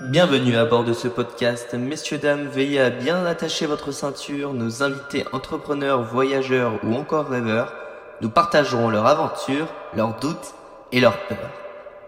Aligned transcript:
Bienvenue 0.00 0.56
à 0.56 0.66
bord 0.66 0.84
de 0.84 0.92
ce 0.92 1.08
podcast. 1.08 1.72
Messieurs, 1.72 2.18
dames, 2.18 2.48
veillez 2.48 2.80
à 2.80 2.90
bien 2.90 3.24
attacher 3.24 3.64
votre 3.64 3.92
ceinture. 3.92 4.52
Nos 4.52 4.82
invités 4.82 5.24
entrepreneurs, 5.32 6.02
voyageurs 6.02 6.78
ou 6.84 6.94
encore 6.94 7.26
rêveurs 7.26 7.72
nous 8.20 8.28
partageront 8.28 8.90
leurs 8.90 9.06
aventures, 9.06 9.68
leurs 9.94 10.20
doutes 10.20 10.54
et 10.92 11.00
leurs 11.00 11.18
peurs. 11.28 11.50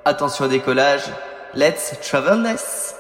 Attention 0.04 0.45
au 0.45 0.48
décollage. 0.48 1.04
Let's 1.54 1.98
travel 2.02 2.43
less. 2.43 2.95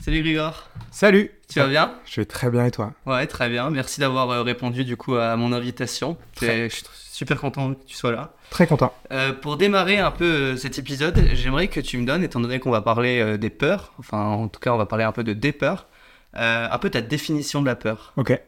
Salut 0.00 0.22
Grigor. 0.22 0.64
Salut. 0.90 1.30
Tu 1.48 1.60
vas 1.60 1.68
bien? 1.68 1.94
Je 2.04 2.20
vais 2.20 2.24
très 2.24 2.50
bien 2.50 2.66
et 2.66 2.72
toi? 2.72 2.92
Ouais, 3.06 3.28
très 3.28 3.48
bien. 3.48 3.70
Merci 3.70 4.00
d'avoir 4.00 4.28
euh, 4.30 4.42
répondu 4.42 4.84
du 4.84 4.96
coup 4.96 5.14
à 5.14 5.36
mon 5.36 5.52
invitation. 5.52 6.16
Je 6.40 6.68
suis 6.68 6.82
super 7.14 7.40
content 7.40 7.74
que 7.74 7.84
tu 7.84 7.94
sois 7.94 8.10
là. 8.10 8.34
Très 8.50 8.66
content. 8.66 8.92
Euh, 9.12 9.32
pour 9.32 9.56
démarrer 9.56 9.98
un 9.98 10.10
peu 10.10 10.24
euh, 10.24 10.56
cet 10.56 10.78
épisode, 10.78 11.16
j'aimerais 11.32 11.68
que 11.68 11.78
tu 11.78 11.96
me 11.96 12.04
donnes, 12.04 12.24
étant 12.24 12.40
donné 12.40 12.58
qu'on 12.58 12.70
va 12.70 12.80
parler 12.80 13.38
des 13.38 13.50
peurs, 13.50 13.92
enfin 13.98 14.18
en 14.18 14.48
tout 14.48 14.58
cas 14.58 14.72
on 14.72 14.76
va 14.76 14.86
parler 14.86 15.04
un 15.04 15.12
peu 15.12 15.22
de 15.22 15.32
des 15.32 15.52
peurs, 15.52 15.86
un 16.34 16.78
peu 16.78 16.90
ta 16.90 17.00
définition 17.00 17.60
de 17.60 17.66
la 17.66 17.76
peur. 17.76 18.12
Ok. 18.16 18.38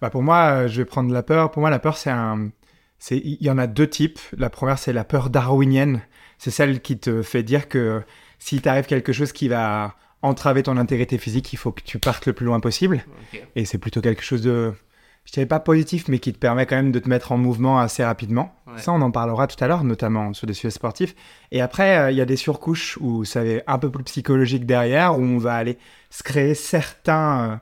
Bah 0.00 0.10
pour 0.10 0.22
moi, 0.22 0.66
je 0.66 0.78
vais 0.78 0.84
prendre 0.86 1.12
la 1.12 1.22
peur. 1.22 1.50
Pour 1.50 1.60
moi, 1.60 1.70
la 1.70 1.78
peur, 1.78 1.96
c'est 1.96 2.10
un, 2.10 2.50
c'est, 2.98 3.18
il 3.18 3.42
y 3.42 3.50
en 3.50 3.58
a 3.58 3.66
deux 3.66 3.88
types. 3.88 4.18
La 4.36 4.50
première, 4.50 4.78
c'est 4.78 4.92
la 4.92 5.04
peur 5.04 5.30
darwinienne. 5.30 6.02
C'est 6.38 6.50
celle 6.50 6.80
qui 6.80 6.98
te 6.98 7.22
fait 7.22 7.42
dire 7.42 7.68
que 7.68 8.02
si 8.38 8.60
t'arrive 8.60 8.86
quelque 8.86 9.12
chose 9.12 9.32
qui 9.32 9.48
va 9.48 9.94
entraver 10.22 10.62
ton 10.62 10.76
intégrité 10.76 11.18
physique, 11.18 11.52
il 11.52 11.56
faut 11.56 11.72
que 11.72 11.82
tu 11.82 11.98
partes 11.98 12.26
le 12.26 12.32
plus 12.32 12.46
loin 12.46 12.60
possible. 12.60 13.04
Et 13.54 13.64
c'est 13.64 13.78
plutôt 13.78 14.00
quelque 14.00 14.22
chose 14.22 14.42
de, 14.42 14.74
je 15.26 15.32
dirais 15.32 15.46
pas 15.46 15.58
positif, 15.60 16.06
mais 16.08 16.20
qui 16.20 16.32
te 16.32 16.38
permet 16.38 16.66
quand 16.66 16.76
même 16.76 16.92
de 16.92 16.98
te 17.00 17.08
mettre 17.08 17.32
en 17.32 17.36
mouvement 17.36 17.78
assez 17.78 18.04
rapidement. 18.04 18.54
Ça, 18.76 18.92
on 18.92 19.00
en 19.00 19.10
parlera 19.10 19.46
tout 19.46 19.62
à 19.62 19.66
l'heure, 19.66 19.84
notamment 19.84 20.32
sur 20.34 20.46
des 20.46 20.54
sujets 20.54 20.70
sportifs. 20.70 21.14
Et 21.50 21.60
après, 21.60 21.98
euh, 21.98 22.10
il 22.10 22.16
y 22.16 22.20
a 22.20 22.24
des 22.24 22.36
surcouches 22.36 22.96
où 23.00 23.24
ça 23.24 23.44
est 23.44 23.64
un 23.66 23.78
peu 23.78 23.90
plus 23.90 24.04
psychologique 24.04 24.66
derrière, 24.66 25.18
où 25.18 25.22
on 25.22 25.38
va 25.38 25.54
aller 25.54 25.78
se 26.10 26.22
créer 26.22 26.54
certains, 26.54 27.50
euh, 27.50 27.56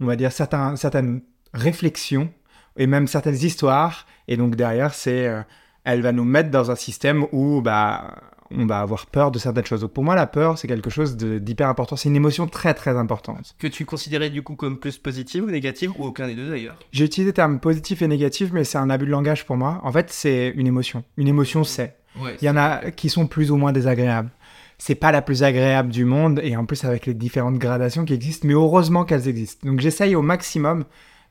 on 0.00 0.06
va 0.06 0.16
dire 0.16 0.32
certains, 0.32 0.76
certaines 0.76 1.22
réflexions 1.54 2.30
et 2.76 2.86
même 2.86 3.06
certaines 3.06 3.36
histoires. 3.36 4.06
Et 4.26 4.36
donc 4.36 4.54
derrière, 4.54 4.92
c'est, 4.92 5.28
euh, 5.28 5.42
elle 5.84 6.02
va 6.02 6.12
nous 6.12 6.24
mettre 6.24 6.50
dans 6.50 6.70
un 6.70 6.76
système 6.76 7.24
où, 7.32 7.62
bah, 7.62 8.16
on 8.56 8.66
va 8.66 8.80
avoir 8.80 9.06
peur 9.06 9.30
de 9.30 9.38
certaines 9.38 9.66
choses. 9.66 9.80
Donc 9.80 9.92
pour 9.92 10.04
moi, 10.04 10.14
la 10.14 10.26
peur, 10.26 10.58
c'est 10.58 10.68
quelque 10.68 10.90
chose 10.90 11.16
d'hyper 11.16 11.68
important. 11.68 11.96
C'est 11.96 12.08
une 12.08 12.16
émotion 12.16 12.46
très 12.46 12.74
très 12.74 12.96
importante. 12.96 13.54
Que 13.58 13.66
tu 13.66 13.84
considérais 13.84 14.30
du 14.30 14.42
coup 14.42 14.56
comme 14.56 14.78
plus 14.78 14.98
positive 14.98 15.44
ou 15.44 15.50
négative 15.50 15.92
ou 15.98 16.04
aucun 16.04 16.26
des 16.26 16.34
deux 16.34 16.50
d'ailleurs? 16.50 16.78
J'ai 16.92 17.04
utilisé 17.04 17.30
le 17.30 17.34
terme 17.34 17.60
positif 17.60 18.02
et 18.02 18.08
négatif, 18.08 18.50
mais 18.52 18.64
c'est 18.64 18.78
un 18.78 18.90
abus 18.90 19.06
de 19.06 19.10
langage 19.10 19.44
pour 19.44 19.56
moi. 19.56 19.80
En 19.82 19.92
fait, 19.92 20.10
c'est 20.10 20.52
une 20.56 20.66
émotion. 20.66 21.04
Une 21.16 21.28
émotion, 21.28 21.64
c'est. 21.64 21.96
Il 22.40 22.44
y 22.44 22.50
en 22.50 22.56
a 22.56 22.90
qui 22.90 23.10
sont 23.10 23.26
plus 23.26 23.50
ou 23.50 23.56
moins 23.56 23.72
désagréables. 23.72 24.30
C'est 24.76 24.94
pas 24.94 25.12
la 25.12 25.22
plus 25.22 25.42
agréable 25.42 25.90
du 25.90 26.04
monde 26.04 26.40
et 26.42 26.56
en 26.56 26.64
plus 26.64 26.84
avec 26.84 27.06
les 27.06 27.14
différentes 27.14 27.58
gradations 27.58 28.04
qui 28.04 28.14
existent, 28.14 28.46
mais 28.46 28.54
heureusement 28.54 29.04
qu'elles 29.04 29.28
existent. 29.28 29.68
Donc 29.68 29.80
j'essaye 29.80 30.14
au 30.14 30.22
maximum 30.22 30.84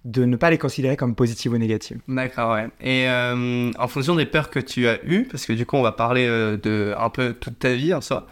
de 0.07 0.23
ne 0.23 0.37
pas 0.37 0.49
les 0.49 0.57
considérer 0.57 0.95
comme 0.95 1.15
positives 1.15 1.51
ou 1.51 1.57
négatives. 1.57 1.99
D'accord, 2.07 2.53
ouais. 2.53 2.69
Et 2.79 3.09
euh, 3.09 3.71
en 3.77 3.87
fonction 3.89 4.15
des 4.15 4.25
peurs 4.25 4.49
que 4.49 4.59
tu 4.59 4.87
as 4.87 5.03
eues, 5.03 5.27
parce 5.29 5.45
que 5.45 5.51
du 5.51 5.65
coup 5.65 5.75
on 5.75 5.81
va 5.81 5.91
parler 5.91 6.25
euh, 6.25 6.55
de 6.55 6.95
un 6.97 7.09
peu 7.09 7.33
toute 7.33 7.59
ta 7.59 7.73
vie 7.73 7.93
en 7.93 7.99
soi, 7.99 8.25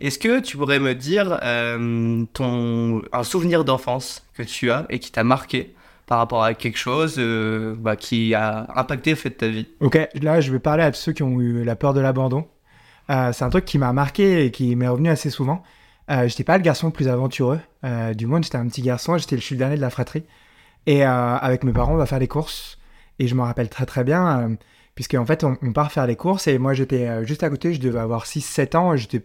est-ce 0.00 0.18
que 0.18 0.40
tu 0.40 0.56
pourrais 0.56 0.78
me 0.78 0.94
dire 0.94 1.38
euh, 1.42 2.24
ton, 2.32 3.02
un 3.12 3.22
souvenir 3.24 3.64
d'enfance 3.64 4.24
que 4.34 4.42
tu 4.42 4.70
as 4.70 4.86
et 4.88 4.98
qui 4.98 5.12
t'a 5.12 5.22
marqué 5.22 5.74
par 6.06 6.16
rapport 6.16 6.42
à 6.42 6.54
quelque 6.54 6.78
chose 6.78 7.20
bah, 7.78 7.94
qui 7.94 8.34
a 8.34 8.66
impacté 8.74 9.10
le 9.10 9.16
fait 9.16 9.28
de 9.28 9.34
ta 9.34 9.48
vie? 9.48 9.66
Ok, 9.80 9.98
là 10.14 10.40
je 10.40 10.50
vais 10.50 10.58
parler 10.58 10.82
à 10.82 10.92
ceux 10.94 11.12
qui 11.12 11.22
ont 11.22 11.38
eu 11.40 11.62
la 11.62 11.76
peur 11.76 11.92
de 11.92 12.00
l'abandon. 12.00 12.46
c'est 13.08 13.42
un 13.42 13.50
truc 13.50 13.66
qui 13.66 13.76
m'a 13.76 13.92
marqué 13.92 14.46
et 14.46 14.50
qui 14.50 14.74
m'est 14.76 14.88
revenu 14.88 15.10
assez 15.10 15.28
souvent. 15.28 15.62
j'étais 16.08 16.44
pas 16.44 16.56
le 16.56 16.62
garçon 16.62 16.86
le 16.86 16.94
plus 16.94 17.08
aventureux 17.08 17.60
du 18.14 18.26
monde, 18.26 18.44
j'étais 18.44 18.56
un 18.56 18.66
petit 18.66 18.80
garçon, 18.80 19.18
j'étais 19.18 19.36
le 19.36 19.56
dernier 19.58 19.76
de 19.76 19.82
la 19.82 19.90
fratrie. 19.90 20.24
Et 20.86 21.04
euh, 21.04 21.36
avec 21.36 21.64
mes 21.64 21.72
parents, 21.72 21.94
on 21.94 21.98
va 21.98 22.06
faire 22.06 22.18
des 22.18 22.28
courses. 22.28 22.78
Et 23.18 23.26
je 23.26 23.34
me 23.34 23.42
rappelle 23.42 23.68
très 23.68 23.86
très 23.86 24.04
bien, 24.04 24.40
euh, 24.40 24.54
puisque 24.94 25.14
en 25.14 25.26
fait, 25.26 25.44
on, 25.44 25.72
part 25.72 25.92
faire 25.92 26.06
les 26.06 26.16
courses. 26.16 26.46
Et 26.46 26.58
moi, 26.58 26.74
j'étais 26.74 27.06
euh, 27.06 27.24
juste 27.24 27.42
à 27.42 27.50
côté, 27.50 27.74
je 27.74 27.80
devais 27.80 27.98
avoir 27.98 28.26
6-7 28.26 28.76
ans. 28.76 28.96
J'étais 28.96 29.22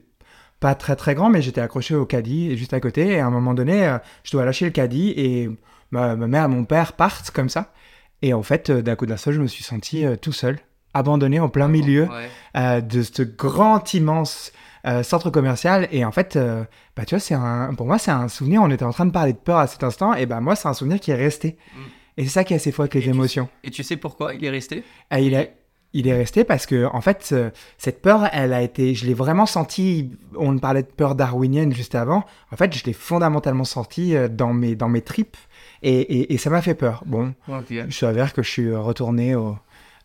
pas 0.60 0.76
très 0.76 0.96
très 0.96 1.16
grand, 1.16 1.30
mais 1.30 1.42
j'étais 1.42 1.62
accroché 1.62 1.96
au 1.96 2.06
caddie 2.06 2.58
juste 2.58 2.74
à 2.74 2.80
côté. 2.80 3.08
Et 3.14 3.20
à 3.20 3.28
un 3.28 3.32
moment 3.32 3.54
donné, 3.54 3.98
je 4.24 4.32
dois 4.32 4.46
lâcher 4.46 4.66
le 4.66 4.72
caddie 4.72 5.14
et 5.16 5.50
ma, 5.92 6.16
mère 6.16 6.46
et 6.46 6.48
mon 6.48 6.64
père 6.64 6.94
partent 6.94 7.32
comme 7.32 7.50
ça. 7.50 7.74
Et 8.22 8.34
en 8.34 8.44
fait, 8.44 8.72
d'un 8.72 8.96
coup 8.96 9.06
d'un 9.06 9.18
seul, 9.18 9.34
je 9.34 9.42
me 9.42 9.48
suis 9.48 9.66
senti 9.66 10.06
tout 10.22 10.32
seul, 10.32 10.60
abandonné 10.94 11.42
en 11.42 11.50
plein 11.50 11.68
milieu 11.68 12.08
de 12.56 13.02
ce 13.02 13.24
grand 13.24 13.94
immense 13.94 14.54
euh, 14.86 15.02
centre 15.02 15.30
commercial. 15.30 15.88
Et 15.92 16.04
en 16.04 16.12
fait, 16.12 16.36
euh, 16.36 16.64
bah, 16.96 17.06
tu 17.06 17.16
vois, 17.16 17.20
c'est 17.20 17.34
un, 17.34 17.74
pour 17.74 17.86
moi, 17.86 17.98
c'est 17.98 18.12
un 18.12 18.28
souvenir. 18.28 18.62
On 18.62 18.70
était 18.70 18.84
en 18.84 18.92
train 18.92 19.06
de 19.06 19.12
parler 19.12 19.32
de 19.34 19.38
peur 19.38 19.58
à 19.58 19.68
cet 19.68 19.84
instant. 19.84 20.14
Et 20.14 20.26
bah, 20.26 20.42
moi, 20.42 20.56
c'est 20.56 20.68
un 20.68 20.74
souvenir 20.74 21.00
qui 21.00 21.12
est 21.12 21.16
resté. 21.16 21.58
Mm. 21.76 21.80
Et 22.18 22.24
c'est 22.26 22.30
ça 22.30 22.44
qui 22.44 22.54
est 22.54 22.58
assez 22.58 22.72
fort 22.72 22.84
avec 22.84 22.94
les 22.96 23.10
émotions. 23.10 23.48
et 23.64 23.72
tu 23.72 23.82
sais 23.82 23.96
pourquoi 23.96 24.34
il 24.34 24.44
est 24.44 24.50
resté? 24.50 24.84
Ah, 25.10 25.20
il, 25.20 25.34
est, 25.34 25.56
il 25.94 26.08
est 26.08 26.14
resté 26.14 26.44
parce 26.44 26.66
que, 26.66 26.86
en 26.86 27.02
fait, 27.02 27.34
cette 27.78 28.02
peur, 28.02 28.28
elle 28.34 28.54
a 28.54 28.62
été. 28.62 28.94
Je 28.94 29.06
l'ai 29.06 29.14
vraiment 29.14 29.46
senti. 29.46 30.12
On 30.36 30.58
parlait 30.60 30.84
de 30.84 30.88
peur 30.88 31.16
darwinienne 31.16 31.74
juste 31.74 31.96
avant. 31.96 32.26
En 32.52 32.58
fait, 32.58 32.76
je 32.76 32.84
l'ai 32.84 32.94
fondamentalement 32.94 33.64
senti 33.64 34.16
dans 34.30 34.54
mes, 34.54 34.76
dans 34.76 34.90
mes 34.90 35.02
tripes. 35.02 35.38
Et, 35.82 36.34
et, 36.34 36.38
ça 36.38 36.50
m'a 36.50 36.62
fait 36.62 36.76
peur. 36.76 37.04
Bon, 37.06 37.34
je 37.70 37.90
s'avère 37.90 38.34
que 38.34 38.44
je 38.44 38.50
suis 38.50 38.76
retourné 38.76 39.34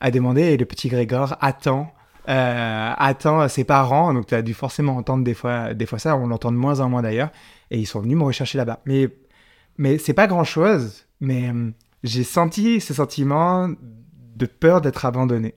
à 0.00 0.10
demander 0.10 0.43
et 0.43 0.56
le 0.56 0.65
petit 0.65 0.89
Grégor 0.89 1.37
attend 1.41 1.93
euh, 2.28 2.93
attend 2.97 3.49
ses 3.49 3.65
parents. 3.65 4.12
Donc, 4.12 4.27
tu 4.27 4.34
as 4.34 4.43
dû 4.43 4.53
forcément 4.53 4.97
entendre 4.97 5.25
des 5.25 5.34
fois, 5.34 5.72
des 5.72 5.87
fois 5.87 5.99
ça. 5.99 6.16
On 6.16 6.27
l'entend 6.27 6.53
de 6.53 6.56
moins 6.56 6.81
en 6.81 6.89
moins 6.89 7.03
d'ailleurs. 7.03 7.31
Et 7.71 7.78
ils 7.78 7.87
sont 7.87 8.00
venus 8.00 8.16
me 8.16 8.25
rechercher 8.25 8.59
là-bas. 8.59 8.81
Mais, 8.84 9.09
mais 9.78 9.99
c'est 9.99 10.15
pas 10.15 10.27
grand-chose. 10.27 11.06
Mais 11.21 11.49
euh, 11.49 11.71
j'ai 12.03 12.25
senti 12.25 12.81
ce 12.81 12.93
sentiment 12.93 13.71
de 14.37 14.47
peur 14.47 14.81
d'être 14.81 15.05
abandonné. 15.05 15.55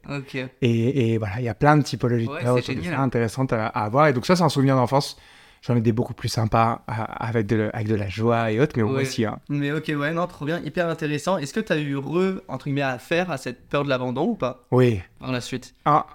Et, 0.62 1.14
et, 1.14 1.18
voilà, 1.18 1.40
il 1.40 1.44
y 1.44 1.50
a 1.50 1.54
plein 1.54 1.78
de 1.78 1.84
typologies 1.84 2.28
de 2.28 2.42
peur 2.42 2.58
intéressantes 3.00 3.54
à, 3.54 3.68
avoir. 3.68 4.08
Et 4.08 4.14
donc, 4.14 4.26
ça, 4.26 4.36
c'est 4.36 4.44
un 4.44 4.50
souvenir 4.50 4.76
d'enfance. 4.76 5.18
J'en 5.62 5.76
ai 5.76 5.82
des 5.82 5.92
beaucoup 5.92 6.16
plus 6.16 6.30
sympas 6.30 6.84
avec 6.88 7.46
de, 7.46 7.70
avec 7.74 7.88
de 7.88 7.94
la 7.94 8.10
joie 8.10 8.52
et 8.52 8.60
autres, 8.60 8.74
mais 8.78 8.82
aussi. 8.82 9.26
Hein. 9.26 9.38
Mais 9.48 9.72
ok, 9.72 9.92
ouais, 9.96 10.12
non, 10.12 10.26
trop 10.26 10.46
bien, 10.46 10.60
hyper 10.62 10.88
intéressant. 10.90 11.38
Est-ce 11.38 11.54
que 11.54 11.60
tu 11.60 11.72
as 11.72 11.78
eu 11.78 11.96
re, 11.98 12.42
entre 12.48 12.66
guillemets, 12.66 12.82
à 12.82 12.98
faire 12.98 13.30
à 13.30 13.38
cette 13.38 13.70
peur 13.70 13.84
de 13.84 13.90
l'abandon 13.90 14.30
ou 14.30 14.36
pas? 14.36 14.66
Oui. 14.72 15.02
Par 15.20 15.32
la 15.32 15.40
suite 15.40 15.76
ah, 15.86 16.08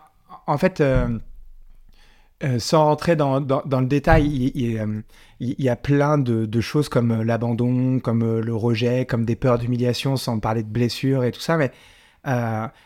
en 0.46 0.58
fait, 0.58 0.80
euh, 0.80 1.18
euh, 2.44 2.58
sans 2.58 2.84
rentrer 2.84 3.16
dans, 3.16 3.40
dans, 3.40 3.80
le 3.80 3.86
détail, 3.86 4.52
il, 4.54 4.78
euh, 4.78 5.02
y 5.40 5.68
a 5.68 5.76
plein 5.76 6.18
de, 6.18 6.60
choses 6.60 6.88
comme 6.88 7.22
l'abandon, 7.22 7.98
comme 8.00 8.40
le 8.40 8.54
rejet, 8.54 9.06
comme 9.06 9.24
des 9.24 9.36
peurs 9.36 9.58
d'humiliation, 9.58 10.16
sans 10.16 10.38
parler 10.38 10.62
de 10.62 10.68
blessures 10.68 11.24
et 11.24 11.32
tout 11.32 11.40
ça. 11.40 11.56
Mais 11.56 11.72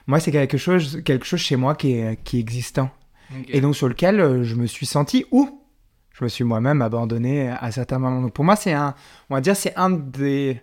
moi, 0.07 0.21
c'est 0.21 0.33
quelque 0.33 0.59
chose, 0.59 1.03
quelque 1.05 1.27
chose 1.27 1.41
chez 1.41 1.57
moi 1.57 1.75
qui 1.75 1.93
est, 1.93 2.23
qui 2.23 2.37
est 2.39 2.41
existant. 2.41 2.91
Et 3.49 3.61
donc 3.61 3.77
sur 3.77 3.89
lequel 3.89 4.43
je 4.43 4.55
me 4.57 4.67
suis 4.67 4.87
senti 4.87 5.25
ou 5.31 5.61
je 6.13 6.25
me 6.25 6.29
suis 6.29 6.43
moi-même 6.43 6.83
abandonné 6.83 7.49
à 7.49 7.71
certains 7.71 8.01
moments. 8.01 8.23
Donc 8.23 8.33
pour 8.33 8.45
moi, 8.45 8.57
c'est 8.57 8.73
un, 8.73 8.95
on 9.31 9.35
va 9.37 9.41
dire, 9.41 9.55
c'est 9.55 9.75
un 9.77 9.91
des, 9.91 10.61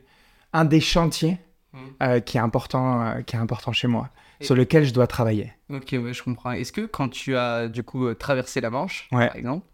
un 0.52 0.66
des 0.66 0.82
chantiers 0.82 1.38
mmh. 1.72 2.20
qui, 2.26 2.38
est 2.38 2.42
important, 2.42 3.22
qui 3.26 3.38
est 3.38 3.40
important 3.40 3.72
chez 3.72 3.88
moi 3.88 4.10
sur 4.42 4.56
lequel 4.56 4.86
je 4.86 4.94
dois 4.94 5.08
travailler. 5.08 5.54
Ok, 5.70 5.90
ouais, 5.94 6.14
je 6.14 6.24
comprends. 6.24 6.52
Est-ce 6.52 6.72
que 6.72 6.82
quand 6.82 7.10
tu 7.10 7.36
as 7.36 7.68
du 7.68 7.84
coup 7.84 8.14
traversé 8.14 8.62
la 8.62 8.70
Manche, 8.70 9.08
par 9.12 9.36
exemple, 9.36 9.66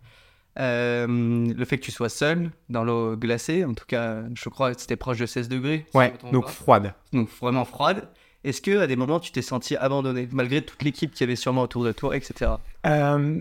euh, 0.59 1.07
le 1.07 1.65
fait 1.65 1.77
que 1.77 1.83
tu 1.83 1.91
sois 1.91 2.09
seul 2.09 2.51
dans 2.69 2.83
l'eau 2.83 3.15
glacée, 3.17 3.65
en 3.65 3.73
tout 3.73 3.85
cas, 3.85 4.23
je 4.35 4.49
crois 4.49 4.73
que 4.73 4.81
c'était 4.81 4.95
proche 4.95 5.17
de 5.17 5.25
16 5.25 5.49
degrés. 5.49 5.85
Ouais, 5.93 6.13
donc 6.31 6.47
froide. 6.47 6.93
Donc 7.11 7.29
vraiment 7.41 7.65
froide. 7.65 8.07
Est-ce 8.43 8.61
que 8.61 8.79
à 8.79 8.87
des 8.87 8.95
moments 8.95 9.19
tu 9.19 9.31
t'es 9.31 9.41
senti 9.41 9.75
abandonné 9.77 10.27
malgré 10.31 10.61
toute 10.61 10.83
l'équipe 10.83 11.13
qui 11.13 11.23
avait 11.23 11.35
sûrement 11.35 11.61
autour 11.61 11.83
de 11.83 11.91
toi, 11.91 12.15
etc. 12.15 12.51
Euh, 12.85 13.39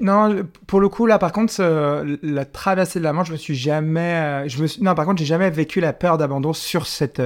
non, 0.00 0.44
pour 0.66 0.80
le 0.80 0.88
coup 0.88 1.06
là, 1.06 1.18
par 1.18 1.32
contre, 1.32 1.54
euh, 1.60 2.16
la 2.22 2.44
traversée 2.44 2.98
de 2.98 3.04
la 3.04 3.12
Manche, 3.12 3.28
je 3.28 3.32
me 3.32 3.38
suis 3.38 3.54
jamais, 3.54 4.44
euh, 4.44 4.48
je 4.48 4.62
me 4.62 4.84
non, 4.84 4.94
par 4.94 5.04
contre, 5.04 5.18
j'ai 5.18 5.26
jamais 5.26 5.50
vécu 5.50 5.80
la 5.80 5.92
peur 5.92 6.18
d'abandon 6.18 6.52
sur 6.52 6.86
cette 6.86 7.22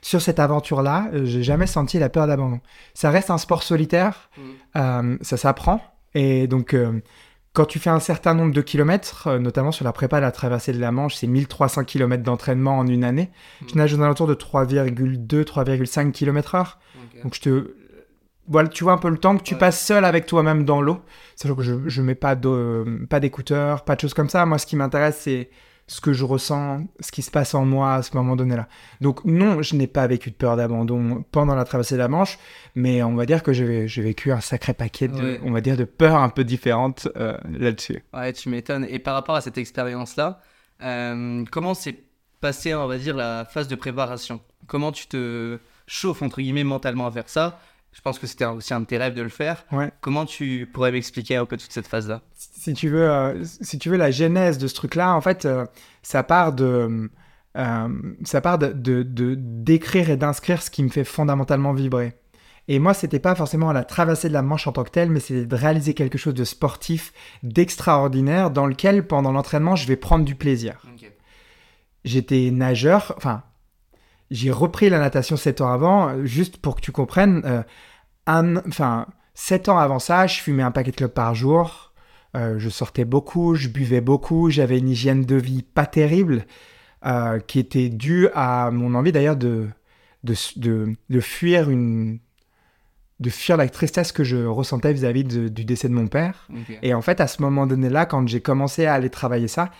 sur 0.00 0.22
cette 0.22 0.38
aventure-là. 0.38 1.10
j'ai 1.24 1.42
jamais 1.42 1.66
senti 1.66 1.98
la 1.98 2.08
peur 2.08 2.26
d'abandon. 2.26 2.60
Ça 2.94 3.10
reste 3.10 3.30
un 3.30 3.38
sport 3.38 3.62
solitaire, 3.62 4.30
mmh. 4.74 5.16
ça 5.20 5.36
s'apprend 5.36 5.80
et 6.14 6.46
donc 6.46 6.76
quand 7.52 7.66
tu 7.66 7.78
fais 7.78 7.90
un 7.90 8.00
certain 8.00 8.34
nombre 8.34 8.54
de 8.54 8.60
kilomètres, 8.62 9.26
euh, 9.26 9.38
notamment 9.38 9.72
sur 9.72 9.84
la 9.84 9.92
prépa 9.92 10.16
de 10.16 10.22
la 10.22 10.32
traversée 10.32 10.72
de 10.72 10.80
la 10.80 10.90
Manche, 10.90 11.16
c'est 11.16 11.26
1300 11.26 11.84
km 11.84 12.22
d'entraînement 12.22 12.78
en 12.78 12.86
une 12.86 13.04
année. 13.04 13.30
Hmm. 13.60 13.66
Je 13.68 13.74
nage 13.74 13.94
aux 13.94 14.00
alentours 14.00 14.26
de 14.26 14.34
3,2, 14.34 15.44
3,5 15.44 16.12
km 16.12 16.54
heure. 16.54 16.78
Donc 17.22 17.34
je 17.34 17.40
te... 17.40 17.74
Voilà, 18.48 18.68
tu 18.68 18.82
vois 18.82 18.94
un 18.94 18.98
peu 18.98 19.08
le 19.08 19.18
temps 19.18 19.36
que 19.36 19.42
tu 19.42 19.54
passes 19.54 19.80
seul 19.80 20.04
avec 20.04 20.26
toi-même 20.26 20.64
dans 20.64 20.80
l'eau. 20.80 21.00
Sachant 21.36 21.54
que 21.54 21.62
je 21.62 22.00
ne 22.00 22.06
mets 22.06 22.16
pas 22.16 22.34
d'écouteurs, 22.34 23.84
pas 23.84 23.94
de 23.94 24.00
choses 24.00 24.14
comme 24.14 24.28
ça. 24.28 24.44
Moi, 24.46 24.58
ce 24.58 24.66
qui 24.66 24.74
m'intéresse, 24.74 25.20
c'est 25.20 25.48
ce 25.86 26.00
que 26.00 26.12
je 26.12 26.24
ressens, 26.24 26.84
ce 27.00 27.12
qui 27.12 27.22
se 27.22 27.30
passe 27.30 27.54
en 27.54 27.64
moi 27.64 27.94
à 27.94 28.02
ce 28.02 28.16
moment 28.16 28.36
donné-là. 28.36 28.68
Donc 29.00 29.24
non, 29.24 29.62
je 29.62 29.76
n'ai 29.76 29.86
pas 29.86 30.06
vécu 30.06 30.30
de 30.30 30.36
peur 30.36 30.56
d'abandon 30.56 31.24
pendant 31.32 31.54
la 31.54 31.64
traversée 31.64 31.94
de 31.94 32.00
la 32.00 32.08
Manche, 32.08 32.38
mais 32.74 33.02
on 33.02 33.14
va 33.14 33.26
dire 33.26 33.42
que 33.42 33.52
j'ai 33.52 34.02
vécu 34.02 34.32
un 34.32 34.40
sacré 34.40 34.74
paquet 34.74 35.08
de, 35.08 35.38
on 35.44 35.52
va 35.52 35.60
dire, 35.60 35.76
de 35.76 35.84
peurs 35.84 36.16
un 36.16 36.30
peu 36.30 36.44
différentes 36.44 37.08
euh, 37.16 37.36
là-dessus. 37.50 38.02
Ouais, 38.14 38.32
tu 38.32 38.48
m'étonnes. 38.48 38.86
Et 38.88 38.98
par 38.98 39.14
rapport 39.14 39.34
à 39.34 39.40
cette 39.40 39.58
expérience-là, 39.58 40.40
Euh, 40.82 41.44
comment 41.52 41.74
s'est 41.74 41.96
passée, 42.40 42.74
on 42.74 42.88
va 42.88 42.98
dire, 42.98 43.14
la 43.14 43.44
phase 43.44 43.68
de 43.68 43.76
préparation? 43.76 44.40
Comment 44.66 44.90
tu 44.90 45.06
te 45.06 45.60
chauffes, 45.86 46.22
entre 46.22 46.40
guillemets, 46.40 46.64
mentalement 46.64 47.06
à 47.06 47.12
faire 47.12 47.28
ça? 47.28 47.60
Je 47.92 48.00
pense 48.00 48.18
que 48.18 48.26
c'était 48.26 48.46
aussi 48.46 48.72
un 48.72 48.80
de 48.80 48.86
tes 48.86 48.96
rêves 48.96 49.14
de 49.14 49.22
le 49.22 49.28
faire. 49.28 49.64
Ouais. 49.70 49.92
Comment 50.00 50.24
tu 50.24 50.68
pourrais 50.72 50.92
m'expliquer 50.92 51.36
un 51.36 51.44
peu 51.44 51.56
toute 51.56 51.70
cette 51.70 51.86
phase-là? 51.86 52.22
Si 52.34 52.72
tu 52.72 52.88
veux, 52.88 53.08
euh, 53.08 53.44
si 53.44 53.78
tu 53.78 53.90
veux 53.90 53.96
la 53.96 54.10
genèse 54.10 54.58
de 54.58 54.66
ce 54.66 54.74
truc-là, 54.74 55.14
en 55.14 55.20
fait, 55.20 55.44
euh, 55.44 55.66
ça 56.02 56.22
part 56.22 56.52
de, 56.52 57.10
euh, 57.56 57.88
ça 58.24 58.40
part 58.40 58.58
de, 58.58 59.02
d'écrire 59.36 60.10
et 60.10 60.16
d'inscrire 60.16 60.62
ce 60.62 60.70
qui 60.70 60.82
me 60.82 60.88
fait 60.88 61.04
fondamentalement 61.04 61.72
vibrer. 61.72 62.14
Et 62.68 62.78
moi, 62.78 62.94
c'était 62.94 63.18
pas 63.18 63.34
forcément 63.34 63.72
la 63.72 63.84
traversée 63.84 64.28
de 64.28 64.32
la 64.32 64.42
Manche 64.42 64.66
en 64.66 64.72
tant 64.72 64.84
que 64.84 64.90
telle, 64.90 65.10
mais 65.10 65.20
c'est 65.20 65.44
de 65.44 65.56
réaliser 65.56 65.94
quelque 65.94 66.16
chose 66.16 66.34
de 66.34 66.44
sportif, 66.44 67.12
d'extraordinaire, 67.42 68.50
dans 68.50 68.66
lequel, 68.66 69.06
pendant 69.06 69.32
l'entraînement, 69.32 69.76
je 69.76 69.86
vais 69.86 69.96
prendre 69.96 70.24
du 70.24 70.34
plaisir. 70.34 70.80
J'étais 72.04 72.50
nageur, 72.52 73.14
enfin, 73.16 73.42
j'ai 74.32 74.50
repris 74.50 74.88
la 74.90 74.98
natation 74.98 75.36
7 75.36 75.60
ans 75.60 75.70
avant, 75.72 76.24
juste 76.24 76.56
pour 76.56 76.74
que 76.76 76.80
tu 76.80 76.90
comprennes. 76.90 77.42
euh, 77.44 77.62
un, 78.26 78.56
enfin, 78.66 79.06
7 79.34 79.68
ans 79.68 79.78
avant 79.78 79.98
ça, 79.98 80.26
je 80.26 80.40
fumais 80.40 80.62
un 80.62 80.70
paquet 80.70 80.90
de 80.90 80.96
clopes 80.96 81.14
par 81.14 81.34
jour, 81.34 81.92
euh, 82.36 82.58
je 82.58 82.68
sortais 82.68 83.04
beaucoup, 83.04 83.54
je 83.54 83.68
buvais 83.68 84.00
beaucoup, 84.00 84.50
j'avais 84.50 84.78
une 84.78 84.88
hygiène 84.88 85.24
de 85.24 85.36
vie 85.36 85.62
pas 85.62 85.86
terrible, 85.86 86.46
euh, 87.04 87.38
qui 87.40 87.58
était 87.58 87.88
due 87.88 88.28
à 88.34 88.70
mon 88.70 88.94
envie 88.94 89.12
d'ailleurs 89.12 89.36
de, 89.36 89.68
de, 90.24 90.34
de, 90.56 90.94
de 91.10 91.20
fuir 91.20 91.68
une 91.70 92.18
de 93.20 93.30
fuir 93.30 93.56
la 93.56 93.68
tristesse 93.68 94.10
que 94.10 94.24
je 94.24 94.36
ressentais 94.46 94.92
vis-à-vis 94.92 95.22
du 95.22 95.64
décès 95.64 95.88
de 95.88 95.94
mon 95.94 96.08
père. 96.08 96.48
Et 96.82 96.92
en 96.92 97.02
fait, 97.02 97.20
à 97.20 97.28
ce 97.28 97.40
moment 97.40 97.68
donné-là, 97.68 98.04
quand 98.04 98.26
j'ai 98.26 98.40
commencé 98.40 98.84
à 98.86 98.94
aller 98.94 99.10
travailler 99.10 99.46
ça, 99.46 99.70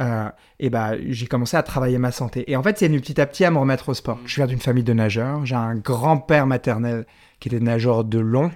euh, 0.00 0.28
et 0.60 0.70
ben, 0.70 0.96
j'ai 1.08 1.26
commencé 1.26 1.56
à 1.56 1.62
travailler 1.62 1.98
ma 1.98 2.12
santé. 2.12 2.50
Et 2.50 2.56
en 2.56 2.62
fait, 2.62 2.78
c'est 2.78 2.88
venu 2.88 3.00
petit 3.00 3.20
à 3.20 3.26
petit 3.26 3.44
à 3.44 3.50
me 3.50 3.58
remettre 3.58 3.88
au 3.88 3.94
sport. 3.94 4.18
Je 4.24 4.36
viens 4.36 4.46
d'une 4.46 4.60
famille 4.60 4.84
de 4.84 4.92
nageurs. 4.92 5.44
J'ai 5.44 5.56
un 5.56 5.74
grand-père 5.74 6.46
maternel 6.46 7.06
qui 7.40 7.48
était 7.48 7.60
nageur 7.60 8.04
de 8.04 8.18
long 8.18 8.50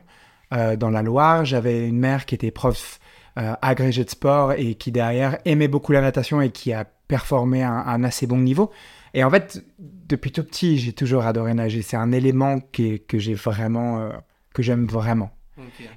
euh, 0.52 0.76
dans 0.76 0.90
la 0.90 1.02
Loire. 1.02 1.44
J'avais 1.44 1.88
une 1.88 1.98
mère 1.98 2.26
qui 2.26 2.34
était 2.34 2.50
prof 2.50 3.00
euh, 3.38 3.54
agrégée 3.62 4.04
de 4.04 4.10
sport 4.10 4.52
et 4.52 4.74
qui 4.74 4.92
derrière 4.92 5.38
aimait 5.44 5.68
beaucoup 5.68 5.92
la 5.92 6.00
natation 6.00 6.40
et 6.40 6.50
qui 6.50 6.72
a 6.72 6.84
performé 6.84 7.62
à 7.62 7.70
un, 7.72 8.04
assez 8.04 8.26
bon 8.26 8.38
niveau. 8.38 8.70
Et 9.14 9.24
en 9.24 9.30
fait, 9.30 9.64
depuis 9.78 10.32
tout 10.32 10.44
petit, 10.44 10.78
j'ai 10.78 10.92
toujours 10.92 11.24
adoré 11.24 11.54
nager. 11.54 11.82
C'est 11.82 11.96
un 11.96 12.12
élément 12.12 12.60
qui 12.60 13.00
que 13.00 13.18
j'ai 13.18 13.34
vraiment, 13.34 14.00
euh, 14.00 14.10
que 14.54 14.62
j'aime 14.62 14.86
vraiment. 14.86 15.30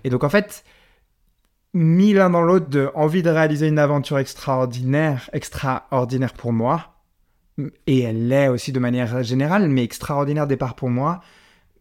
Et 0.04 0.10
donc 0.10 0.24
en 0.24 0.30
fait, 0.30 0.64
mis 1.76 2.14
l'un 2.14 2.30
dans 2.32 2.42
l'autre 2.42 2.70
de 2.70 2.90
envie 2.96 3.22
de 3.22 3.30
réaliser 3.30 3.68
une 3.68 3.78
aventure 3.80 4.18
extraordinaire, 4.18 5.30
extraordinaire 5.34 6.34
pour 6.34 6.54
moi, 6.54 6.96
et 7.86 8.00
elle 8.02 8.28
l'est 8.30 8.48
aussi 8.48 8.72
de 8.72 8.80
manière 8.80 9.22
générale, 9.24 9.70
mais 9.70 9.84
extraordinaire 9.84 10.48
départ 10.48 10.76
pour 10.76 10.90
moi, 10.90 11.22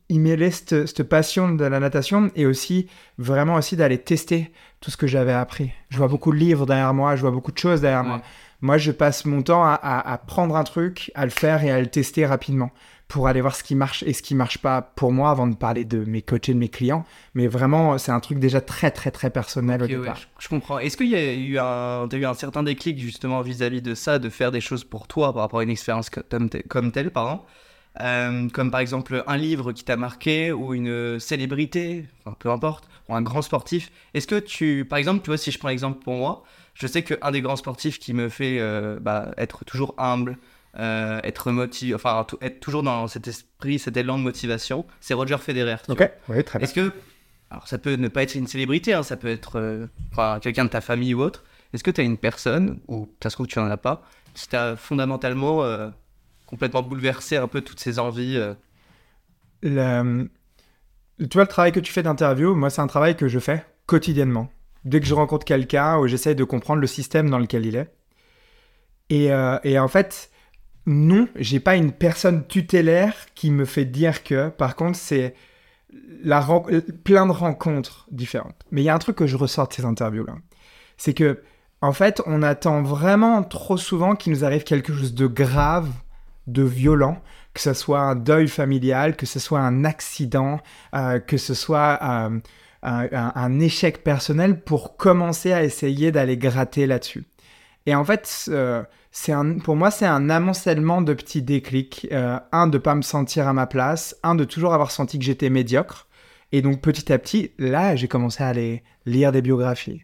il 0.08 0.20
mêlait 0.20 0.50
cette, 0.50 0.87
cette 0.87 1.02
passion 1.05 1.52
de 1.55 1.64
la 1.64 1.81
natation 1.81 2.31
et 2.37 2.44
aussi 2.44 2.88
vraiment 3.19 3.55
aussi 3.55 3.75
d'aller 3.76 3.99
tester 3.99 4.52
tout 4.81 4.91
ce 4.91 4.96
que 4.96 5.06
j'avais 5.06 5.32
appris. 5.32 5.73
Je 5.88 5.97
vois 5.97 6.08
beaucoup 6.08 6.31
de 6.32 6.37
livres 6.37 6.67
derrière 6.67 6.93
moi, 6.93 7.17
je 7.17 7.23
vois 7.23 7.31
beaucoup 7.31 7.52
de 7.52 7.58
choses 7.58 7.81
derrière 7.81 8.05
moi. 8.05 8.20
Moi, 8.61 8.79
je 8.79 8.93
passe 8.93 9.25
mon 9.25 9.43
temps 9.43 9.64
à, 9.64 9.75
à- 9.75 10.12
à 10.12 10.19
prendre 10.19 10.56
un 10.56 10.64
truc, 10.64 11.11
à 11.14 11.25
le 11.25 11.31
faire 11.31 11.64
et 11.64 11.70
à 11.70 11.81
le 11.81 11.87
tester 11.87 12.26
rapidement 12.26 12.70
pour 13.14 13.28
aller 13.28 13.40
voir 13.40 13.55
ce 13.55 13.62
qui 13.62 13.76
marche 13.76 14.02
et 14.02 14.12
ce 14.12 14.22
qui 14.22 14.34
marche 14.34 14.58
pas 14.58 14.82
pour 14.82 15.12
moi 15.12 15.31
avant 15.31 15.46
de 15.46 15.55
parler 15.55 15.84
de 15.84 16.05
mes 16.05 16.20
coachs 16.20 16.49
et 16.49 16.55
de 16.55 16.58
mes 16.58 16.69
clients. 16.69 17.05
Mais 17.34 17.46
vraiment, 17.46 17.96
c'est 17.99 18.11
un 18.12 18.19
truc 18.20 18.38
déjà 18.40 18.61
très, 18.61 18.90
très, 18.90 19.11
très 19.12 19.31
personnel 19.31 19.82
Ok, 19.82 19.84
au 19.84 19.87
ouais, 19.88 19.94
départ. 19.99 20.16
je, 20.16 20.26
je 20.38 20.49
comprends. 20.49 20.78
Est-ce 20.78 20.96
qu'il 20.96 21.08
y 21.08 21.14
a 21.16 21.32
eu 21.34 21.58
un, 21.58 22.06
t'as 22.08 22.16
eu 22.16 22.25
un 22.25 22.34
certain 22.34 22.62
déclic 22.62 22.99
justement 22.99 23.40
vis-à-vis 23.40 23.82
de 23.82 23.94
ça, 23.94 24.19
de 24.19 24.28
faire 24.31 24.50
des 24.50 24.61
choses 24.61 24.84
pour 24.84 25.06
toi 25.06 25.32
par 25.32 25.43
rapport 25.43 25.61
à 25.61 25.62
une 25.62 25.70
expérience 25.70 26.11
co- 26.11 26.22
comme, 26.28 26.49
te- 26.50 26.66
comme 26.66 26.90
telle, 26.93 27.11
pardon? 27.11 27.40
Euh, 28.00 28.49
Comme 28.50 28.70
par 28.72 28.81
exemple 28.81 29.22
un 29.26 29.37
livre 29.37 29.72
qui 29.72 29.84
t'a 29.84 29.96
marqué 29.96 30.50
ou 30.52 30.75
une 30.75 31.20
célébrité, 31.20 32.06
enfin, 32.25 32.37
peu 32.38 32.50
importe, 32.50 32.88
ou 33.08 33.14
un 33.14 33.22
grand 33.22 33.43
sportif. 33.43 33.93
Est-ce 34.14 34.26
que 34.26 34.38
tu, 34.40 34.84
par 34.84 34.99
exemple, 34.99 35.22
tu 35.22 35.31
vois, 35.31 35.38
si 35.38 35.52
je 35.52 35.58
prends 35.58 35.69
l'exemple 35.69 36.00
pour 36.02 36.14
moi, 36.14 36.43
je 36.75 36.87
sais 36.88 37.05
qu'un 37.05 37.31
des 37.31 37.40
grands 37.40 37.56
sportifs 37.56 38.00
qui 38.00 38.12
me 38.12 38.28
fait 38.28 38.58
euh, 38.61 38.99
bah, 39.00 39.31
être 39.38 39.64
toujours 39.64 39.94
humble, 39.99 40.38
euh, 40.79 41.21
être 41.23 41.50
motivé, 41.53 41.94
enfin 41.94 42.26
être 42.41 42.61
toujours 42.61 42.82
dans 42.82 43.06
cet 43.09 43.29
esprit, 43.29 43.79
cet 43.79 43.97
élan 43.97 44.19
de 44.19 44.23
motivation, 44.23 44.85
c'est 45.00 45.15
Roger 45.15 45.38
Federer. 45.38 45.76
Ok, 45.88 46.11
oui, 46.29 46.43
très 46.44 46.59
bien. 46.59 46.65
est-ce 46.67 46.75
que, 46.75 46.93
alors 47.50 47.69
ça 47.69 47.79
peut 47.79 47.94
ne 47.94 48.09
pas 48.09 48.23
être 48.23 48.35
une 48.35 48.47
célébrité, 48.47 48.93
hein, 48.94 49.03
ça 49.03 49.17
peut 49.17 49.29
être 49.29 49.59
euh, 49.61 49.87
enfin, 50.12 50.38
quelqu'un 50.41 50.65
de 50.65 50.71
ta 50.71 50.81
famille 50.81 51.15
ou 51.15 51.23
autre. 51.23 51.44
Est-ce 51.73 51.85
que 51.85 51.91
tu 51.91 52.00
as 52.00 52.05
une 52.05 52.19
personne, 52.19 52.81
ou 52.88 53.09
ça 53.23 53.31
se 53.31 53.37
trouve 53.37 53.47
que 53.47 53.53
tu 53.53 53.59
n'en 53.59 53.71
as 53.71 53.76
pas, 53.76 54.03
qui 54.35 54.49
t'a 54.49 54.76
fondamentalement 54.76 55.62
euh, 55.65 55.88
complètement 56.47 56.82
bouleversé 56.82 57.37
un 57.37 57.49
peu 57.49 57.61
toutes 57.61 57.81
ces 57.81 57.99
envies 57.99 58.38
Le- 59.62 60.29
Tu 61.19 61.29
vois, 61.35 61.43
le 61.44 61.49
travail 61.49 61.73
que 61.73 61.81
tu 61.81 61.93
fais 61.93 62.03
d'interview, 62.03 62.55
moi, 62.55 62.71
c'est 62.71 62.81
un 62.81 62.87
travail 62.87 63.17
que 63.17 63.29
je 63.29 63.38
fais 63.38 63.65
quotidiennement. 63.87 64.50
Dès 64.85 65.00
que 65.00 65.06
je 65.06 65.15
rencontre 65.15 65.44
quelqu'un, 65.44 65.99
où 65.99 66.06
j'essaye 66.06 66.35
de 66.35 66.44
comprendre 66.44 66.81
le 66.81 66.87
système 66.87 67.31
dans 67.31 67.38
lequel 67.38 67.65
il 67.67 67.76
est. 67.76 67.91
Et, 69.11 69.31
et 69.65 69.79
en 69.79 69.88
fait, 69.88 70.31
non, 70.87 71.29
j'ai 71.37 71.61
pas 71.61 71.77
une 71.77 71.93
personne 71.93 72.47
tutélaire 72.47 73.15
qui 73.35 73.51
me 73.51 73.65
fait 73.65 73.87
dire 73.87 74.23
que. 74.23 74.49
Par 74.51 74.77
contre, 74.77 74.99
c'est 74.99 75.35
la 76.23 76.47
plein 77.05 77.27
de 77.27 77.33
rencontres 77.33 78.07
différentes. 78.11 78.57
Mais 78.71 78.83
il 78.83 78.85
y 78.85 78.89
a 78.89 78.95
un 78.95 78.99
truc 78.99 79.17
que 79.17 79.27
je 79.27 79.37
ressors 79.37 79.69
de 79.69 79.73
ces 79.73 79.85
interviews-là. 79.85 80.35
C'est 80.97 81.15
que, 81.15 81.43
en 81.81 81.93
fait, 81.93 82.21
on 82.27 82.43
attend 82.43 82.83
vraiment 82.83 83.43
trop 83.43 83.77
souvent 83.77 84.15
qu'il 84.15 84.33
nous 84.33 84.45
arrive 84.45 84.65
quelque 84.65 84.93
chose 84.93 85.15
de 85.15 85.27
grave, 85.27 85.89
de 86.47 86.63
violent, 86.63 87.21
que 87.55 87.61
ce 87.61 87.73
soit 87.73 88.01
un 88.01 88.15
deuil 88.15 88.49
familial, 88.49 89.17
que 89.17 89.27
ce 89.27 89.39
soit 89.39 89.61
un 89.61 89.85
accident, 89.85 90.61
euh, 90.95 91.19
que 91.19 91.39
ce 91.39 91.55
soit 91.55 91.99
euh, 92.03 92.41
un 92.83 93.61
échec 93.61 94.03
personnel 94.05 94.61
pour 94.61 94.97
commencer 94.97 95.53
à 95.53 95.63
essayer 95.63 96.13
d'aller 96.13 96.37
gratter 96.37 96.87
là-dessus. 96.87 97.25
Et 97.87 97.95
en 97.95 98.05
fait, 98.05 98.47
euh, 98.49 98.83
c'est 99.11 99.33
un, 99.33 99.59
pour 99.59 99.77
moi, 99.77 99.91
c'est 99.91 100.07
un 100.07 100.29
amoncellement 100.31 101.03
de 101.03 101.15
petits 101.15 101.43
déclics. 101.43 102.09
Euh, 102.13 102.39
un, 102.53 102.67
de 102.67 102.79
pas 102.79 102.95
me 102.95 103.03
sentir 103.03 103.47
à 103.47 103.53
ma 103.53 103.67
place. 103.67 104.17
Un, 104.23 104.35
de 104.35 104.45
toujours 104.45 104.75
avoir 104.75 104.91
senti 104.91 105.19
que 105.19 105.25
j'étais 105.25 105.51
médiocre. 105.51 106.09
Et 106.53 106.63
donc, 106.63 106.81
petit 106.81 107.13
à 107.13 107.19
petit, 107.19 107.53
là, 107.59 107.97
j'ai 107.97 108.09
commencé 108.09 108.43
à 108.43 108.49
aller 108.49 108.83
lire 109.07 109.33
des 109.33 109.43
biographies. 109.43 110.03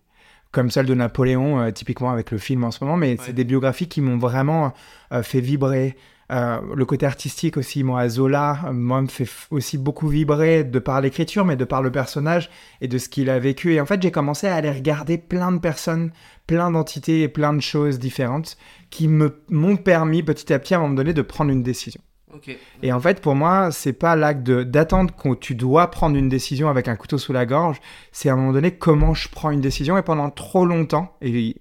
Comme 0.52 0.70
celle 0.70 0.86
de 0.86 0.94
Napoléon, 0.94 1.60
euh, 1.60 1.70
typiquement 1.70 2.10
avec 2.10 2.30
le 2.30 2.38
film 2.38 2.64
en 2.64 2.70
ce 2.70 2.84
moment. 2.84 2.96
Mais 2.96 3.16
c'est 3.20 3.32
des 3.32 3.44
biographies 3.44 3.88
qui 3.88 4.00
m'ont 4.00 4.18
vraiment 4.18 4.72
euh, 5.12 5.22
fait 5.22 5.40
vibrer. 5.40 5.96
Euh, 6.30 6.60
le 6.76 6.84
côté 6.84 7.06
artistique 7.06 7.56
aussi, 7.56 7.82
moi, 7.82 8.08
Zola, 8.08 8.60
euh, 8.66 8.72
moi, 8.72 9.02
me 9.02 9.08
fait 9.08 9.28
aussi 9.50 9.78
beaucoup 9.78 10.08
vibrer 10.08 10.62
de 10.62 10.78
par 10.78 11.00
l'écriture, 11.00 11.44
mais 11.44 11.56
de 11.56 11.64
par 11.64 11.82
le 11.82 11.90
personnage 11.90 12.50
et 12.80 12.88
de 12.88 12.98
ce 12.98 13.08
qu'il 13.08 13.30
a 13.30 13.38
vécu. 13.38 13.74
Et 13.74 13.80
en 13.80 13.86
fait, 13.86 14.00
j'ai 14.00 14.12
commencé 14.12 14.46
à 14.46 14.54
aller 14.54 14.70
regarder 14.70 15.18
plein 15.18 15.50
de 15.50 15.58
personnes, 15.58 16.12
plein 16.46 16.70
d'entités 16.70 17.22
et 17.22 17.28
plein 17.28 17.52
de 17.52 17.60
choses 17.60 17.98
différentes 17.98 18.56
qui 18.90 19.08
me 19.08 19.40
m'ont 19.48 19.76
permis 19.76 20.22
petit 20.22 20.52
à 20.52 20.58
petit, 20.58 20.74
à 20.74 20.78
un 20.78 20.82
moment 20.82 20.94
donné, 20.94 21.14
de 21.14 21.22
prendre 21.22 21.50
une 21.50 21.62
décision. 21.62 22.00
Et 22.82 22.92
en 22.92 23.00
fait, 23.00 23.20
pour 23.20 23.34
moi, 23.34 23.72
c'est 23.72 23.92
pas 23.92 24.14
l'acte 24.14 24.44
d'attendre 24.48 25.14
que 25.16 25.34
tu 25.34 25.56
dois 25.56 25.90
prendre 25.90 26.16
une 26.16 26.28
décision 26.28 26.68
avec 26.68 26.86
un 26.86 26.94
couteau 26.94 27.18
sous 27.18 27.32
la 27.32 27.44
gorge. 27.44 27.80
C'est 28.12 28.28
à 28.28 28.34
un 28.34 28.36
moment 28.36 28.52
donné 28.52 28.70
comment 28.70 29.14
je 29.14 29.28
prends 29.28 29.50
une 29.50 29.60
décision. 29.60 29.98
Et 29.98 30.02
pendant 30.02 30.30
trop 30.30 30.64
longtemps, 30.64 31.16
et 31.20 31.56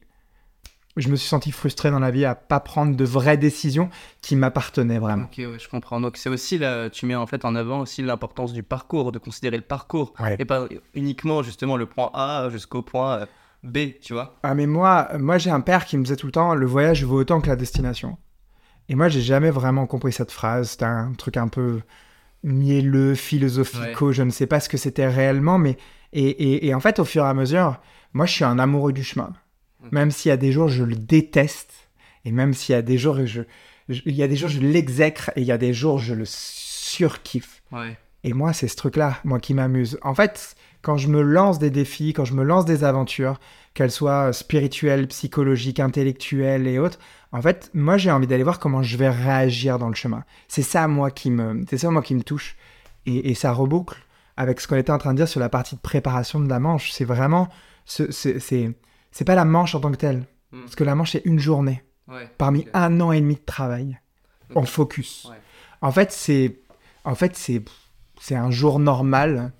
je 0.99 1.09
me 1.09 1.15
suis 1.15 1.27
senti 1.27 1.51
frustré 1.51 1.89
dans 1.91 1.99
la 1.99 2.11
vie 2.11 2.25
à 2.25 2.35
pas 2.35 2.59
prendre 2.59 2.95
de 2.95 3.03
vraies 3.05 3.37
décisions 3.37 3.89
qui 4.21 4.35
m'appartenaient 4.35 4.99
vraiment. 4.99 5.25
Ok, 5.25 5.37
ouais, 5.37 5.57
je 5.59 5.67
comprends. 5.69 5.99
Donc 6.01 6.17
c'est 6.17 6.29
aussi 6.29 6.57
là, 6.57 6.89
tu 6.89 7.05
mets 7.05 7.15
en 7.15 7.25
fait 7.27 7.45
en 7.45 7.55
avant 7.55 7.79
aussi 7.81 8.01
l'importance 8.03 8.53
du 8.53 8.63
parcours, 8.63 9.11
de 9.11 9.19
considérer 9.19 9.57
le 9.57 9.63
parcours 9.63 10.13
Ouais. 10.19 10.35
et 10.39 10.45
pas 10.45 10.67
uniquement 10.93 11.41
justement 11.43 11.77
le 11.77 11.85
point 11.85 12.09
A 12.13 12.49
jusqu'au 12.51 12.81
point 12.81 13.19
euh, 13.21 13.25
B, 13.63 13.77
tu 14.01 14.13
vois. 14.13 14.37
Ah 14.43 14.53
mais 14.55 14.67
moi, 14.67 15.09
moi 15.17 15.37
j'ai 15.37 15.49
un 15.51 15.61
père 15.61 15.85
qui 15.85 15.97
me 15.97 16.03
disait 16.03 16.15
tout 16.15 16.25
le 16.27 16.31
temps 16.31 16.53
le 16.55 16.65
voyage 16.65 17.03
vaut 17.03 17.19
autant 17.19 17.41
que 17.41 17.47
la 17.49 17.55
destination. 17.55 18.17
Et 18.87 18.95
moi 18.95 19.09
j'ai 19.09 19.21
jamais 19.21 19.49
vraiment 19.51 19.85
compris 19.87 20.13
cette 20.13 20.31
phrase. 20.31 20.71
C'était 20.71 20.85
un 20.85 21.13
truc 21.13 21.37
un 21.37 21.47
peu 21.47 21.81
mielleux, 22.43 23.15
philosophico. 23.15 24.11
Je 24.11 24.23
ne 24.23 24.29
sais 24.31 24.47
pas 24.47 24.59
ce 24.59 24.69
que 24.69 24.77
c'était 24.77 25.07
réellement, 25.07 25.57
mais 25.57 25.77
et, 26.13 26.27
et, 26.29 26.67
et 26.67 26.73
en 26.73 26.79
fait 26.79 26.99
au 26.99 27.05
fur 27.05 27.23
et 27.25 27.27
à 27.27 27.33
mesure, 27.33 27.79
moi 28.13 28.25
je 28.25 28.31
suis 28.33 28.43
un 28.45 28.59
amoureux 28.59 28.93
du 28.93 29.03
chemin. 29.03 29.31
Même 29.91 30.11
s'il 30.11 30.29
y 30.29 30.31
a 30.31 30.37
des 30.37 30.51
jours 30.51 30.67
je 30.69 30.83
le 30.83 30.95
déteste 30.95 31.71
et 32.25 32.31
même 32.31 32.53
s'il 32.53 32.73
y 32.73 32.77
a 32.77 32.81
des 32.81 32.97
jours 32.97 33.25
je, 33.25 33.41
je- 33.89 34.01
il 34.05 34.13
y 34.15 34.23
a 34.23 34.27
des 34.27 34.35
jours 34.35 34.49
je 34.49 34.59
l'exècre 34.59 35.31
et 35.35 35.41
il 35.41 35.47
y 35.47 35.51
a 35.51 35.57
des 35.57 35.73
jours 35.73 35.99
je 35.99 36.13
le 36.13 36.25
surkiffe. 36.25 37.61
Ouais. 37.71 37.97
Et 38.23 38.33
moi, 38.33 38.51
c'est 38.51 38.67
ce 38.67 38.75
truc-là, 38.75 39.17
moi, 39.23 39.39
qui 39.39 39.53
m'amuse. 39.53 39.97
En 40.01 40.13
fait, 40.13 40.55
quand 40.81 40.97
je 40.97 41.07
me 41.07 41.21
lance 41.21 41.57
des 41.57 41.69
défis, 41.69 42.11
quand 42.11 42.25
je 42.25 42.33
me 42.33 42.43
lance 42.43 42.65
des 42.65 42.83
aventures, 42.83 43.39
qu'elles 43.73 43.91
soient 43.91 44.33
spirituelles, 44.33 45.07
psychologiques, 45.07 45.79
intellectuelles 45.79 46.67
et 46.67 46.79
autres, 46.79 46.99
en 47.31 47.41
fait, 47.41 47.71
moi, 47.73 47.97
j'ai 47.97 48.11
envie 48.11 48.27
d'aller 48.27 48.43
voir 48.43 48.59
comment 48.59 48.83
je 48.83 48.97
vais 48.97 49.09
réagir 49.09 49.79
dans 49.79 49.87
le 49.87 49.95
chemin. 49.95 50.25
C'est 50.49 50.63
ça, 50.63 50.89
moi, 50.89 51.11
qui 51.11 51.31
me, 51.31 51.63
c'est 51.69 51.77
ça, 51.77 51.89
moi, 51.91 52.01
qui 52.01 52.13
me 52.13 52.23
touche. 52.23 52.57
Et, 53.05 53.29
et 53.31 53.35
ça 53.35 53.53
reboucle 53.53 53.97
avec 54.35 54.59
ce 54.59 54.67
qu'on 54.67 54.75
était 54.75 54.91
en 54.91 54.97
train 54.97 55.13
de 55.13 55.17
dire 55.17 55.27
sur 55.29 55.39
la 55.39 55.47
partie 55.49 55.75
de 55.75 55.81
préparation 55.81 56.41
de 56.41 56.49
la 56.49 56.59
manche. 56.59 56.91
C'est 56.91 57.05
vraiment, 57.05 57.47
ce- 57.85 58.11
c'est, 58.11 58.39
c'est, 58.39 58.71
c'est 59.11 59.25
pas 59.25 59.35
la 59.35 59.45
manche 59.45 59.75
en 59.75 59.79
tant 59.79 59.91
que 59.91 59.97
telle. 59.97 60.25
Mm. 60.51 60.61
Parce 60.61 60.75
que 60.75 60.83
la 60.83 60.95
manche, 60.95 61.11
c'est 61.11 61.25
une 61.25 61.39
journée. 61.39 61.83
Ouais. 62.07 62.29
Parmi 62.37 62.67
un 62.73 62.99
an 63.01 63.11
et 63.11 63.21
demi 63.21 63.35
de 63.35 63.45
travail 63.45 63.99
en 64.55 64.63
focus. 64.63 65.27
Ouais. 65.29 65.37
En 65.81 65.91
fait, 65.91 66.11
c'est 66.11 66.59
en 67.03 67.15
fait 67.15 67.35
c'est 67.35 67.63
c'est 68.19 68.35
un 68.35 68.51
jour 68.51 68.79
normal. 68.79 69.53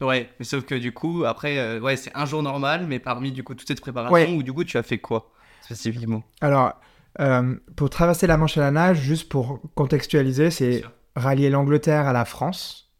Ouais, 0.00 0.30
mais 0.38 0.44
sauf 0.44 0.64
que 0.64 0.74
du 0.74 0.92
coup, 0.92 1.24
après, 1.26 1.58
euh, 1.58 1.80
ouais, 1.80 1.96
c'est 1.96 2.10
un 2.14 2.24
jour 2.24 2.42
normal, 2.42 2.86
mais 2.86 2.98
parmi 2.98 3.32
du 3.32 3.42
coup 3.44 3.54
toute 3.54 3.68
cette 3.68 3.80
préparation, 3.80 4.12
Ouais. 4.14 4.34
ou 4.34 4.42
du 4.42 4.52
coup, 4.52 4.64
tu 4.64 4.78
as 4.78 4.82
fait 4.82 4.98
quoi 4.98 5.30
spécifiquement? 5.62 6.22
Alors, 6.40 6.72
euh, 7.20 7.54
pour 7.76 7.90
traverser 7.90 8.26
la 8.26 8.36
Manche 8.38 8.56
à 8.56 8.60
la 8.62 8.70
nage, 8.70 9.00
juste 9.00 9.28
pour 9.28 9.60
contextualiser, 9.74 10.50
c'est 10.50 10.84
rallier 11.16 11.50
l'Angleterre 11.50 12.06
à 12.06 12.12
la 12.14 12.24
France. 12.24 12.90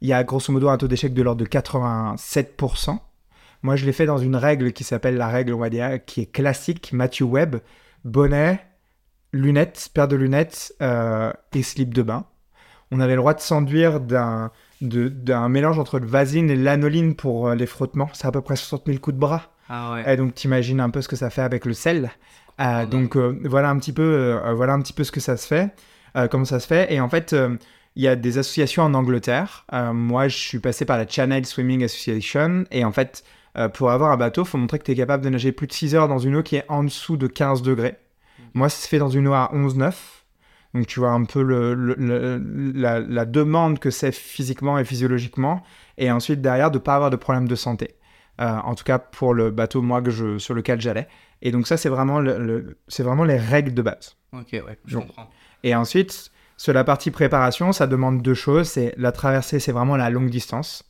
Il 0.00 0.08
y 0.08 0.12
a 0.12 0.22
grosso 0.22 0.52
modo 0.52 0.68
un 0.68 0.78
taux 0.78 0.88
d'échec 0.88 1.12
de 1.14 1.22
l'ordre 1.22 1.40
de 1.40 1.46
87%. 1.48 2.98
Moi, 3.62 3.76
je 3.76 3.86
l'ai 3.86 3.92
fait 3.92 4.06
dans 4.06 4.18
une 4.18 4.36
règle 4.36 4.72
qui 4.72 4.84
s'appelle 4.84 5.16
la 5.16 5.28
règle, 5.28 5.54
on 5.54 5.58
va 5.58 5.70
dire, 5.70 6.04
qui 6.04 6.22
est 6.22 6.26
classique, 6.26 6.92
Matthew 6.92 7.22
Webb, 7.22 7.56
bonnet, 8.04 8.60
lunettes, 9.32 9.90
paire 9.94 10.08
de 10.08 10.16
lunettes 10.16 10.74
euh, 10.82 11.32
et 11.54 11.62
slip 11.62 11.94
de 11.94 12.02
bain. 12.02 12.26
On 12.90 13.00
avait 13.00 13.14
le 13.14 13.20
droit 13.20 13.34
de 13.34 13.40
s'enduire 13.40 14.00
d'un 14.00 14.50
mélange 15.48 15.78
entre 15.78 15.98
le 15.98 16.06
vasine 16.06 16.50
et 16.50 16.56
l'anoline 16.56 17.14
pour 17.14 17.48
euh, 17.48 17.54
les 17.54 17.66
frottements. 17.66 18.10
C'est 18.12 18.26
à 18.26 18.32
peu 18.32 18.42
près 18.42 18.56
60 18.56 18.82
000 18.86 18.98
coups 18.98 19.14
de 19.14 19.20
bras. 19.20 19.52
Ah 19.68 19.94
ouais. 19.94 20.12
Et 20.12 20.16
donc, 20.16 20.34
t'imagines 20.34 20.80
un 20.80 20.90
peu 20.90 21.00
ce 21.00 21.08
que 21.08 21.16
ça 21.16 21.30
fait 21.30 21.42
avec 21.42 21.64
le 21.64 21.72
sel. 21.72 22.10
Euh, 22.60 22.86
donc, 22.86 23.16
euh, 23.16 23.38
voilà, 23.44 23.70
un 23.70 23.78
petit 23.78 23.92
peu, 23.92 24.02
euh, 24.02 24.52
voilà 24.54 24.74
un 24.74 24.80
petit 24.80 24.92
peu 24.92 25.04
ce 25.04 25.12
que 25.12 25.20
ça 25.20 25.36
se 25.36 25.46
fait, 25.46 25.74
comment 26.30 26.44
ça 26.44 26.60
se 26.60 26.66
fait. 26.66 26.92
Et 26.92 27.00
en 27.00 27.08
fait, 27.08 27.34
il 27.96 28.02
y 28.02 28.08
a 28.08 28.16
des 28.16 28.38
associations 28.38 28.82
en 28.82 28.94
Angleterre. 28.94 29.66
Moi, 29.92 30.28
je 30.28 30.36
suis 30.36 30.58
passé 30.58 30.84
par 30.84 30.98
la 30.98 31.06
Channel 31.06 31.46
Swimming 31.46 31.84
Association. 31.84 32.64
Et 32.70 32.84
en 32.84 32.92
fait, 32.92 33.24
euh, 33.58 33.68
pour 33.68 33.90
avoir 33.90 34.12
un 34.12 34.16
bateau, 34.16 34.42
il 34.42 34.48
faut 34.48 34.58
montrer 34.58 34.78
que 34.78 34.84
tu 34.84 34.92
es 34.92 34.94
capable 34.94 35.24
de 35.24 35.28
nager 35.30 35.52
plus 35.52 35.66
de 35.66 35.72
6 35.72 35.94
heures 35.94 36.08
dans 36.08 36.18
une 36.18 36.36
eau 36.36 36.42
qui 36.42 36.56
est 36.56 36.64
en 36.68 36.84
dessous 36.84 37.16
de 37.16 37.26
15 37.26 37.62
degrés. 37.62 37.96
Moi, 38.54 38.68
ça 38.68 38.82
se 38.82 38.88
fait 38.88 38.98
dans 38.98 39.08
une 39.08 39.28
eau 39.28 39.32
à 39.34 39.50
11,9. 39.54 39.94
Donc, 40.74 40.86
tu 40.86 41.00
vois 41.00 41.10
un 41.10 41.24
peu 41.24 41.42
le, 41.42 41.74
le- 41.74 41.94
le- 41.98 42.72
la, 42.74 43.00
la 43.00 43.24
demande 43.26 43.78
que 43.78 43.90
c'est 43.90 44.12
physiquement 44.12 44.78
et 44.78 44.84
physiologiquement. 44.84 45.62
Et 45.98 46.10
ensuite, 46.10 46.40
derrière, 46.40 46.70
de 46.70 46.78
ne 46.78 46.82
pas 46.82 46.94
avoir 46.94 47.10
de 47.10 47.16
problème 47.16 47.46
de 47.46 47.54
santé. 47.54 47.96
Euh, 48.40 48.56
en 48.64 48.74
tout 48.74 48.84
cas, 48.84 48.98
pour 48.98 49.34
le 49.34 49.50
bateau, 49.50 49.82
moi, 49.82 50.00
que 50.00 50.10
je, 50.10 50.38
sur 50.38 50.54
lequel 50.54 50.80
j'allais. 50.80 51.08
Et 51.42 51.50
donc, 51.52 51.66
ça, 51.66 51.76
c'est 51.76 51.90
vraiment, 51.90 52.22
c'est 52.88 53.04
les 53.24 53.36
règles 53.36 53.74
de 53.74 53.82
base. 53.82 54.16
Ok, 54.32 54.48
ouais, 54.52 54.78
je 54.86 54.94
Donc, 54.96 55.08
comprends. 55.08 55.28
Et 55.62 55.74
ensuite, 55.74 56.30
sur 56.56 56.72
la 56.72 56.84
partie 56.84 57.10
préparation, 57.10 57.72
ça 57.72 57.86
demande 57.86 58.22
deux 58.22 58.34
choses. 58.34 58.68
C'est 58.68 58.94
la 58.96 59.12
traversée, 59.12 59.60
c'est 59.60 59.72
vraiment 59.72 59.96
la 59.96 60.08
longue 60.10 60.30
distance. 60.30 60.84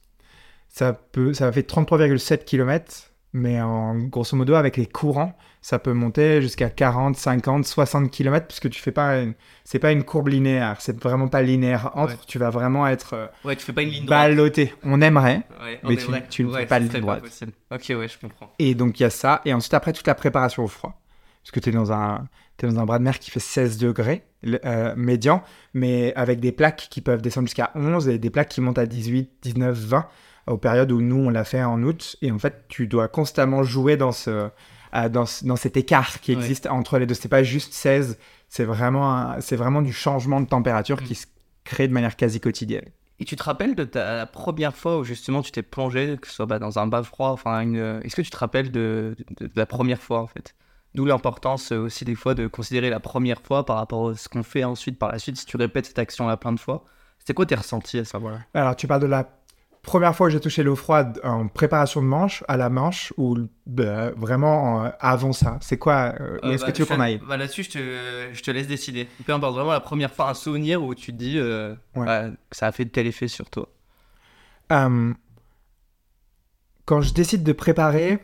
Ça, 0.74 0.94
peut, 0.94 1.34
ça 1.34 1.52
fait 1.52 1.68
33,7 1.68 2.44
km, 2.44 3.12
mais 3.34 3.60
en 3.60 3.94
grosso 3.98 4.34
modo, 4.36 4.54
avec 4.54 4.76
les 4.78 4.86
courants, 4.86 5.36
ça 5.60 5.78
peut 5.78 5.92
monter 5.92 6.40
jusqu'à 6.40 6.70
40, 6.70 7.14
50, 7.14 7.66
60 7.66 8.10
km, 8.10 8.46
puisque 8.46 8.70
tu 8.70 8.80
fais 8.80 8.90
pas, 8.90 9.20
une- 9.20 9.34
c'est 9.64 9.78
pas 9.78 9.92
une 9.92 10.02
courbe 10.02 10.28
linéaire, 10.28 10.76
c'est 10.80 10.98
vraiment 11.00 11.28
pas 11.28 11.42
linéaire 11.42 11.90
entre, 11.94 12.14
Ouais. 12.14 12.18
tu 12.26 12.38
vas 12.38 12.48
vraiment 12.50 12.86
être 12.86 13.12
euh, 13.14 13.26
Ouais, 13.44 13.54
tu 13.54 13.64
fais 13.66 13.72
pas 13.74 13.82
une 13.82 13.90
ligne 13.90 14.06
droite. 14.06 14.28
ballotté. 14.30 14.74
On 14.82 15.00
aimerait, 15.02 15.42
Ouais, 15.62 15.78
mais 15.84 15.96
tu- 16.30 16.44
ne 16.44 16.52
fais 16.52 16.66
pas 16.66 16.80
de 16.80 16.88
ligne 16.88 17.00
droite. 17.02 17.22
Ok, 17.70 17.84
ouais, 17.90 18.08
je 18.08 18.18
comprends. 18.18 18.50
Et 18.58 18.74
donc 18.74 18.98
il 18.98 19.02
y 19.02 19.06
a 19.06 19.10
ça. 19.10 19.42
Et 19.44 19.52
ensuite, 19.52 19.74
après, 19.74 19.92
toute 19.92 20.06
la 20.06 20.14
préparation 20.14 20.64
au 20.64 20.68
froid. 20.68 20.98
Parce 21.42 21.50
que 21.50 21.60
tu 21.60 21.68
es 21.68 21.72
dans 21.72 21.92
un, 21.92 22.28
t'es 22.56 22.66
dans 22.66 22.78
un 22.80 22.86
bras 22.86 22.98
de 22.98 23.04
mer 23.04 23.18
qui 23.18 23.30
fait 23.30 23.40
16 23.40 23.76
degrés 23.76 24.22
euh, 24.64 24.94
médian, 24.96 25.42
mais 25.74 26.14
avec 26.16 26.40
des 26.40 26.52
plaques 26.52 26.86
qui 26.90 27.00
peuvent 27.02 27.20
descendre 27.20 27.46
jusqu'à 27.48 27.72
11 27.74 28.08
et 28.08 28.18
des 28.18 28.30
plaques 28.30 28.48
qui 28.48 28.60
montent 28.60 28.78
à 28.78 28.86
18, 28.86 29.30
19, 29.42 29.76
20 29.76 30.06
aux 30.46 30.58
périodes 30.58 30.92
où 30.92 31.00
nous, 31.00 31.16
on 31.26 31.30
l'a 31.30 31.44
fait 31.44 31.62
en 31.62 31.82
août. 31.82 32.16
Et 32.22 32.30
en 32.32 32.38
fait, 32.38 32.64
tu 32.68 32.86
dois 32.86 33.08
constamment 33.08 33.62
jouer 33.62 33.96
dans, 33.96 34.12
ce, 34.12 34.48
euh, 34.94 35.08
dans, 35.08 35.26
ce- 35.26 35.44
dans 35.44 35.56
cet 35.56 35.76
écart 35.76 36.20
qui 36.20 36.32
Ouais. 36.34 36.38
existe 36.42 36.66
entre 36.66 36.98
les 36.98 37.06
deux. 37.06 37.14
C'est 37.14 37.28
pas 37.28 37.42
juste 37.42 37.72
16, 37.74 38.18
c'est 38.48 38.64
vraiment, 38.64 39.40
c'est 39.40 39.56
vraiment 39.56 39.82
du 39.82 39.92
changement 39.92 40.40
de 40.40 40.46
température 40.46 41.00
Mm. 41.00 41.04
qui 41.04 41.14
se 41.14 41.26
crée 41.64 41.88
de 41.88 41.92
manière 41.92 42.16
quasi 42.16 42.40
quotidienne. 42.40 42.86
Et 43.20 43.24
tu 43.24 43.36
te 43.36 43.42
rappelles 43.44 43.76
de 43.76 43.84
ta 43.84 44.16
la 44.16 44.26
première 44.26 44.74
fois 44.74 44.98
où 44.98 45.04
justement 45.04 45.42
tu 45.42 45.52
t'es 45.52 45.62
plongé, 45.62 46.18
que 46.20 46.26
ce 46.26 46.34
soit 46.34 46.46
bah, 46.46 46.58
dans 46.58 46.80
un 46.80 46.88
bain 46.88 47.04
froid, 47.04 47.28
enfin, 47.30 47.60
une... 47.60 48.00
est-ce 48.02 48.16
que 48.16 48.22
tu 48.22 48.30
te 48.30 48.36
rappelles 48.36 48.72
de, 48.72 49.14
de- 49.38 49.46
de 49.46 49.52
la 49.54 49.66
première 49.66 50.02
fois 50.02 50.20
en 50.20 50.26
fait? 50.26 50.56
D'où 50.94 51.04
l'importance 51.06 51.70
euh, 51.72 51.78
aussi 51.78 52.04
des 52.04 52.16
fois 52.16 52.34
de 52.34 52.48
considérer 52.48 52.90
la 52.90 52.98
première 53.00 53.40
fois 53.40 53.64
par 53.64 53.76
rapport 53.76 54.08
à 54.10 54.14
ce 54.16 54.28
qu'on 54.28 54.42
fait 54.42 54.64
ensuite 54.64 54.98
par 54.98 55.12
la 55.12 55.18
suite. 55.20 55.36
Si 55.36 55.46
tu 55.46 55.56
répètes 55.56 55.86
cette 55.86 55.98
action-là 56.00 56.36
plein 56.36 56.52
de 56.52 56.58
fois, 56.60 56.84
c'était 57.18 57.32
quoi 57.32 57.46
tes 57.46 57.54
ressentis 57.54 57.98
à 58.00 58.04
savoir 58.04 58.40
Alors, 58.54 58.74
tu 58.74 58.86
parles 58.88 59.00
de 59.02 59.06
la 59.06 59.22
première 59.82 60.14
fois 60.14 60.28
que 60.28 60.32
j'ai 60.32 60.40
touché 60.40 60.62
l'eau 60.62 60.76
froide 60.76 61.20
en 61.24 61.48
préparation 61.48 62.00
de 62.02 62.06
manche, 62.06 62.44
à 62.48 62.56
la 62.56 62.70
manche, 62.70 63.12
ou 63.16 63.36
bah, 63.66 64.10
vraiment 64.12 64.84
euh, 64.84 64.90
avant 65.00 65.32
ça 65.32 65.58
C'est 65.60 65.78
quoi 65.78 66.14
euh, 66.20 66.38
Où 66.42 66.46
est-ce 66.52 66.64
que 66.64 66.70
tu 66.70 66.82
veux 66.82 66.86
qu'on 66.86 67.00
aille? 67.00 67.20
bah, 67.26 67.36
Là-dessus, 67.36 67.64
je 67.64 67.70
te, 67.70 67.78
je 68.32 68.42
te 68.42 68.50
laisse 68.50 68.66
décider. 68.68 69.08
Peu 69.26 69.32
importe, 69.32 69.54
vraiment 69.54 69.72
la 69.72 69.80
première 69.80 70.12
fois, 70.12 70.30
un 70.30 70.34
souvenir 70.34 70.82
où 70.82 70.94
tu 70.94 71.12
te 71.12 71.16
dis 71.18 71.38
euh, 71.38 71.74
Ouais. 71.96 72.06
bah, 72.06 72.28
que 72.30 72.56
ça 72.56 72.66
a 72.68 72.72
fait 72.72 72.86
tel 72.86 73.06
effet 73.06 73.28
sur 73.28 73.50
toi. 73.50 73.68
Euh, 74.70 75.12
Quand 76.84 77.00
je 77.00 77.12
décide 77.14 77.42
de 77.44 77.52
préparer, 77.52 78.18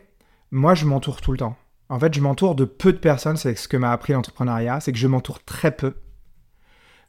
moi, 0.50 0.74
je 0.74 0.84
m'entoure 0.84 1.20
tout 1.20 1.32
le 1.32 1.38
temps. 1.38 1.56
En 1.88 1.98
fait, 1.98 2.12
je 2.14 2.20
m'entoure 2.20 2.54
de 2.54 2.64
peu 2.64 2.92
de 2.92 2.98
personnes, 2.98 3.36
c'est 3.36 3.54
ce 3.54 3.66
que 3.68 3.76
m'a 3.76 3.92
appris 3.92 4.12
l'entrepreneuriat, 4.12 4.80
c'est 4.80 4.92
que 4.92 4.98
je 4.98 5.06
m'entoure 5.06 5.42
très 5.44 5.70
peu, 5.74 5.94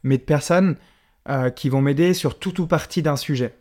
mais 0.02 0.16
de 0.16 0.22
personnes 0.22 0.76
euh, 1.28 1.50
qui 1.50 1.68
vont 1.68 1.82
m'aider 1.82 2.14
sur 2.14 2.38
tout 2.38 2.60
ou 2.62 2.66
partie 2.66 3.02
d'un 3.02 3.16
sujet. 3.16 3.54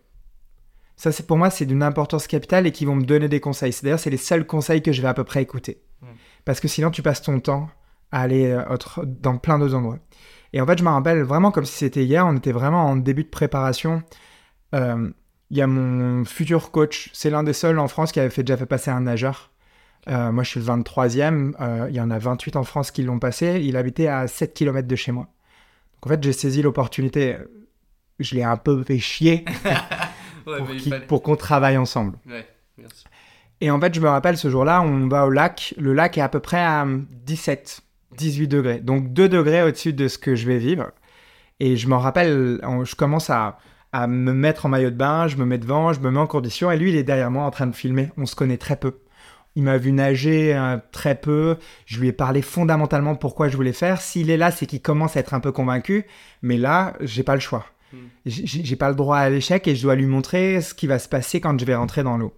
Ça, 1.02 1.14
c'est 1.14 1.26
pour 1.26 1.38
moi, 1.38 1.50
c'est 1.50 1.66
d'une 1.66 1.82
importance 1.82 2.28
capitale 2.28 2.68
et 2.68 2.74
qui 2.74 2.84
vont 2.84 2.96
me 2.96 3.06
donner 3.06 3.30
des 3.30 3.40
conseils. 3.40 3.72
C'est 3.72 3.84
d'ailleurs, 3.86 4.00
c'est 4.02 4.10
les 4.10 4.18
seuls 4.18 4.46
conseils 4.46 4.82
que 4.82 4.92
je 4.92 5.02
vais 5.02 5.08
à 5.08 5.14
peu 5.14 5.24
près 5.24 5.42
écouter. 5.42 5.82
Mm. 6.02 6.06
Parce 6.44 6.60
que 6.60 6.68
sinon, 6.68 6.92
tu 6.92 7.02
passes 7.02 7.22
ton 7.22 7.40
temps 7.40 7.70
à 8.12 8.20
aller 8.22 8.48
euh, 8.48 8.68
autre- 8.70 9.06
dans 9.06 9.38
plein 9.38 9.58
d'autres 9.60 9.76
endroits. 9.76 10.00
Et 10.52 10.60
en 10.60 10.66
fait, 10.66 10.78
je 10.78 10.84
me 10.84 10.90
rappelle 10.90 11.22
vraiment 11.24 11.52
comme 11.52 11.64
si 11.64 11.74
c'était 11.78 12.04
hier, 12.04 12.26
on 12.28 12.36
était 12.36 12.52
vraiment 12.52 12.86
en 12.86 12.98
début 12.98 13.24
de 13.24 13.30
préparation. 13.30 14.04
Euh, 14.76 15.10
Il 15.52 15.58
y 15.58 15.62
a 15.62 15.68
mon 15.68 16.26
futur 16.26 16.70
coach, 16.72 17.10
c'est 17.14 17.30
l'un 17.30 17.44
des 17.44 17.54
seuls 17.54 17.80
en 17.80 17.88
France 17.88 18.12
qui 18.12 18.20
avait 18.20 18.30
fait, 18.30 18.44
déjà 18.44 18.58
fait 18.58 18.66
passer 18.66 18.92
un 18.92 19.00
nageur. 19.02 19.52
Euh, 20.10 20.32
moi, 20.34 20.44
je 20.44 20.50
suis 20.50 20.60
le 20.60 20.66
23e. 20.66 21.54
euh, 21.62 21.88
il 21.90 21.96
y 21.96 22.02
en 22.02 22.12
a 22.12 22.20
28 22.20 22.56
en 22.58 22.64
France 22.66 22.92
qui 22.92 23.04
l'ont 23.04 23.20
passé. 23.20 23.62
Il 23.64 23.78
habitait 23.78 24.08
à 24.08 24.28
7 24.28 24.54
km 24.54 24.86
de 24.88 24.96
chez 24.98 25.12
moi. 25.14 25.24
Donc, 25.94 26.08
en 26.08 26.10
fait, 26.10 26.22
j'ai 26.24 26.34
saisi 26.34 26.62
l'opportunité. 26.62 27.38
Je 28.20 28.36
l'ai 28.36 28.44
un 28.44 28.58
peu 28.58 28.84
fait 28.84 29.00
chier 29.00 29.46
Ouais, 30.50 30.58
pour, 30.58 30.68
mais 30.68 30.74
il 30.76 30.82
qu'il- 30.82 30.92
fallait- 30.92 31.06
pour 31.06 31.22
qu'on 31.24 31.36
travaille 31.36 31.78
ensemble. 31.78 32.18
Ouais. 32.28 32.46
Et 33.62 33.72
en 33.72 33.80
fait, 33.80 33.94
je 33.94 34.00
me 34.00 34.08
rappelle 34.08 34.38
ce 34.38 34.50
jour-là, 34.50 34.82
on 34.82 35.08
va 35.08 35.26
au 35.26 35.30
lac. 35.30 35.74
Le 35.78 35.94
lac 35.94 36.18
est 36.18 36.22
à 36.22 36.30
peu 36.30 36.40
près 36.40 36.62
à 36.62 36.86
17, 37.26 37.82
18 38.18 38.48
degrés. 38.48 38.80
Donc 38.80 39.12
2 39.12 39.28
degrés 39.28 39.64
au-dessus 39.64 39.92
de 39.94 40.08
ce 40.08 40.18
que 40.18 40.36
je 40.36 40.48
vais 40.48 40.58
vivre. 40.60 40.92
Et 41.60 41.76
je 41.76 41.88
m'en 41.90 42.00
rappelle, 42.00 42.60
je 42.86 42.96
commence 42.96 43.30
à, 43.30 43.58
à 43.92 44.08
me 44.08 44.32
mettre 44.32 44.66
en 44.66 44.70
maillot 44.70 44.92
de 44.92 44.96
bain, 44.96 45.28
je 45.28 45.36
me 45.36 45.44
mets 45.46 45.58
devant, 45.58 45.92
je 45.92 46.00
me 46.00 46.10
mets 46.10 46.20
en 46.20 46.28
condition. 46.28 46.72
Et 46.72 46.78
lui, 46.78 46.92
il 46.92 46.96
est 46.96 47.04
derrière 47.04 47.32
moi 47.32 47.44
en 47.44 47.52
train 47.52 47.68
de 47.68 47.76
filmer. 47.76 48.10
On 48.18 48.26
se 48.26 48.36
connaît 48.36 48.58
très 48.58 48.78
peu. 48.78 48.94
Il 49.56 49.64
m'a 49.64 49.78
vu 49.78 49.92
nager 49.92 50.56
euh, 50.56 50.78
très 50.94 51.16
peu. 51.16 51.58
Je 51.86 52.00
lui 52.00 52.08
ai 52.08 52.12
parlé 52.14 52.42
fondamentalement 52.42 53.16
pourquoi 53.16 53.50
je 53.50 53.58
voulais 53.58 53.74
faire. 53.74 54.00
S'il 54.00 54.30
est 54.30 54.38
là, 54.38 54.52
c'est 54.52 54.68
qu'il 54.68 54.82
commence 54.82 55.18
à 55.18 55.20
être 55.20 55.34
un 55.34 55.42
peu 55.42 55.52
convaincu. 55.52 56.06
Mais 56.44 56.56
là, 56.56 56.94
j'ai 57.02 57.24
pas 57.24 57.34
le 57.34 57.42
choix. 57.42 57.66
J'ai 58.26 58.76
pas 58.76 58.90
le 58.90 58.96
droit 58.96 59.18
à 59.18 59.30
l'échec 59.30 59.68
et 59.68 59.76
je 59.76 59.82
dois 59.82 59.96
lui 59.96 60.06
montrer 60.06 60.62
ce 60.62 60.74
qui 60.74 60.88
va 60.88 61.00
se 61.00 61.10
passer 61.10 61.42
quand 61.42 61.60
je 61.60 61.66
vais 61.66 61.76
rentrer 61.76 62.04
dans 62.04 62.18
l'eau. 62.18 62.34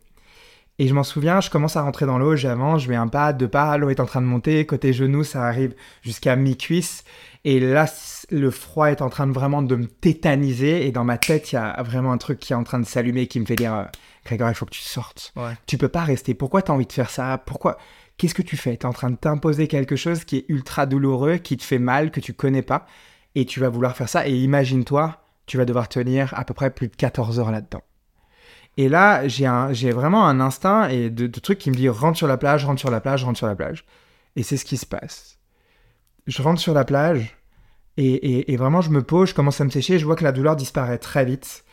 Et 0.79 0.87
je 0.87 0.93
m'en 0.95 1.03
souviens, 1.03 1.41
je 1.41 1.49
commence 1.49 1.75
à 1.75 1.83
rentrer 1.83 2.07
dans 2.07 2.17
l'eau, 2.17 2.35
j'avance, 2.35 2.83
je 2.83 2.89
mets 2.89 2.95
un 2.95 3.07
pas, 3.07 3.33
deux 3.33 3.47
pas, 3.47 3.77
l'eau 3.77 3.89
est 3.89 3.99
en 3.99 4.05
train 4.05 4.21
de 4.21 4.25
monter, 4.25 4.65
côté 4.65 4.93
genou, 4.93 5.23
ça 5.23 5.43
arrive 5.43 5.75
jusqu'à 6.01 6.35
mi-cuisse. 6.35 7.03
Et 7.43 7.59
là, 7.59 7.85
le 8.31 8.49
froid 8.49 8.89
est 8.89 9.01
en 9.01 9.09
train 9.09 9.27
de 9.27 9.31
vraiment 9.31 9.61
de 9.61 9.75
me 9.75 9.85
tétaniser. 9.85 10.87
Et 10.87 10.91
dans 10.91 11.03
ma 11.03 11.17
tête, 11.17 11.51
il 11.51 11.55
y 11.55 11.57
a 11.57 11.81
vraiment 11.83 12.11
un 12.11 12.17
truc 12.17 12.39
qui 12.39 12.53
est 12.53 12.55
en 12.55 12.63
train 12.63 12.79
de 12.79 12.85
s'allumer 12.85 13.27
qui 13.27 13.39
me 13.39 13.45
fait 13.45 13.55
dire 13.55 13.73
euh, 13.73 13.83
Grégoire, 14.25 14.51
il 14.51 14.55
faut 14.55 14.65
que 14.65 14.71
tu 14.71 14.81
sortes. 14.81 15.33
Ouais. 15.35 15.53
Tu 15.65 15.77
peux 15.77 15.87
pas 15.87 16.03
rester. 16.03 16.33
Pourquoi 16.33 16.61
tu 16.61 16.71
as 16.71 16.73
envie 16.73 16.85
de 16.85 16.93
faire 16.93 17.09
ça? 17.09 17.37
Pourquoi? 17.37 17.77
Qu'est-ce 18.17 18.35
que 18.35 18.43
tu 18.43 18.57
fais? 18.57 18.77
Tu 18.77 18.83
es 18.83 18.85
en 18.85 18.93
train 18.93 19.09
de 19.09 19.15
t'imposer 19.15 19.67
quelque 19.67 19.95
chose 19.95 20.23
qui 20.23 20.37
est 20.37 20.45
ultra 20.47 20.85
douloureux, 20.85 21.37
qui 21.37 21.57
te 21.57 21.63
fait 21.63 21.79
mal, 21.79 22.11
que 22.11 22.19
tu 22.19 22.33
connais 22.33 22.61
pas. 22.61 22.85
Et 23.33 23.45
tu 23.45 23.59
vas 23.59 23.69
vouloir 23.69 23.95
faire 23.95 24.09
ça. 24.09 24.27
Et 24.27 24.35
imagine-toi, 24.35 25.20
tu 25.45 25.57
vas 25.57 25.65
devoir 25.65 25.89
tenir 25.89 26.33
à 26.37 26.45
peu 26.45 26.53
près 26.53 26.69
plus 26.71 26.87
de 26.87 26.95
14 26.95 27.39
heures 27.39 27.51
là-dedans. 27.51 27.81
Et 28.77 28.87
là, 28.87 29.27
j'ai 29.27 29.91
vraiment 29.91 30.25
un 30.27 30.39
instinct 30.39 30.87
et 30.87 31.09
de, 31.09 31.27
de 31.27 31.39
trucs 31.39 31.59
qui 31.59 31.71
me 31.71 31.75
dit 31.75 31.89
rentre 31.89 32.17
sur 32.17 32.27
la 32.27 32.37
plage, 32.37 32.65
rentre 32.65 32.79
sur 32.79 32.89
la 32.91 33.01
plage, 33.01 33.23
rentre 33.23 33.37
sur 33.37 33.47
la 33.47 33.55
plage. 33.55 33.85
Et 34.35 34.43
c'est 34.43 34.55
ce 34.57 34.63
qui 34.65 34.77
se 34.77 34.85
passe. 34.85 35.39
Je 36.27 36.41
rentre 36.41 36.61
sur 36.61 36.73
la 36.73 36.85
plage 36.85 37.35
et, 37.97 38.05
et- 38.13 38.53
et 38.53 38.57
vraiment 38.57 38.81
je 38.81 38.89
me 38.89 39.03
pose, 39.03 39.29
je 39.29 39.33
commence 39.35 39.59
à 39.59 39.65
me 39.65 39.69
sécher, 39.69 39.99
je 39.99 40.05
vois 40.05 40.15
que 40.15 40.23
la 40.23 40.31
douleur 40.31 40.55
disparaît 40.55 40.97
très 40.99 41.25
vite. 41.25 41.65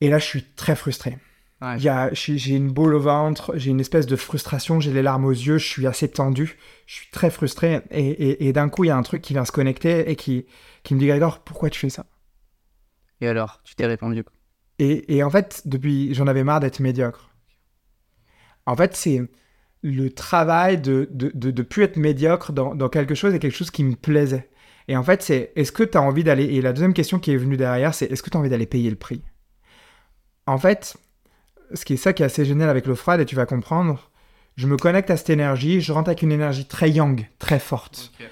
Et 0.00 0.08
là, 0.10 0.18
je 0.18 0.24
suis 0.24 0.44
très 0.44 0.76
frustré. 0.76 1.18
Ouais. 1.60 1.76
J'ai 2.12 2.54
une 2.56 2.70
boule 2.70 2.94
au 2.94 3.00
ventre, 3.00 3.52
j'ai 3.56 3.70
une 3.70 3.80
espèce 3.80 4.06
de 4.06 4.16
frustration, 4.16 4.80
j'ai 4.80 4.92
les 4.92 5.02
larmes 5.02 5.24
aux 5.24 5.30
yeux, 5.30 5.56
je 5.58 5.66
suis 5.66 5.86
assez 5.86 6.08
tendu, 6.08 6.58
je 6.86 6.94
suis 6.94 7.10
très 7.10 7.30
frustré. 7.30 7.80
Et, 7.90 8.52
d'un 8.52 8.68
coup, 8.68 8.84
il 8.84 8.88
y 8.88 8.90
a 8.90 8.96
un 8.96 9.02
truc 9.02 9.22
qui 9.22 9.32
vient 9.32 9.44
se 9.44 9.52
connecter 9.52 10.10
et 10.10 10.16
qui, 10.16 10.46
qui 10.82 10.94
me 10.94 11.00
dit 11.00 11.06
Grégoire, 11.06 11.40
pourquoi 11.40 11.70
tu 11.70 11.80
fais 11.80 11.88
ça? 11.88 12.04
Et 13.24 13.28
alors, 13.28 13.60
tu 13.64 13.74
t'es 13.74 13.86
répondu 13.86 14.24
quoi 14.24 14.32
et, 14.78 15.16
et 15.16 15.22
en 15.22 15.30
fait, 15.30 15.62
depuis, 15.66 16.14
j'en 16.14 16.26
avais 16.26 16.44
marre 16.44 16.60
d'être 16.60 16.80
médiocre. 16.80 17.30
En 18.66 18.76
fait, 18.76 18.94
c'est. 18.96 19.22
le 19.82 20.08
travail 20.10 20.80
de 20.80 21.08
de, 21.12 21.30
de, 21.34 21.50
de 21.50 21.62
plus 21.62 21.82
être 21.84 21.96
médiocre 21.98 22.52
dans, 22.52 22.74
dans 22.74 22.88
quelque 22.88 23.14
chose 23.14 23.34
et 23.34 23.38
quelque 23.38 23.56
chose 23.56 23.70
qui 23.70 23.84
me 23.84 23.96
plaisait. 23.96 24.48
Et 24.88 24.96
en 24.96 25.02
fait, 25.02 25.22
c'est 25.22 25.52
est-ce 25.56 25.72
que 25.72 25.84
tu 25.84 25.98
as 25.98 26.02
envie 26.02 26.24
d'aller. 26.24 26.44
Et 26.54 26.62
la 26.62 26.72
deuxième 26.72 26.94
question 26.94 27.18
qui 27.18 27.32
est 27.32 27.36
venue 27.36 27.56
derrière, 27.58 27.92
c'est 27.94 28.06
est-ce 28.10 28.22
que 28.22 28.30
tu 28.30 28.36
as 28.36 28.40
envie 28.40 28.50
d'aller 28.50 28.66
payer 28.66 28.90
le 28.90 28.96
prix? 28.96 29.22
En 30.46 30.58
fait, 30.58 30.96
ce 31.74 31.84
qui 31.84 31.94
est 31.94 31.96
ça 31.98 32.12
qui 32.14 32.22
est 32.22 32.26
assez 32.26 32.44
génial 32.46 32.68
avec 32.70 32.86
l'eau 32.86 32.96
froide, 32.96 33.20
et 33.20 33.26
tu 33.26 33.36
vas 33.36 33.46
comprendre, 33.46 34.10
je 34.56 34.66
me 34.66 34.76
connecte 34.78 35.10
à 35.10 35.16
cette 35.18 35.30
énergie, 35.30 35.80
je 35.82 35.92
rentre 35.92 36.08
avec 36.10 36.22
une 36.22 36.32
énergie 36.32 36.66
très 36.66 36.90
yang, 36.90 37.26
très 37.38 37.58
forte. 37.58 38.12
Ok. 38.20 38.26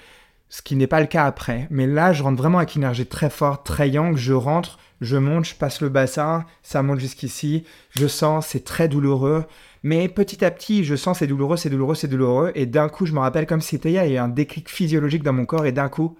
Ce 0.53 0.61
qui 0.61 0.75
n'est 0.75 0.85
pas 0.85 0.99
le 0.99 1.07
cas 1.07 1.25
après. 1.25 1.65
Mais 1.71 1.87
là, 1.87 2.13
je 2.13 2.21
rentre 2.21 2.37
vraiment 2.37 2.59
avec 2.59 2.75
une 2.75 2.83
énergie 2.83 3.07
très 3.07 3.31
forte, 3.31 3.65
très 3.65 3.89
yang. 3.89 4.15
Je 4.15 4.33
rentre, 4.33 4.77
je 5.01 5.17
monte, 5.17 5.45
je 5.45 5.55
passe 5.55 5.81
le 5.81 5.89
bassin, 5.89 6.45
ça 6.61 6.83
monte 6.83 6.99
jusqu'ici. 6.99 7.63
Je 7.89 8.05
sens, 8.05 8.45
c'est 8.45 8.63
très 8.63 8.87
douloureux. 8.87 9.45
Mais 9.81 10.07
petit 10.09 10.45
à 10.45 10.51
petit, 10.51 10.83
je 10.83 10.95
sens 10.95 11.17
c'est 11.17 11.25
douloureux, 11.25 11.57
c'est 11.57 11.71
douloureux, 11.71 11.95
c'est 11.95 12.07
douloureux. 12.07 12.51
Et 12.53 12.67
d'un 12.67 12.87
coup, 12.87 13.07
je 13.07 13.13
me 13.13 13.19
rappelle 13.19 13.47
comme 13.47 13.61
si 13.61 13.69
c'était 13.69 13.91
il 13.93 14.11
y 14.11 14.17
a 14.17 14.23
un 14.23 14.27
déclic 14.27 14.69
physiologique 14.69 15.23
dans 15.23 15.33
mon 15.33 15.47
corps. 15.47 15.65
Et 15.65 15.71
d'un 15.71 15.89
coup, 15.89 16.19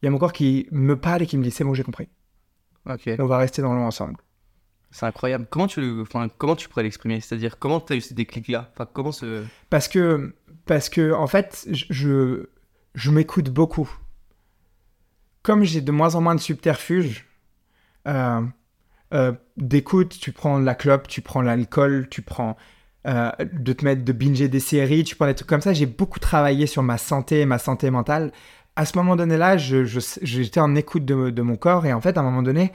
il 0.00 0.06
y 0.06 0.08
a 0.08 0.10
mon 0.10 0.16
corps 0.16 0.32
qui 0.32 0.66
me 0.70 0.96
parle 0.96 1.20
et 1.20 1.26
qui 1.26 1.36
me 1.36 1.42
dit 1.42 1.50
c'est 1.50 1.62
bon, 1.62 1.74
j'ai 1.74 1.82
compris. 1.82 2.08
Ok. 2.88 3.08
Et 3.08 3.20
on 3.20 3.26
va 3.26 3.36
rester 3.36 3.60
dans 3.60 3.74
l'eau 3.74 3.82
ensemble. 3.82 4.16
C'est 4.90 5.04
incroyable. 5.04 5.46
Comment 5.50 5.66
tu, 5.66 6.00
enfin, 6.00 6.28
comment 6.38 6.56
tu 6.56 6.66
pourrais 6.70 6.84
l'exprimer? 6.84 7.20
C'est-à-dire, 7.20 7.58
comment 7.58 7.80
tu 7.80 7.92
as 7.92 7.96
eu 7.96 8.00
ce 8.00 8.14
déclic-là? 8.14 8.70
Enfin, 8.72 8.88
comment 8.90 9.12
ce. 9.12 9.44
Parce 9.68 9.86
que, 9.86 10.34
parce 10.64 10.88
que 10.88 11.12
en 11.12 11.26
fait, 11.26 11.68
je, 11.70 12.46
je, 12.94 13.10
m'écoute 13.10 13.50
beaucoup. 13.50 13.90
Comme 15.42 15.64
j'ai 15.64 15.80
de 15.80 15.92
moins 15.92 16.14
en 16.14 16.20
moins 16.20 16.34
de 16.34 16.40
subterfuges 16.40 17.26
euh, 18.06 18.42
euh, 19.14 19.32
d'écoute, 19.56 20.16
tu 20.20 20.32
prends 20.32 20.58
la 20.58 20.74
clope, 20.74 21.08
tu 21.08 21.22
prends 21.22 21.42
l'alcool, 21.42 22.08
tu 22.10 22.22
prends 22.22 22.56
euh, 23.06 23.30
de 23.52 23.72
te 23.72 23.84
mettre 23.84 24.04
de 24.04 24.12
binger 24.12 24.48
des 24.48 24.60
séries, 24.60 25.04
tu 25.04 25.16
prends 25.16 25.26
des 25.26 25.34
trucs 25.34 25.48
comme 25.48 25.62
ça. 25.62 25.72
J'ai 25.72 25.86
beaucoup 25.86 26.18
travaillé 26.18 26.66
sur 26.66 26.82
ma 26.82 26.98
santé 26.98 27.40
et 27.40 27.46
ma 27.46 27.58
santé 27.58 27.90
mentale. 27.90 28.32
À 28.76 28.84
ce 28.84 28.96
moment 28.98 29.16
donné-là, 29.16 29.56
je, 29.56 29.84
je- 29.84 30.18
j'étais 30.22 30.60
en 30.60 30.74
écoute 30.76 31.04
de, 31.04 31.30
de 31.30 31.42
mon 31.42 31.56
corps 31.56 31.86
et 31.86 31.92
en 31.92 32.00
fait, 32.00 32.16
à 32.16 32.20
un 32.20 32.24
moment 32.24 32.42
donné, 32.42 32.72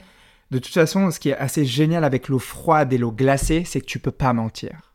de 0.50 0.58
toute 0.58 0.74
façon, 0.74 1.10
ce 1.10 1.18
qui 1.20 1.30
est 1.30 1.36
assez 1.36 1.64
génial 1.64 2.04
avec 2.04 2.28
l'eau 2.28 2.38
froide 2.38 2.92
et 2.92 2.98
l'eau 2.98 3.12
glacée, 3.12 3.64
c'est 3.64 3.80
que 3.80 3.86
tu 3.86 3.98
peux 3.98 4.10
pas 4.12 4.32
mentir 4.32 4.92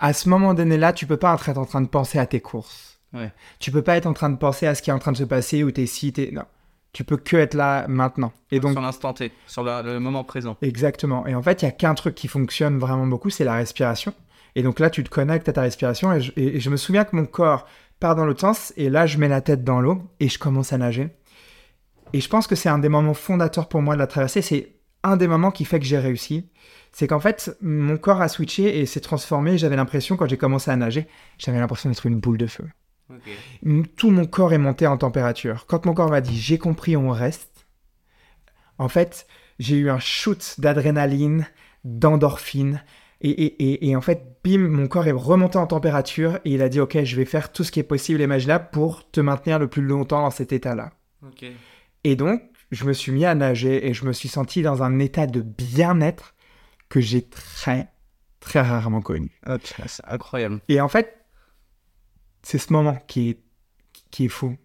à 0.00 0.12
ce 0.14 0.28
moment 0.28 0.54
donné-là, 0.54 0.92
tu 0.92 1.06
peux 1.06 1.16
pas 1.18 1.34
être 1.34 1.56
en 1.58 1.64
train 1.66 1.80
de 1.82 1.88
penser 1.88 2.18
à 2.18 2.26
tes 2.26 2.40
courses. 2.40 2.95
Ouais. 3.12 3.32
Tu 3.58 3.70
peux 3.70 3.82
pas 3.82 3.96
être 3.96 4.06
en 4.06 4.12
train 4.12 4.30
de 4.30 4.36
penser 4.36 4.66
à 4.66 4.74
ce 4.74 4.82
qui 4.82 4.90
est 4.90 4.92
en 4.92 4.98
train 4.98 5.12
de 5.12 5.16
se 5.16 5.24
passer 5.24 5.62
ou 5.64 5.70
t'es 5.70 5.86
si, 5.86 6.12
t'es... 6.12 6.30
Non. 6.32 6.42
Tu 6.92 7.04
peux 7.04 7.16
que 7.18 7.36
être 7.36 7.54
là 7.54 7.86
maintenant. 7.88 8.32
Et 8.50 8.58
donc, 8.58 8.72
Sur 8.72 8.80
l'instant 8.80 9.12
T, 9.12 9.30
sur 9.46 9.62
la- 9.62 9.82
le 9.82 10.00
moment 10.00 10.24
présent. 10.24 10.56
exactement. 10.62 11.26
Et 11.26 11.34
en 11.34 11.42
fait, 11.42 11.60
il 11.62 11.66
y 11.66 11.68
a 11.68 11.72
qu'un 11.72 11.94
truc 11.94 12.14
qui 12.14 12.26
fonctionne 12.26 12.78
vraiment 12.78 13.06
beaucoup, 13.06 13.28
c'est 13.30 13.44
la 13.44 13.54
respiration. 13.54 14.14
Et 14.54 14.62
donc 14.62 14.80
là, 14.80 14.88
tu 14.88 15.04
te 15.04 15.10
connectes 15.10 15.46
à 15.48 15.52
ta 15.52 15.60
respiration. 15.60 16.12
Et 16.14 16.20
je, 16.22 16.32
et- 16.36 16.56
et 16.56 16.60
je 16.60 16.70
me 16.70 16.76
souviens 16.78 17.04
que 17.04 17.14
mon 17.14 17.26
corps 17.26 17.66
part 18.00 18.16
dans 18.16 18.24
l'autre 18.24 18.40
sens. 18.40 18.72
Et 18.78 18.88
là, 18.88 19.06
je 19.06 19.18
mets 19.18 19.28
la 19.28 19.42
tête 19.42 19.62
dans 19.62 19.80
l'eau 19.82 20.02
et 20.20 20.28
je 20.30 20.38
commence 20.38 20.72
à 20.72 20.78
nager. 20.78 21.10
Et 22.14 22.20
je 22.20 22.28
pense 22.30 22.46
que 22.46 22.54
c'est 22.54 22.68
un 22.70 22.78
des 22.78 22.88
moments 22.88 23.12
fondateurs 23.14 23.68
pour 23.68 23.82
moi 23.82 23.94
de 23.94 23.98
la 23.98 24.06
traversée. 24.06 24.40
C'est 24.40 24.72
un 25.02 25.16
des 25.18 25.28
moments 25.28 25.50
qui 25.50 25.64
fait 25.66 25.78
que 25.78 25.84
j'ai 25.84 25.98
réussi. 25.98 26.48
C'est 26.92 27.06
qu'en 27.08 27.20
fait, 27.20 27.54
mon 27.60 27.98
corps 27.98 28.22
a 28.22 28.28
switché 28.28 28.78
et 28.80 28.86
s'est 28.86 29.00
transformé. 29.00 29.58
J'avais 29.58 29.76
l'impression, 29.76 30.16
quand 30.16 30.26
j'ai 30.26 30.38
commencé 30.38 30.70
à 30.70 30.76
nager, 30.76 31.06
j'avais 31.36 31.58
l'impression 31.58 31.90
d'être 31.90 32.06
une 32.06 32.18
boule 32.18 32.38
de 32.38 32.46
feu. 32.46 32.64
Tout 33.96 34.10
mon 34.10 34.26
corps 34.26 34.52
est 34.52 34.58
monté 34.58 34.86
en 34.86 34.96
température. 34.96 35.66
Quand 35.66 35.86
mon 35.86 35.94
corps 35.94 36.10
m'a 36.10 36.20
dit 36.20 36.38
j'ai 36.38 36.58
compris, 36.58 36.96
on 36.96 37.10
reste, 37.10 37.66
en 38.78 38.88
fait, 38.88 39.26
j'ai 39.58 39.76
eu 39.76 39.90
un 39.90 39.98
shoot 39.98 40.56
d'adrénaline, 40.58 41.46
d'endorphine. 41.84 42.82
Et, 43.22 43.30
et, 43.30 43.72
et, 43.72 43.88
et 43.88 43.96
en 43.96 44.02
fait, 44.02 44.38
bim, 44.44 44.68
mon 44.68 44.88
corps 44.88 45.06
est 45.06 45.12
remonté 45.12 45.56
en 45.56 45.66
température 45.66 46.36
et 46.44 46.52
il 46.52 46.62
a 46.62 46.68
dit 46.68 46.80
ok, 46.80 47.02
je 47.02 47.16
vais 47.16 47.24
faire 47.24 47.50
tout 47.50 47.64
ce 47.64 47.72
qui 47.72 47.80
est 47.80 47.84
possible 47.84 48.20
et 48.20 48.24
imaginable 48.24 48.68
pour 48.72 49.10
te 49.10 49.20
maintenir 49.20 49.58
le 49.58 49.68
plus 49.68 49.82
longtemps 49.82 50.22
dans 50.22 50.30
cet 50.30 50.52
état-là. 50.52 50.92
Et 52.04 52.14
donc, 52.16 52.42
je 52.72 52.84
me 52.84 52.92
suis 52.92 53.12
mis 53.12 53.24
à 53.24 53.34
nager 53.34 53.88
et 53.88 53.94
je 53.94 54.04
me 54.04 54.12
suis 54.12 54.28
senti 54.28 54.62
dans 54.62 54.82
un 54.82 54.98
état 54.98 55.26
de 55.26 55.40
bien-être 55.40 56.34
que 56.88 57.00
j'ai 57.00 57.22
très, 57.22 57.88
très 58.40 58.60
rarement 58.60 59.00
connu. 59.00 59.30
C'est 59.86 60.04
incroyable. 60.06 60.60
Et 60.68 60.80
en 60.80 60.88
fait, 60.88 61.16
c'est 62.46 62.58
ce 62.58 62.72
moment 62.72 62.96
qui 63.08 63.30
est, 63.30 63.40
qui 64.12 64.26
est 64.26 64.28
fou. 64.28 64.56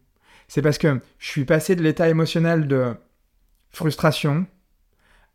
C'est 0.48 0.62
parce 0.62 0.78
que 0.78 1.02
je 1.18 1.28
suis 1.28 1.46
passé 1.46 1.76
de 1.76 1.82
l'état 1.82 2.08
émotionnel 2.10 2.68
de 2.68 2.94
frustration 3.72 4.46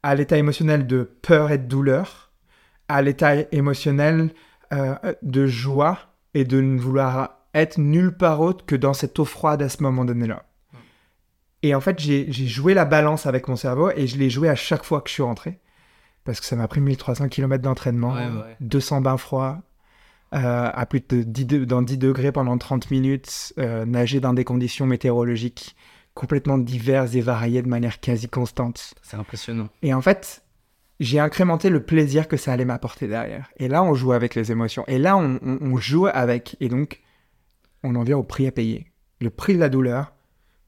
à 0.05 0.15
l'état 0.15 0.37
émotionnel 0.37 0.87
de 0.87 1.03
peur 1.23 1.51
et 1.51 1.59
de 1.59 1.65
douleur, 1.67 2.31
à 2.87 3.03
l'état 3.03 3.35
émotionnel 3.51 4.33
euh, 4.73 4.95
de 5.23 5.47
joie 5.49 5.99
et 6.35 6.45
de 6.45 6.61
ne 6.61 6.79
vouloir 6.79 7.41
être 7.53 7.79
nulle 7.79 8.17
part 8.17 8.41
autre 8.41 8.65
que 8.65 8.77
dans 8.77 8.95
cette 8.95 9.19
eau 9.19 9.25
froide 9.25 9.61
à 9.61 9.69
ce 9.69 9.83
moment 9.83 10.05
donné-là. 10.05 10.45
Et 11.65 11.75
en 11.75 11.81
fait, 11.81 11.99
j'ai 11.99 12.31
joué 12.31 12.75
la 12.75 12.85
balance 12.85 13.27
avec 13.27 13.49
mon 13.49 13.57
cerveau 13.57 13.91
et 13.91 14.07
je 14.07 14.19
l'ai 14.19 14.31
joué 14.31 14.49
à 14.49 14.55
chaque 14.55 14.85
fois 14.85 15.01
que 15.01 15.09
je 15.09 15.15
suis 15.15 15.23
rentré. 15.25 15.59
Parce 16.23 16.39
que 16.39 16.47
ça 16.47 16.55
m'a 16.55 16.69
pris 16.69 16.81
1300 16.81 17.29
km 17.29 17.61
d'entraînement, 17.61 18.13
Ouais, 18.15 18.27
ouais. 18.27 18.57
200 18.61 19.01
bains 19.01 19.17
froids, 19.17 19.63
à 20.33 20.87
plus 20.87 21.01
de 21.09 21.23
10 21.23 21.45
de- 21.47 21.65
dans 21.65 21.83
10 21.83 21.99
degrés 21.99 22.33
pendant 22.33 22.59
30 22.59 22.91
minutes, 22.91 23.53
euh, 23.59 23.85
nager 23.85 24.21
dans 24.21 24.33
des 24.35 24.45
conditions 24.45 24.87
météorologiques 24.87 25.77
complètement 26.15 26.59
diverses 26.59 27.15
et 27.15 27.21
variées 27.21 27.63
de 27.63 27.69
manière 27.69 28.01
quasi 28.01 28.29
constante. 28.29 28.95
C'est 29.03 29.17
impressionnant. 29.17 29.69
Et 29.83 29.93
en 29.95 30.01
fait, 30.01 30.43
j'ai 30.99 31.21
incrémenté 31.21 31.69
le 31.71 31.83
plaisir 31.83 32.27
que 32.27 32.37
ça 32.39 32.53
allait 32.53 32.65
m'apporter 32.65 33.07
derrière. 33.07 33.51
Et 33.59 33.69
là, 33.69 33.83
on 33.83 33.95
joue 33.95 34.13
avec 34.13 34.35
les 34.35 34.51
émotions. 34.51 34.85
Et 34.89 34.99
là, 34.99 35.17
on, 35.17 35.39
on- 35.43 35.59
on 35.61 35.77
joue 35.77 36.07
avec. 36.07 36.57
Et 36.61 36.69
donc, 36.69 37.03
on 37.83 37.95
en 37.97 38.03
vient 38.03 38.17
au 38.17 38.23
prix 38.23 38.47
à 38.47 38.53
payer. 38.53 38.87
Le 39.21 39.31
prix 39.31 39.55
de 39.55 39.61
la 39.61 39.69
douleur 39.69 40.15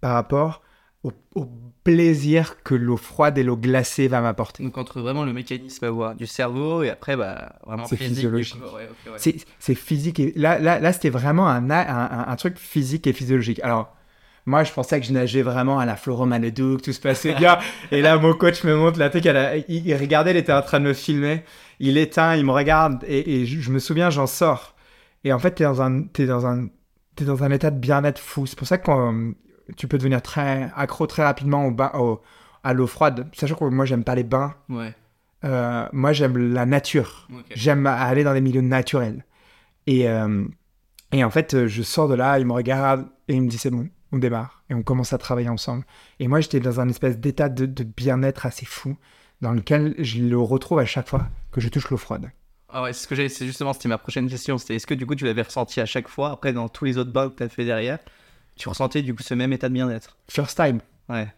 par 0.00 0.12
rapport 0.14 0.62
au, 1.08 1.40
au 1.40 1.48
plaisir 1.84 2.62
que 2.62 2.74
l'eau 2.74 2.96
froide 2.96 3.38
et 3.38 3.42
l'eau 3.42 3.56
glacée 3.56 4.08
va 4.08 4.20
m'apporter. 4.20 4.62
Donc, 4.62 4.76
entre 4.76 5.00
vraiment 5.00 5.24
le 5.24 5.32
mécanisme 5.32 5.84
à 5.84 5.90
voir 5.90 6.14
du 6.14 6.26
cerveau 6.26 6.82
et 6.82 6.90
après, 6.90 7.16
bah, 7.16 7.54
vraiment 7.66 7.86
C'est 7.86 7.96
physiologique. 7.96 8.56
Ouais, 8.74 8.82
ouais. 9.10 9.16
C'est 9.16 9.36
c'est 9.58 9.74
physique. 9.74 10.20
Et 10.20 10.32
là, 10.36 10.58
là, 10.58 10.80
là 10.80 10.92
c'était 10.92 11.08
vraiment 11.10 11.48
un, 11.48 11.70
un, 11.70 11.86
un- 11.88 12.26
un 12.28 12.36
truc 12.36 12.58
physique 12.58 13.06
et 13.06 13.12
physiologique. 13.12 13.60
Alors, 13.62 13.94
moi, 14.44 14.64
je 14.64 14.72
pensais 14.72 14.98
que 15.00 15.06
je 15.06 15.12
nageais 15.12 15.42
vraiment 15.42 15.78
à 15.78 15.84
la 15.86 15.96
Florent 15.96 16.26
Maledou, 16.26 16.78
que 16.78 16.82
tout 16.82 16.92
se 16.92 17.00
passait 17.00 17.34
bien. 17.34 17.58
et 17.92 18.00
là, 18.02 18.16
mon 18.18 18.32
coach 18.34 18.64
me 18.64 18.74
montre 18.76 18.98
la 18.98 19.10
truc. 19.10 19.24
la- 19.24 19.56
Il, 19.58 19.86
il 19.86 19.94
regardait, 19.94 20.30
il 20.32 20.36
était 20.38 20.52
en 20.54 20.62
train 20.62 20.80
de 20.80 20.86
me 20.86 20.94
filmer. 20.94 21.42
Il 21.80 21.96
éteint, 21.98 22.34
il 22.34 22.44
me 22.46 22.52
regarde. 22.52 23.04
Et, 23.06 23.42
et 23.42 23.46
je, 23.46 23.60
je 23.60 23.70
me 23.70 23.78
souviens, 23.78 24.08
j'en 24.10 24.26
sors. 24.26 24.74
Et 25.24 25.32
en 25.32 25.38
fait, 25.38 25.52
t'es 25.52 25.64
dans 25.64 25.80
un, 25.82 26.02
t'es 26.02 26.26
dans 26.26 26.46
un, 26.46 26.68
t'es 27.14 27.24
dans 27.24 27.42
un 27.44 27.50
état 27.50 27.70
de 27.70 27.78
bien-être 27.78 28.18
fou. 28.18 28.46
C'est 28.46 28.58
pour 28.58 28.66
ça 28.66 28.78
que 28.78 28.90
tu 29.76 29.88
peux 29.88 29.98
devenir 29.98 30.22
très 30.22 30.70
accro 30.76 31.06
très 31.06 31.24
rapidement 31.24 31.66
au 31.66 31.70
bain, 31.70 31.90
au- 31.94 32.20
à 32.64 32.72
l'eau 32.74 32.86
froide. 32.86 33.28
Sachant 33.34 33.54
que 33.54 33.64
moi, 33.64 33.84
j'aime 33.84 34.04
pas 34.04 34.14
les 34.14 34.24
bains. 34.24 34.54
Ouais. 34.68 34.94
Euh, 35.44 35.86
moi, 35.92 36.12
j'aime 36.12 36.36
la 36.52 36.66
nature. 36.66 37.28
Ok. 37.32 37.44
J'aime 37.54 37.86
aller 37.86 38.24
dans 38.24 38.34
des 38.34 38.40
milieux 38.40 38.60
naturels. 38.60 39.24
Et, 39.86 40.08
euh, 40.08 40.44
et 41.12 41.22
en 41.24 41.30
fait, 41.30 41.66
je 41.66 41.82
sors 41.82 42.08
de 42.08 42.14
là, 42.14 42.38
il 42.38 42.46
me 42.46 42.52
regarde 42.52 43.06
et 43.28 43.34
il 43.34 43.42
me 43.42 43.48
dit 43.48 43.58
c'est 43.58 43.70
bon, 43.70 43.88
on 44.12 44.18
démarre. 44.18 44.62
Et 44.70 44.74
on 44.74 44.82
commence 44.82 45.12
à 45.12 45.18
travailler 45.18 45.48
ensemble. 45.48 45.84
Et 46.18 46.28
moi, 46.28 46.40
j'étais 46.40 46.60
dans 46.60 46.80
un 46.80 46.88
espèce 46.88 47.18
d'état 47.18 47.48
de, 47.48 47.64
de 47.66 47.84
bien-être 47.84 48.44
assez 48.46 48.66
fou 48.66 48.96
dans 49.40 49.52
lequel 49.52 49.94
je 49.98 50.20
le 50.22 50.38
retrouve 50.38 50.80
à 50.80 50.84
chaque 50.84 51.08
fois 51.08 51.28
que 51.52 51.60
je 51.60 51.68
touche 51.68 51.88
l'eau 51.90 51.96
froide. 51.96 52.30
Ah 52.70 52.82
ouais, 52.82 52.92
c'est 52.92 53.04
ce 53.04 53.08
que 53.08 53.14
j'ai, 53.14 53.28
c'est 53.30 53.46
justement, 53.46 53.72
c'était 53.72 53.88
ma 53.88 53.96
prochaine 53.96 54.28
question. 54.28 54.58
C'était 54.58 54.74
est-ce 54.74 54.86
que 54.86 54.92
du 54.94 55.06
coup 55.06 55.14
tu 55.14 55.24
l'avais 55.24 55.40
ressenti 55.42 55.80
à 55.80 55.86
chaque 55.86 56.08
fois, 56.08 56.32
après 56.32 56.52
dans 56.52 56.68
tous 56.68 56.84
les 56.84 56.98
autres 56.98 57.12
bains 57.12 57.30
que 57.30 57.36
tu 57.36 57.42
as 57.44 57.48
fait 57.48 57.64
derrière, 57.64 57.98
tu 58.58 58.68
ressentais 58.68 59.02
du 59.02 59.14
coup 59.14 59.22
ce 59.22 59.34
même 59.34 59.52
état 59.52 59.68
de 59.68 59.74
bien-être 59.74 60.16
First 60.28 60.56
time. 60.62 60.80
Ouais. 61.08 61.28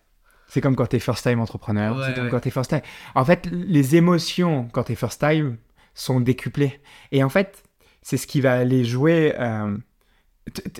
C'est 0.48 0.60
comme 0.60 0.74
quand 0.74 0.86
t'es 0.86 0.98
first 0.98 1.22
time 1.24 1.38
entrepreneur. 1.40 1.96
Ouais, 1.96 2.04
c'est 2.06 2.14
comme 2.14 2.24
ouais. 2.24 2.30
quand 2.30 2.40
t'es 2.40 2.50
first 2.50 2.70
time. 2.70 2.80
En 3.14 3.24
fait, 3.24 3.46
les 3.52 3.94
émotions 3.94 4.68
quand 4.72 4.82
t'es 4.84 4.96
first 4.96 5.20
time 5.20 5.56
sont 5.94 6.18
décuplées. 6.20 6.80
Et 7.12 7.22
en 7.22 7.28
fait, 7.28 7.62
c'est 8.02 8.16
ce 8.16 8.26
qui 8.26 8.40
va 8.40 8.54
aller 8.54 8.84
jouer. 8.84 9.34
euh, 9.38 9.76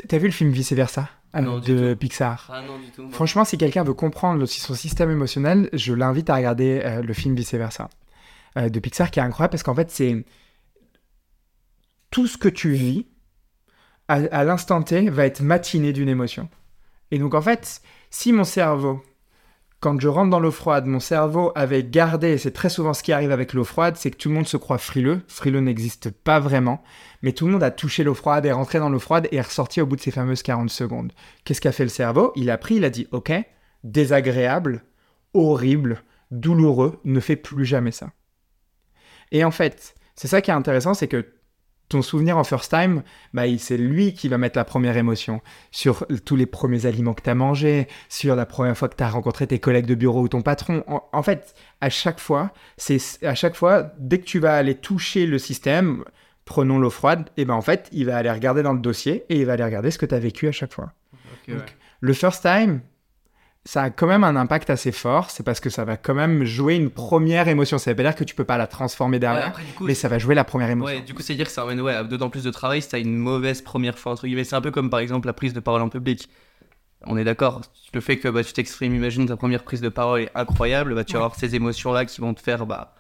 T'as 0.09 0.19
vu 0.19 0.27
le 0.27 0.33
film 0.33 0.51
Vice 0.51 0.73
Versa 0.73 1.09
euh, 1.37 1.41
Non, 1.41 1.59
de 1.61 1.95
Pixar? 1.95 2.49
Ah 2.53 2.63
non, 2.63 2.79
du 2.79 2.91
tout. 2.91 3.09
Franchement, 3.11 3.45
si 3.45 3.59
quelqu'un 3.59 3.85
veut 3.85 3.95
comprendre 3.95 4.45
son 4.47 4.75
système 4.75 5.11
émotionnel, 5.11 5.69
je 5.73 5.93
l'invite 5.95 6.31
à 6.31 6.35
regarder 6.35 6.81
euh, 6.85 7.03
le 7.03 7.13
film 7.13 7.37
Vice 7.37 7.55
Versa 7.55 7.89
euh, 8.59 8.69
de 8.69 8.81
Pixar 8.81 9.13
qui 9.13 9.21
est 9.21 9.23
incroyable 9.23 9.53
parce 9.53 9.63
qu'en 9.63 9.75
fait, 9.75 9.91
c'est 9.93 10.25
tout 12.11 12.27
ce 12.27 12.37
que 12.37 12.49
tu 12.49 12.73
vis 12.73 13.07
à, 14.11 14.45
l'instant 14.45 14.83
T 14.83 15.09
va 15.09 15.25
être 15.25 15.41
matiné 15.41 15.93
d'une 15.93 16.09
émotion. 16.09 16.49
Et 17.13 17.19
donc, 17.19 17.35
en 17.35 17.43
fait, 17.43 17.81
si 18.11 18.33
mon 18.33 18.43
cerveau, 18.43 19.03
quand 19.79 20.01
je 20.01 20.09
rentre 20.09 20.31
dans 20.31 20.41
l'eau 20.41 20.51
froide, 20.51 20.87
mon 20.87 20.99
cerveau 20.99 21.53
avait 21.55 21.85
gardé, 21.85 22.31
et 22.31 22.39
c'est 22.39 22.51
très 22.51 22.71
souvent 22.71 22.93
ce 22.93 23.05
qui 23.05 23.13
arrive 23.13 23.31
avec 23.31 23.53
l'eau 23.53 23.63
froide, 23.63 23.97
c'est 23.97 24.11
que 24.11 24.17
tout 24.17 24.29
le 24.29 24.35
monde 24.35 24.49
se 24.49 24.57
croit 24.57 24.79
frileux. 24.79 25.23
Frileux 25.29 25.61
n'existe 25.61 26.11
pas 26.11 26.41
vraiment, 26.41 26.83
mais 27.23 27.33
tout 27.33 27.47
le 27.47 27.53
monde 27.53 27.63
a 27.63 27.71
touché 27.71 28.03
l'eau 28.03 28.15
froide, 28.15 28.47
est 28.47 28.53
rentré 28.53 28.81
dans 28.81 28.91
l'eau 28.91 28.99
froide 28.99 29.29
et 29.31 29.37
est 29.37 29.43
ressorti 29.43 29.81
au 29.81 29.87
bout 29.87 29.97
de 29.97 30.01
ces 30.01 30.11
fameuses 30.11 30.43
40 30.43 30.71
secondes. 30.71 31.13
Qu'est-ce 31.45 31.61
qu'a 31.61 31.73
fait 31.73 31.85
le 31.85 31.89
cerveau? 31.89 32.33
Il 32.35 32.51
a 32.51 32.59
pris, 32.59 32.77
il 32.77 32.85
a 32.85 32.91
dit 32.91 33.07
Ok, 33.13 33.33
désagréable, 33.85 34.85
horrible, 35.35 36.03
douloureux, 36.33 36.99
ne 37.05 37.21
fais 37.21 37.37
plus 37.37 37.65
jamais 37.65 37.93
ça. 37.93 38.11
Et 39.31 39.45
en 39.45 39.53
fait, 39.53 39.95
c'est 40.17 40.27
ça 40.27 40.41
qui 40.41 40.51
est 40.51 40.55
intéressant, 40.55 40.95
c'est 40.95 41.07
que 41.07 41.40
ton 41.91 42.03
souvenir 42.03 42.39
en 42.39 42.45
first 42.45 42.71
time, 42.71 43.03
bah, 43.35 43.43
c'est 43.59 43.77
lui 43.77 44.15
qui 44.15 44.29
va 44.29 44.39
mettre 44.39 44.57
la 44.57 44.65
première 44.65 44.97
émotion 44.97 45.43
sur 45.73 46.07
tous 46.25 46.37
les 46.37 46.47
premiers 46.47 46.87
aliments 46.87 47.15
que 47.15 47.23
tu 47.23 47.31
as 47.31 47.35
mangés, 47.35 47.89
sur 48.09 48.37
la 48.37 48.47
première 48.47 48.79
fois 48.79 48.89
que 48.89 48.97
tu 48.97 49.03
as 49.03 49.11
rencontré 49.11 49.47
tes 49.47 49.59
collègues 49.59 49.87
de 49.87 49.97
bureau 49.97 50.23
ou 50.23 50.29
ton 50.29 50.41
patron. 50.41 50.85
En, 50.87 51.03
en 51.13 51.23
fait, 51.23 51.55
à 51.81 51.91
chaque 51.91 52.21
fois, 52.21 52.53
c'est 52.77 52.99
à 53.23 53.35
chaque 53.35 53.57
fois, 53.57 53.93
dès 53.99 54.19
que 54.19 54.25
tu 54.25 54.39
vas 54.39 54.57
aller 54.57 54.77
toucher 54.77 55.27
le 55.27 55.39
système, 55.39 56.05
prenons 56.45 56.79
l'eau 56.79 56.91
froide, 56.91 57.29
et 57.37 57.45
ben 57.45 57.55
en 57.55 57.61
fait, 57.61 57.89
il 57.93 58.07
va 58.07 58.17
aller 58.17 58.31
regarder 58.31 58.63
dans 58.63 58.73
le 58.73 58.81
dossier 58.81 59.25
et 59.29 59.41
il 59.41 59.47
va 59.47 59.55
aller 59.55 59.65
regarder 59.65 59.91
ce 59.91 59.99
que 59.99 60.07
tu 60.07 60.15
as 60.15 60.21
vécu 60.21 60.47
à 60.47 60.53
chaque 60.53 60.73
fois. 60.73 60.93
Ouais. 61.49 61.57
Le 62.01 62.13
first 62.13 62.43
time, 62.43 62.83
ça 63.65 63.83
a 63.83 63.91
quand 63.91 64.07
même 64.07 64.25
un 64.25 64.37
impact 64.37 64.71
assez 64.71 64.91
fort, 64.91 65.31
c'est 65.31 65.43
parce 65.43 65.61
que 65.61 65.69
ça 65.69 65.85
va 65.85 65.97
quand 65.97 66.15
même 66.15 66.45
jouer 66.45 66.77
une 66.77 66.91
première 66.91 67.47
émotion. 67.49 67.77
Ça 67.79 67.91
veut 67.91 67.97
pas 67.97 68.03
dire 68.03 68.15
que 68.15 68.25
tu 68.25 68.35
peux 68.35 68.45
pas 68.45 68.57
la 68.57 68.67
transformer 68.67 69.17
Ouais, 69.17 69.21
derrière, 69.21 69.49
après, 69.49 69.65
du 69.65 69.73
coup, 69.73 69.85
mais 69.85 69.95
ça 69.95 70.09
va 70.09 70.19
jouer 70.19 70.35
la 70.35 70.45
première 70.45 70.71
émotion. 70.71 70.97
Ouais, 70.97 71.03
du 71.03 71.13
coup, 71.13 71.23
c'est 71.23 71.35
dire 71.35 71.47
que 71.47 71.53
ça 71.53 71.63
ramène 71.63 71.81
ouais, 71.81 72.05
d'autant 72.05 72.31
plus 72.31 72.45
de 72.45 72.51
travail 72.51 72.81
si 72.81 72.89
t'as 72.89 72.99
une 72.99 73.17
mauvaise 73.17 73.61
première 73.61 73.99
fois, 73.99 74.13
entre 74.13 74.27
guillemets. 74.27 74.45
C'est 74.45 74.57
un 74.57 74.63
peu 74.63 74.71
comme 74.71 74.89
par 74.89 75.01
exemple 75.01 75.27
la 75.27 75.35
prise 75.35 75.53
de 75.53 75.61
parole 75.61 75.83
en 75.83 75.89
public. 75.89 76.29
On 77.07 77.17
est 77.17 77.25
d'accord, 77.25 77.63
le 77.95 78.01
fait 78.01 78.19
que 78.19 78.29
bah, 78.29 78.45
tu 78.45 78.53
t'exprimes, 78.53 78.95
imagine 78.95 79.27
ta 79.27 79.37
première 79.37 79.63
prise 79.63 79.81
de 79.81 79.89
parole 79.89 80.21
est 80.21 80.31
incroyable, 80.35 80.95
bah, 80.95 81.05
tu 81.05 81.15
vas 81.15 81.21
avoir 81.21 81.35
ces 81.35 81.55
émotions-là 81.55 82.05
qui 82.05 82.21
vont 82.21 82.35
te 82.35 82.43
faire 82.43 82.67
bah, 82.67 82.95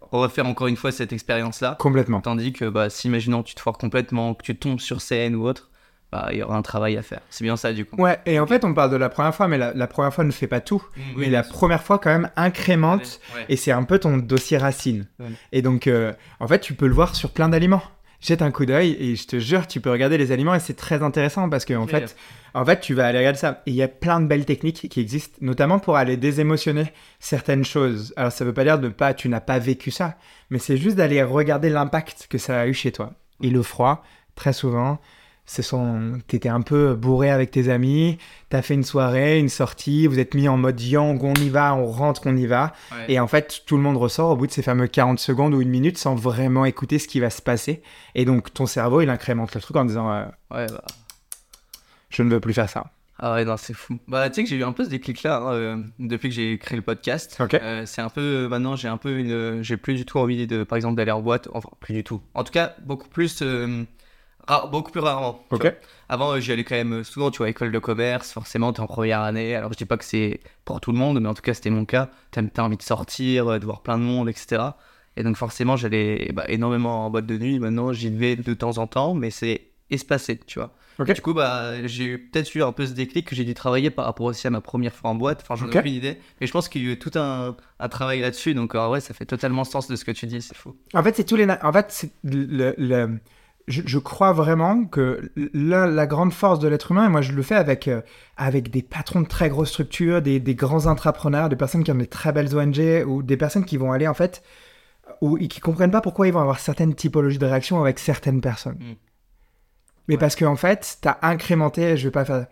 refaire 0.00 0.46
encore 0.46 0.66
une 0.66 0.76
fois 0.76 0.92
cette 0.92 1.12
expérience-là. 1.12 1.76
Complètement. 1.78 2.20
Tandis 2.20 2.52
que 2.52 2.66
bah, 2.66 2.90
si, 2.90 3.08
imaginons, 3.08 3.42
tu 3.42 3.54
te 3.54 3.60
foires 3.60 3.78
complètement, 3.78 4.34
que 4.34 4.42
tu 4.42 4.56
tombes 4.56 4.80
sur 4.80 5.00
scène 5.00 5.34
ou 5.34 5.46
autre, 5.46 5.70
bah, 6.16 6.28
il 6.32 6.38
y 6.38 6.42
aura 6.42 6.56
un 6.56 6.62
travail 6.62 6.96
à 6.96 7.02
faire. 7.02 7.20
C'est 7.30 7.44
bien 7.44 7.56
ça, 7.56 7.72
du 7.72 7.84
coup. 7.84 8.00
Ouais, 8.00 8.18
et 8.26 8.40
en 8.40 8.46
fait, 8.46 8.64
on 8.64 8.72
parle 8.72 8.90
de 8.90 8.96
la 8.96 9.08
première 9.08 9.34
fois, 9.34 9.48
mais 9.48 9.58
la, 9.58 9.74
la 9.74 9.86
première 9.86 10.14
fois 10.14 10.24
ne 10.24 10.30
fait 10.30 10.46
pas 10.46 10.60
tout. 10.60 10.82
mais 11.16 11.28
la 11.28 11.42
première 11.42 11.82
fois, 11.82 11.98
quand 11.98 12.10
même, 12.10 12.30
incrémente. 12.36 13.20
Ouais. 13.34 13.44
Et 13.50 13.56
c'est 13.56 13.72
un 13.72 13.82
peu 13.82 13.98
ton 13.98 14.16
dossier 14.16 14.56
racine. 14.56 15.06
Ouais. 15.20 15.26
Et 15.52 15.62
donc, 15.62 15.86
euh, 15.86 16.12
en 16.40 16.48
fait, 16.48 16.60
tu 16.60 16.74
peux 16.74 16.86
le 16.86 16.94
voir 16.94 17.14
sur 17.14 17.30
plein 17.30 17.48
d'aliments. 17.48 17.82
Jette 18.20 18.40
un 18.40 18.50
coup 18.50 18.64
d'œil 18.64 18.96
et 18.98 19.14
je 19.14 19.26
te 19.26 19.38
jure, 19.38 19.66
tu 19.66 19.80
peux 19.82 19.90
regarder 19.90 20.16
les 20.16 20.32
aliments 20.32 20.54
et 20.54 20.58
c'est 20.58 20.74
très 20.74 21.02
intéressant 21.02 21.50
parce 21.50 21.66
que 21.66 21.74
en 21.74 21.86
fait, 21.86 22.16
en 22.54 22.64
fait, 22.64 22.80
tu 22.80 22.94
vas 22.94 23.06
aller 23.06 23.18
regarder 23.18 23.38
ça. 23.38 23.62
Et 23.66 23.72
il 23.72 23.76
y 23.76 23.82
a 23.82 23.88
plein 23.88 24.20
de 24.20 24.26
belles 24.26 24.46
techniques 24.46 24.88
qui 24.88 25.00
existent, 25.00 25.36
notamment 25.42 25.78
pour 25.78 25.96
aller 25.98 26.16
désémotionner 26.16 26.92
certaines 27.20 27.64
choses. 27.66 28.14
Alors, 28.16 28.32
ça 28.32 28.46
veut 28.46 28.54
pas 28.54 28.64
dire 28.64 28.78
de 28.78 28.88
pas, 28.88 29.12
tu 29.12 29.28
n'as 29.28 29.40
pas 29.40 29.58
vécu 29.58 29.90
ça, 29.90 30.16
mais 30.48 30.58
c'est 30.58 30.78
juste 30.78 30.96
d'aller 30.96 31.22
regarder 31.22 31.68
l'impact 31.68 32.26
que 32.30 32.38
ça 32.38 32.58
a 32.60 32.66
eu 32.66 32.72
chez 32.72 32.90
toi. 32.90 33.12
Et 33.42 33.50
le 33.50 33.62
froid, 33.62 34.02
très 34.34 34.54
souvent, 34.54 34.98
ce 35.46 35.62
sont, 35.62 36.18
t'étais 36.26 36.48
un 36.48 36.60
peu 36.60 36.94
bourré 36.94 37.30
avec 37.30 37.52
tes 37.52 37.68
amis, 37.68 38.18
t'as 38.48 38.62
fait 38.62 38.74
une 38.74 38.82
soirée, 38.82 39.38
une 39.38 39.48
sortie, 39.48 40.06
vous 40.08 40.18
êtes 40.18 40.34
mis 40.34 40.48
en 40.48 40.56
mode 40.56 40.80
yang, 40.80 41.22
on 41.22 41.34
y 41.34 41.48
va, 41.48 41.74
on 41.74 41.86
rentre, 41.86 42.22
on 42.26 42.36
y 42.36 42.46
va. 42.46 42.72
Ouais. 42.92 43.04
Et 43.12 43.20
en 43.20 43.28
fait, 43.28 43.62
tout 43.64 43.76
le 43.76 43.82
monde 43.82 43.96
ressort 43.96 44.30
au 44.30 44.36
bout 44.36 44.46
de 44.48 44.52
ces 44.52 44.62
fameux 44.62 44.88
40 44.88 45.18
secondes 45.20 45.54
ou 45.54 45.60
une 45.60 45.68
minute 45.70 45.98
sans 45.98 46.16
vraiment 46.16 46.64
écouter 46.64 46.98
ce 46.98 47.06
qui 47.08 47.20
va 47.20 47.30
se 47.30 47.40
passer. 47.42 47.82
Et 48.16 48.24
donc, 48.24 48.52
ton 48.52 48.66
cerveau, 48.66 49.00
il 49.00 49.08
incrémente 49.08 49.54
le 49.54 49.60
truc 49.60 49.76
en 49.76 49.84
disant 49.84 50.10
euh, 50.12 50.24
Ouais, 50.50 50.66
bah. 50.66 50.82
Je 52.10 52.22
ne 52.22 52.30
veux 52.30 52.40
plus 52.40 52.54
faire 52.54 52.68
ça. 52.68 52.86
Ah 53.18 53.32
ouais, 53.34 53.44
non, 53.46 53.56
c'est 53.56 53.72
fou. 53.72 53.98
Bah, 54.08 54.28
tu 54.28 54.34
sais 54.34 54.42
que 54.44 54.50
j'ai 54.50 54.56
eu 54.56 54.64
un 54.64 54.72
peu 54.72 54.84
ce 54.84 54.90
déclic-là 54.90 55.38
hein, 55.38 55.52
euh, 55.52 55.76
depuis 55.98 56.28
que 56.28 56.34
j'ai 56.34 56.58
créé 56.58 56.76
le 56.76 56.82
podcast. 56.82 57.36
Ok. 57.40 57.54
Euh, 57.54 57.84
c'est 57.86 58.02
un 58.02 58.10
peu. 58.10 58.46
Maintenant, 58.48 58.76
j'ai 58.76 58.88
un 58.88 58.98
peu 58.98 59.16
une. 59.18 59.62
J'ai 59.62 59.76
plus 59.78 59.94
du 59.94 60.04
tout 60.04 60.18
envie, 60.18 60.46
de, 60.46 60.64
par 60.64 60.76
exemple, 60.76 60.96
d'aller 60.96 61.12
en 61.12 61.22
boîte. 61.22 61.48
Enfin, 61.54 61.70
plus 61.80 61.94
du 61.94 62.04
tout. 62.04 62.20
En 62.34 62.44
tout 62.44 62.52
cas, 62.52 62.74
beaucoup 62.84 63.08
plus. 63.08 63.40
euh, 63.42 63.84
rare- 64.46 64.68
beaucoup 64.70 64.90
plus 64.90 65.00
rarement. 65.00 65.44
Avant, 66.08 66.32
euh, 66.32 66.40
j'y 66.40 66.52
allais 66.52 66.64
quand 66.64 66.76
même 66.76 67.02
souvent, 67.04 67.30
tu 67.30 67.38
vois, 67.38 67.48
école 67.48 67.72
de 67.72 67.78
commerce, 67.78 68.32
forcément, 68.32 68.72
t'es 68.72 68.80
en 68.80 68.86
première 68.86 69.20
année. 69.20 69.54
Alors, 69.56 69.72
je 69.72 69.78
dis 69.78 69.84
pas 69.84 69.96
que 69.96 70.04
c'est 70.04 70.40
pour 70.64 70.80
tout 70.80 70.92
le 70.92 70.98
monde, 70.98 71.20
mais 71.20 71.28
en 71.28 71.34
tout 71.34 71.42
cas, 71.42 71.54
c'était 71.54 71.70
mon 71.70 71.84
cas. 71.84 72.10
T'as 72.30 72.62
envie 72.62 72.76
de 72.76 72.82
sortir, 72.82 73.48
euh, 73.48 73.58
de 73.58 73.64
voir 73.64 73.80
plein 73.82 73.98
de 73.98 74.02
monde, 74.04 74.28
etc. 74.28 74.62
Et 75.16 75.22
donc, 75.22 75.36
forcément, 75.36 75.76
j'allais 75.76 76.30
bah, 76.34 76.44
énormément 76.48 77.06
en 77.06 77.10
boîte 77.10 77.26
de 77.26 77.38
nuit. 77.38 77.58
Maintenant, 77.58 77.92
j'y 77.92 78.10
vais 78.10 78.36
de 78.36 78.54
temps 78.54 78.78
en 78.78 78.86
temps, 78.86 79.14
mais 79.14 79.30
c'est 79.30 79.62
espacé, 79.90 80.38
tu 80.46 80.58
vois. 80.58 80.72
Du 81.14 81.20
coup, 81.22 81.34
bah, 81.34 81.86
j'ai 81.86 82.04
eu- 82.04 82.18
peut-être 82.30 82.54
eu 82.54 82.62
un 82.62 82.72
peu 82.72 82.86
ce 82.86 82.92
déclic 82.92 83.26
que 83.26 83.34
j'ai 83.36 83.44
dû 83.44 83.52
travailler 83.52 83.90
par 83.90 84.06
rapport 84.06 84.26
aussi 84.26 84.46
à 84.46 84.50
ma 84.50 84.60
première 84.62 84.94
fois 84.94 85.10
en 85.10 85.14
boîte. 85.14 85.40
Enfin, 85.42 85.54
j'en 85.56 85.66
ai 85.66 85.72
aucune 85.80 85.92
idée. 85.92 86.18
Mais 86.40 86.46
je 86.46 86.52
pense 86.52 86.68
qu'il 86.70 86.84
y 86.84 86.88
a 86.88 86.92
eu 86.92 86.98
tout 86.98 87.10
un, 87.16 87.54
un 87.80 87.88
travail 87.88 88.20
là-dessus. 88.20 88.54
Donc, 88.54 88.74
en 88.74 88.88
vrai, 88.88 89.00
ça 89.00 89.12
fait 89.12 89.26
totalement 89.26 89.64
sens 89.64 89.88
de 89.88 89.96
ce 89.96 90.04
que 90.06 90.10
tu 90.12 90.26
dis. 90.26 90.40
C'est 90.40 90.56
fou. 90.56 90.74
En 90.94 91.02
fait, 91.02 91.14
c'est 91.16 91.24
tous 91.24 91.36
les. 91.36 91.46
En 91.62 91.72
fait, 91.72 91.86
c'est 91.90 92.10
le, 92.24 92.74
le- 92.78 93.18
Je, 93.68 93.82
je 93.84 93.98
crois 93.98 94.32
vraiment 94.32 94.84
que 94.84 95.32
la, 95.52 95.86
la 95.88 96.06
grande 96.06 96.32
force 96.32 96.60
de 96.60 96.68
l'être 96.68 96.92
humain, 96.92 97.06
et 97.06 97.08
moi 97.08 97.20
je 97.20 97.32
le 97.32 97.42
fais 97.42 97.56
avec, 97.56 97.88
euh, 97.88 98.00
avec 98.36 98.70
des 98.70 98.82
patrons 98.82 99.20
de 99.22 99.26
très 99.26 99.48
grosses 99.48 99.70
structures, 99.70 100.22
des, 100.22 100.38
des 100.38 100.54
grands 100.54 100.86
intrapreneurs, 100.86 101.48
des 101.48 101.56
personnes 101.56 101.82
qui 101.82 101.90
ont 101.90 101.96
des 101.96 102.06
très 102.06 102.30
belles 102.32 102.56
ONG, 102.56 103.04
ou 103.08 103.24
des 103.24 103.36
personnes 103.36 103.64
qui 103.64 103.76
vont 103.76 103.90
aller 103.90 104.06
en 104.06 104.14
fait, 104.14 104.42
ou 105.20 105.36
qui 105.38 105.58
comprennent 105.60 105.90
pas 105.90 106.00
pourquoi 106.00 106.28
ils 106.28 106.32
vont 106.32 106.40
avoir 106.40 106.60
certaines 106.60 106.94
typologies 106.94 107.38
de 107.38 107.46
réaction 107.46 107.80
avec 107.80 107.98
certaines 107.98 108.40
personnes. 108.40 108.78
Mm. 108.78 108.94
Mais 110.08 110.14
Ouais. 110.14 110.18
parce 110.20 110.36
qu'en 110.36 110.54
fait, 110.56 110.98
tu 111.02 111.08
as 111.08 111.18
incrémenté, 111.22 111.96
je 111.96 112.04
vais 112.06 112.12
pas 112.12 112.24
faire. 112.24 112.46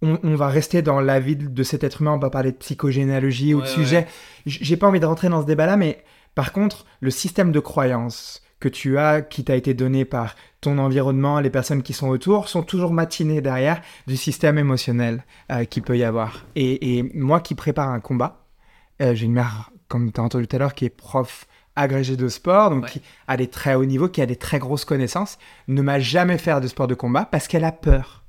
On, 0.00 0.18
on 0.22 0.34
va 0.36 0.48
rester 0.48 0.80
dans 0.80 1.00
la 1.00 1.20
vie 1.20 1.36
de 1.36 1.62
cet 1.62 1.84
être 1.84 2.00
humain, 2.00 2.12
on 2.12 2.18
va 2.18 2.30
parler 2.30 2.52
de 2.52 2.56
psychogénéalogie 2.56 3.52
ou 3.52 3.58
de 3.60 3.66
Ouais, 3.66 3.70
sujet. 3.70 4.06
J'ai 4.46 4.76
pas 4.78 4.86
envie 4.86 5.00
de 5.00 5.06
rentrer 5.06 5.28
dans 5.28 5.42
ce 5.42 5.46
débat-là, 5.46 5.76
mais 5.76 6.02
par 6.34 6.52
contre, 6.52 6.86
le 7.00 7.10
système 7.10 7.52
de 7.52 7.60
croyance 7.60 8.42
que 8.60 8.68
tu 8.68 8.98
as, 8.98 9.22
qui 9.22 9.44
t'a 9.44 9.54
été 9.56 9.74
donné 9.74 10.04
par 10.04 10.34
ton 10.60 10.78
environnement, 10.78 11.40
les 11.40 11.50
personnes 11.50 11.82
qui 11.82 11.92
sont 11.92 12.08
autour, 12.08 12.48
sont 12.48 12.62
toujours 12.62 12.92
matinés 12.92 13.40
derrière 13.40 13.82
du 14.06 14.16
système 14.16 14.58
émotionnel 14.58 15.24
euh, 15.52 15.64
qu'il 15.64 15.82
peut 15.82 15.96
y 15.98 16.04
avoir. 16.04 16.44
Et, 16.56 16.98
et 16.98 17.02
moi 17.14 17.40
qui 17.40 17.54
prépare 17.54 17.90
un 17.90 18.00
combat, 18.00 18.46
euh, 19.02 19.14
j'ai 19.14 19.26
une 19.26 19.32
mère, 19.34 19.70
comme 19.88 20.10
tu 20.10 20.20
as 20.20 20.24
entendu 20.24 20.48
tout 20.48 20.56
à 20.56 20.58
l'heure, 20.58 20.74
qui 20.74 20.86
est 20.86 20.90
prof 20.90 21.46
agrégée 21.76 22.16
de 22.16 22.28
sport, 22.28 22.70
donc 22.70 22.84
Ouais. 22.84 22.90
qui 22.90 23.02
a 23.28 23.36
des 23.36 23.48
très 23.48 23.74
hauts 23.74 23.84
niveaux, 23.84 24.08
qui 24.08 24.22
a 24.22 24.26
des 24.26 24.36
très 24.36 24.58
grosses 24.58 24.86
connaissances, 24.86 25.36
ne 25.68 25.82
m'a 25.82 25.98
jamais 26.00 26.38
fait 26.38 26.58
de 26.58 26.66
sport 26.68 26.86
de 26.86 26.94
combat 26.94 27.26
parce 27.26 27.48
qu'elle 27.48 27.64
a 27.64 27.72
peur. 27.72 28.24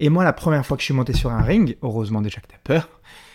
Et 0.00 0.08
moi, 0.08 0.24
la 0.24 0.32
première 0.32 0.66
fois 0.66 0.76
que 0.76 0.80
je 0.80 0.86
suis 0.86 0.94
monté 0.94 1.12
sur 1.12 1.30
un 1.30 1.42
ring, 1.42 1.76
heureusement 1.82 2.20
déjà 2.22 2.40
que 2.40 2.48
tu 2.48 2.54
as 2.56 2.58
peur, 2.58 2.88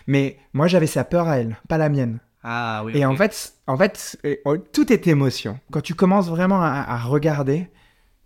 mais 0.08 0.38
moi 0.52 0.68
j'avais 0.68 0.88
sa 0.88 1.06
peur 1.06 1.30
à 1.30 1.38
elle, 1.38 1.56
pas 1.70 1.78
la 1.78 1.88
mienne. 1.88 2.20
Ah 2.48 2.84
oui. 2.86 2.92
Et 2.96 3.06
en 3.06 3.16
fait, 3.16 3.54
en 3.66 3.76
fait, 3.76 4.18
euh, 4.24 4.36
oh, 4.46 4.58
tout 4.58 4.94
est 4.94 5.08
émotion. 5.08 5.60
Quand 5.72 5.82
tu 5.82 5.96
commences 5.96 6.28
vraiment 6.30 6.62
à, 6.62 6.86
à 6.88 6.98
regarder, 7.00 7.68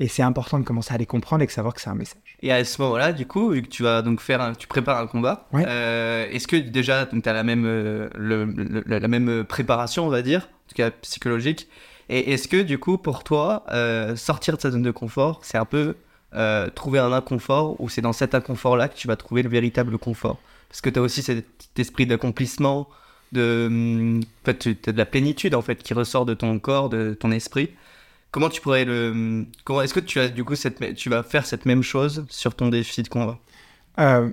et 0.01 0.07
c'est 0.09 0.23
important 0.23 0.59
de 0.59 0.65
commencer 0.65 0.93
à 0.93 0.97
les 0.97 1.05
comprendre 1.05 1.41
et 1.43 1.45
de 1.45 1.51
savoir 1.51 1.73
que 1.73 1.79
c'est 1.79 1.89
un 1.89 1.95
message. 1.95 2.21
Et 2.41 2.51
à 2.51 2.63
ce 2.65 2.81
moment-là, 2.81 3.13
du 3.13 3.25
coup, 3.25 3.51
vu 3.51 3.61
que 3.61 3.67
tu 3.69 3.83
vas 3.83 4.01
donc 4.01 4.19
faire, 4.19 4.41
un- 4.41 4.53
tu 4.53 4.67
prépares 4.67 4.97
un 4.99 5.07
combat, 5.07 5.47
Ouais. 5.53 5.63
euh, 5.67 6.27
est-ce 6.31 6.47
que 6.49 6.57
déjà 6.57 7.05
tu 7.05 7.21
as 7.29 7.33
la 7.33 7.43
même, 7.43 7.63
euh, 7.65 8.09
le- 8.15 8.43
le- 8.45 8.83
la 8.85 9.07
même 9.07 9.45
préparation, 9.45 10.05
on 10.05 10.09
va 10.09 10.21
dire, 10.21 10.41
en 10.65 10.69
tout 10.69 10.75
cas 10.75 10.91
psychologique, 10.91 11.69
et 12.09 12.33
est-ce 12.33 12.47
que 12.49 12.61
du 12.61 12.77
coup, 12.77 12.97
pour 12.97 13.23
toi, 13.23 13.63
euh, 13.71 14.15
sortir 14.17 14.57
de 14.57 14.61
sa 14.61 14.71
zone 14.71 14.81
de 14.83 14.91
confort, 14.91 15.39
c'est 15.43 15.57
un 15.57 15.65
peu 15.65 15.95
euh, 16.35 16.69
trouver 16.69 16.99
un 16.99 17.11
inconfort, 17.11 17.79
ou 17.81 17.89
c'est 17.89 18.01
dans 18.01 18.13
cet 18.13 18.35
inconfort-là 18.35 18.87
que 18.87 18.95
tu 18.95 19.07
vas 19.07 19.15
trouver 19.15 19.41
le 19.43 19.49
véritable 19.49 19.97
confort? 19.97 20.37
Parce 20.69 20.79
que 20.81 20.89
tu 20.91 20.99
as 20.99 21.01
aussi 21.01 21.23
cet 21.23 21.45
esprit 21.77 22.05
d'accomplissement, 22.05 22.87
de, 23.31 24.19
en 24.21 24.45
fait, 24.45 24.57
tu 24.59 24.77
as 24.89 24.91
de 24.91 24.97
la 24.97 25.05
plénitude 25.05 25.55
en 25.55 25.61
fait 25.61 25.77
qui 25.83 25.93
ressort 25.93 26.25
de 26.25 26.33
ton 26.33 26.59
corps, 26.59 26.89
de 26.89 27.13
ton 27.13 27.31
esprit. 27.31 27.71
Comment 28.31 28.49
tu 28.49 28.61
pourrais 28.61 28.85
le, 28.85 29.45
comment 29.63 29.81
est-ce 29.81 29.93
que 29.93 29.99
tu 29.99 30.19
as 30.19 30.29
du 30.29 30.43
coup 30.43 30.55
cette, 30.55 30.95
tu 30.95 31.09
vas 31.09 31.23
faire 31.23 31.45
cette 31.45 31.65
même 31.65 31.81
chose 31.83 32.25
sur 32.29 32.55
ton 32.55 32.69
défi 32.69 33.01
de 33.03 33.07
combat? 33.09 33.39
Euh, 33.99 34.29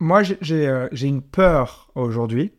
moi, 0.00 0.22
j'ai- 0.24 0.38
j'ai 0.40 0.66
euh, 0.68 0.88
une 0.92 1.22
peur 1.22 1.90
aujourd'hui. 1.94 2.52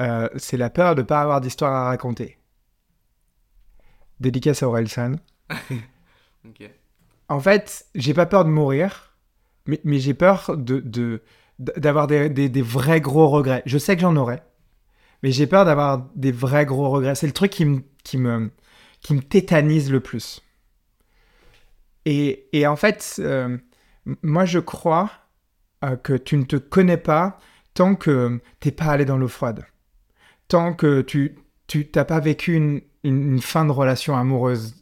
Euh, 0.00 0.28
c'est 0.36 0.56
la 0.56 0.70
peur 0.70 0.94
de 0.94 1.02
ne 1.02 1.06
pas 1.06 1.20
avoir 1.20 1.40
d'histoire 1.40 1.72
à 1.74 1.84
raconter. 1.86 2.38
Dédicace 4.20 4.62
à 4.62 4.68
Orelsan. 4.68 5.16
Ok. 6.48 6.70
En 7.28 7.38
fait, 7.38 7.84
j'ai 7.94 8.14
pas 8.14 8.24
peur 8.24 8.46
de 8.46 8.50
mourir, 8.50 9.14
mais, 9.66 9.78
mais 9.84 9.98
j'ai 9.98 10.14
peur 10.14 10.56
de 10.56 10.80
de- 10.80 11.20
d'avoir 11.60 12.08
des, 12.08 12.28
des- 12.30 12.62
vrais 12.62 13.00
gros 13.00 13.28
regrets. 13.28 13.62
Je 13.66 13.78
sais 13.78 13.94
que 13.96 14.02
j'en 14.02 14.16
aurai, 14.16 14.42
mais 15.22 15.32
j'ai 15.32 15.46
peur 15.46 15.64
d'avoir 15.66 16.08
des 16.16 16.32
vrais 16.32 16.66
gros 16.66 16.90
regrets. 16.90 17.14
C'est 17.14 17.28
le 17.28 17.34
truc 17.34 17.52
qui 17.52 17.64
me, 17.66 17.82
qui 18.04 18.18
me, 18.18 18.50
qui 19.02 19.14
me 19.14 19.22
tétanise 19.22 19.90
le 19.92 20.00
plus. 20.00 20.42
Et, 22.06 22.48
et 22.52 22.66
en 22.66 22.76
fait, 22.76 23.16
euh, 23.18 23.58
moi 24.22 24.44
je 24.44 24.58
crois 24.58 25.10
euh, 25.84 25.96
que 25.96 26.14
tu 26.14 26.36
ne 26.36 26.44
te 26.44 26.56
connais 26.56 26.96
pas 26.96 27.38
tant 27.74 27.94
que 27.94 28.40
t'es 28.60 28.72
pas 28.72 28.86
allé 28.86 29.04
dans 29.04 29.18
l'eau 29.18 29.28
froide. 29.28 29.66
Tant 30.48 30.74
que 30.74 31.02
tu 31.02 31.36
t'as 31.92 32.04
pas 32.04 32.20
vécu 32.20 32.54
une, 32.54 32.80
une- 33.04 33.34
une 33.34 33.42
fin 33.42 33.64
de 33.64 33.70
relation 33.72 34.16
amoureuse 34.16 34.76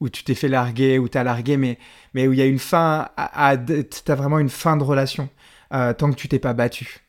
où 0.00 0.08
tu 0.08 0.24
t'es 0.24 0.34
fait 0.34 0.48
larguer, 0.48 0.98
où 0.98 1.08
t'as 1.08 1.24
largué, 1.24 1.56
mais, 1.56 1.78
mais 2.14 2.28
où 2.28 2.32
il 2.32 2.38
y 2.38 2.42
a 2.42 2.46
une 2.46 2.58
fin, 2.58 3.08
à, 3.16 3.48
à- 3.50 3.56
t'as 3.58 4.14
vraiment 4.14 4.38
une 4.38 4.50
fin 4.50 4.76
de 4.76 4.84
relation, 4.84 5.28
euh, 5.72 5.92
tant 5.92 6.10
que 6.10 6.16
tu 6.16 6.28
t'es 6.28 6.38
pas 6.38 6.52
battu. 6.54 7.00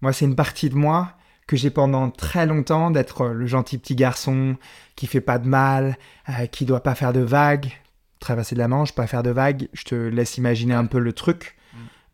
Moi, 0.00 0.12
c'est 0.12 0.24
une 0.24 0.36
partie 0.36 0.68
de 0.70 0.74
moi 0.76 1.12
que 1.46 1.56
j'ai 1.56 1.70
pendant 1.70 2.10
très 2.10 2.44
longtemps 2.46 2.90
d'être 2.90 3.28
le 3.28 3.46
gentil 3.46 3.78
petit 3.78 3.94
garçon 3.94 4.56
qui 4.96 5.06
fait 5.06 5.20
pas 5.20 5.38
de 5.38 5.46
mal, 5.48 5.96
euh, 6.28 6.46
qui 6.46 6.64
doit 6.64 6.82
pas 6.82 6.94
faire 6.94 7.12
de 7.12 7.20
vagues, 7.20 7.70
traverser 8.18 8.54
de 8.56 8.60
la 8.60 8.68
Manche, 8.68 8.92
pas 8.92 9.06
faire 9.06 9.22
de 9.22 9.30
vagues. 9.30 9.68
Je 9.72 9.84
te 9.84 9.94
laisse 9.94 10.36
imaginer 10.38 10.74
un 10.74 10.86
peu 10.86 10.98
le 10.98 11.12
truc. 11.12 11.56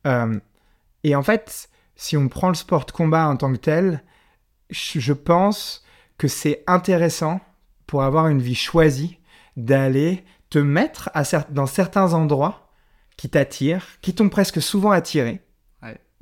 Euh, 0.07 0.39
et 1.05 1.17
en 1.17 1.23
fait, 1.23 1.71
si 1.97 2.17
on 2.17 2.29
prend 2.29 2.49
le 2.49 2.55
sport 2.55 2.85
de 2.85 2.93
combat 2.93 3.27
en 3.27 3.37
tant 3.37 3.53
que 3.53 3.59
tel, 3.59 4.03
je 4.71 5.13
pense 5.13 5.85
que 6.19 6.29
c'est 6.29 6.63
intéressant 6.67 7.41
pour 7.87 8.03
avoir 8.03 8.29
une 8.29 8.43
vie 8.43 8.55
choisie 8.55 9.19
d'aller 9.57 10.25
te 10.51 10.59
mettre 10.59 11.11
à 11.15 11.23
cer- 11.23 11.51
dans 11.51 11.67
certains 11.67 12.13
endroits 12.15 12.71
qui 13.17 13.29
t'attirent, 13.31 13.87
qui 14.03 14.15
t'ont 14.15 14.29
presque 14.29 14.61
souvent 14.61 14.91
attiré. 14.91 15.41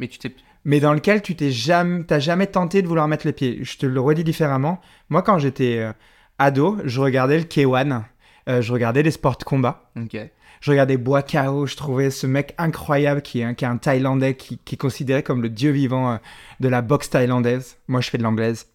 Mais 0.00 0.08
tu 0.08 0.18
t'es. 0.18 0.34
mais 0.64 0.80
dans 0.80 0.92
lequel 0.92 1.22
tu 1.22 1.36
t'es 1.36 1.50
jamais, 1.52 2.02
t'as 2.04 2.18
jamais 2.18 2.46
tenté 2.48 2.82
de 2.82 2.88
vouloir 2.88 3.06
mettre 3.06 3.26
les 3.26 3.32
pieds. 3.32 3.60
Je 3.62 3.78
te 3.78 3.86
le 3.86 4.00
redis 4.00 4.24
différemment. 4.24 4.80
Moi, 5.10 5.22
quand 5.22 5.38
j'étais 5.38 5.78
euh, 5.78 5.92
ado, 6.38 6.78
je 6.84 7.00
regardais 7.00 7.38
le 7.38 7.44
K1, 7.44 8.02
euh, 8.48 8.62
je 8.62 8.72
regardais 8.72 9.02
les 9.04 9.10
sports 9.12 9.36
de 9.36 9.44
combat. 9.44 9.90
Ok. 9.96 10.16
Je 10.62 10.70
regardais 10.70 10.96
Bois 10.98 11.22
Kao, 11.22 11.66
je 11.66 11.76
trouvais 11.76 12.10
ce 12.10 12.26
mec 12.26 12.54
incroyable 12.58 13.22
qui 13.22 13.40
est, 13.40 13.44
un- 13.44 13.54
qui 13.54 13.64
est 13.64 13.68
un 13.68 13.78
Thaïlandais 13.78 14.34
qui, 14.34 14.58
qui 14.58 14.74
est 14.74 14.78
considéré 14.78 15.22
comme 15.22 15.40
le 15.42 15.48
dieu 15.48 15.70
vivant 15.70 16.12
euh, 16.12 16.16
de 16.60 16.68
la 16.68 16.82
boxe 16.82 17.08
thaïlandaise. 17.10 17.76
Moi, 17.88 18.00
je 18.00 18.10
fais 18.10 18.18
de 18.18 18.22
l'anglaise. 18.22 18.66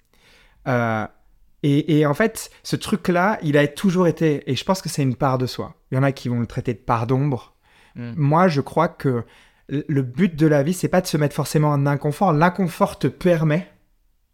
Et, 1.64 1.98
et 2.00 2.06
en 2.06 2.14
fait, 2.14 2.52
ce 2.64 2.76
truc-là, 2.76 3.40
il 3.42 3.58
a 3.58 3.68
toujours 3.68 4.08
été, 4.08 4.44
et 4.50 4.56
je 4.56 4.64
pense 4.64 4.82
que 4.82 4.90
c'est 4.90 5.02
une 5.02 5.16
part 5.16 5.38
de 5.40 5.48
soi. 5.48 5.74
Il 5.92 5.96
y 5.96 5.98
en 5.98 6.04
a 6.04 6.12
qui 6.12 6.30
vont 6.30 6.40
le 6.40 6.46
traiter 6.46 6.74
de 6.74 6.80
part 6.80 7.08
d'ombre. 7.08 7.56
Mm. 7.96 8.14
Moi, 8.16 8.48
je 8.48 8.62
crois 8.62 8.88
que 8.88 9.24
le 9.70 10.02
but 10.02 10.36
de 10.36 10.48
la 10.48 10.64
vie, 10.64 10.74
c'est 10.74 10.88
pas 10.88 11.02
de 11.02 11.08
se 11.08 11.18
mettre 11.18 11.36
forcément 11.36 11.70
en 11.70 11.86
inconfort. 11.86 12.34
L'inconfort 12.34 13.00
te 13.00 13.08
permet, 13.08 13.68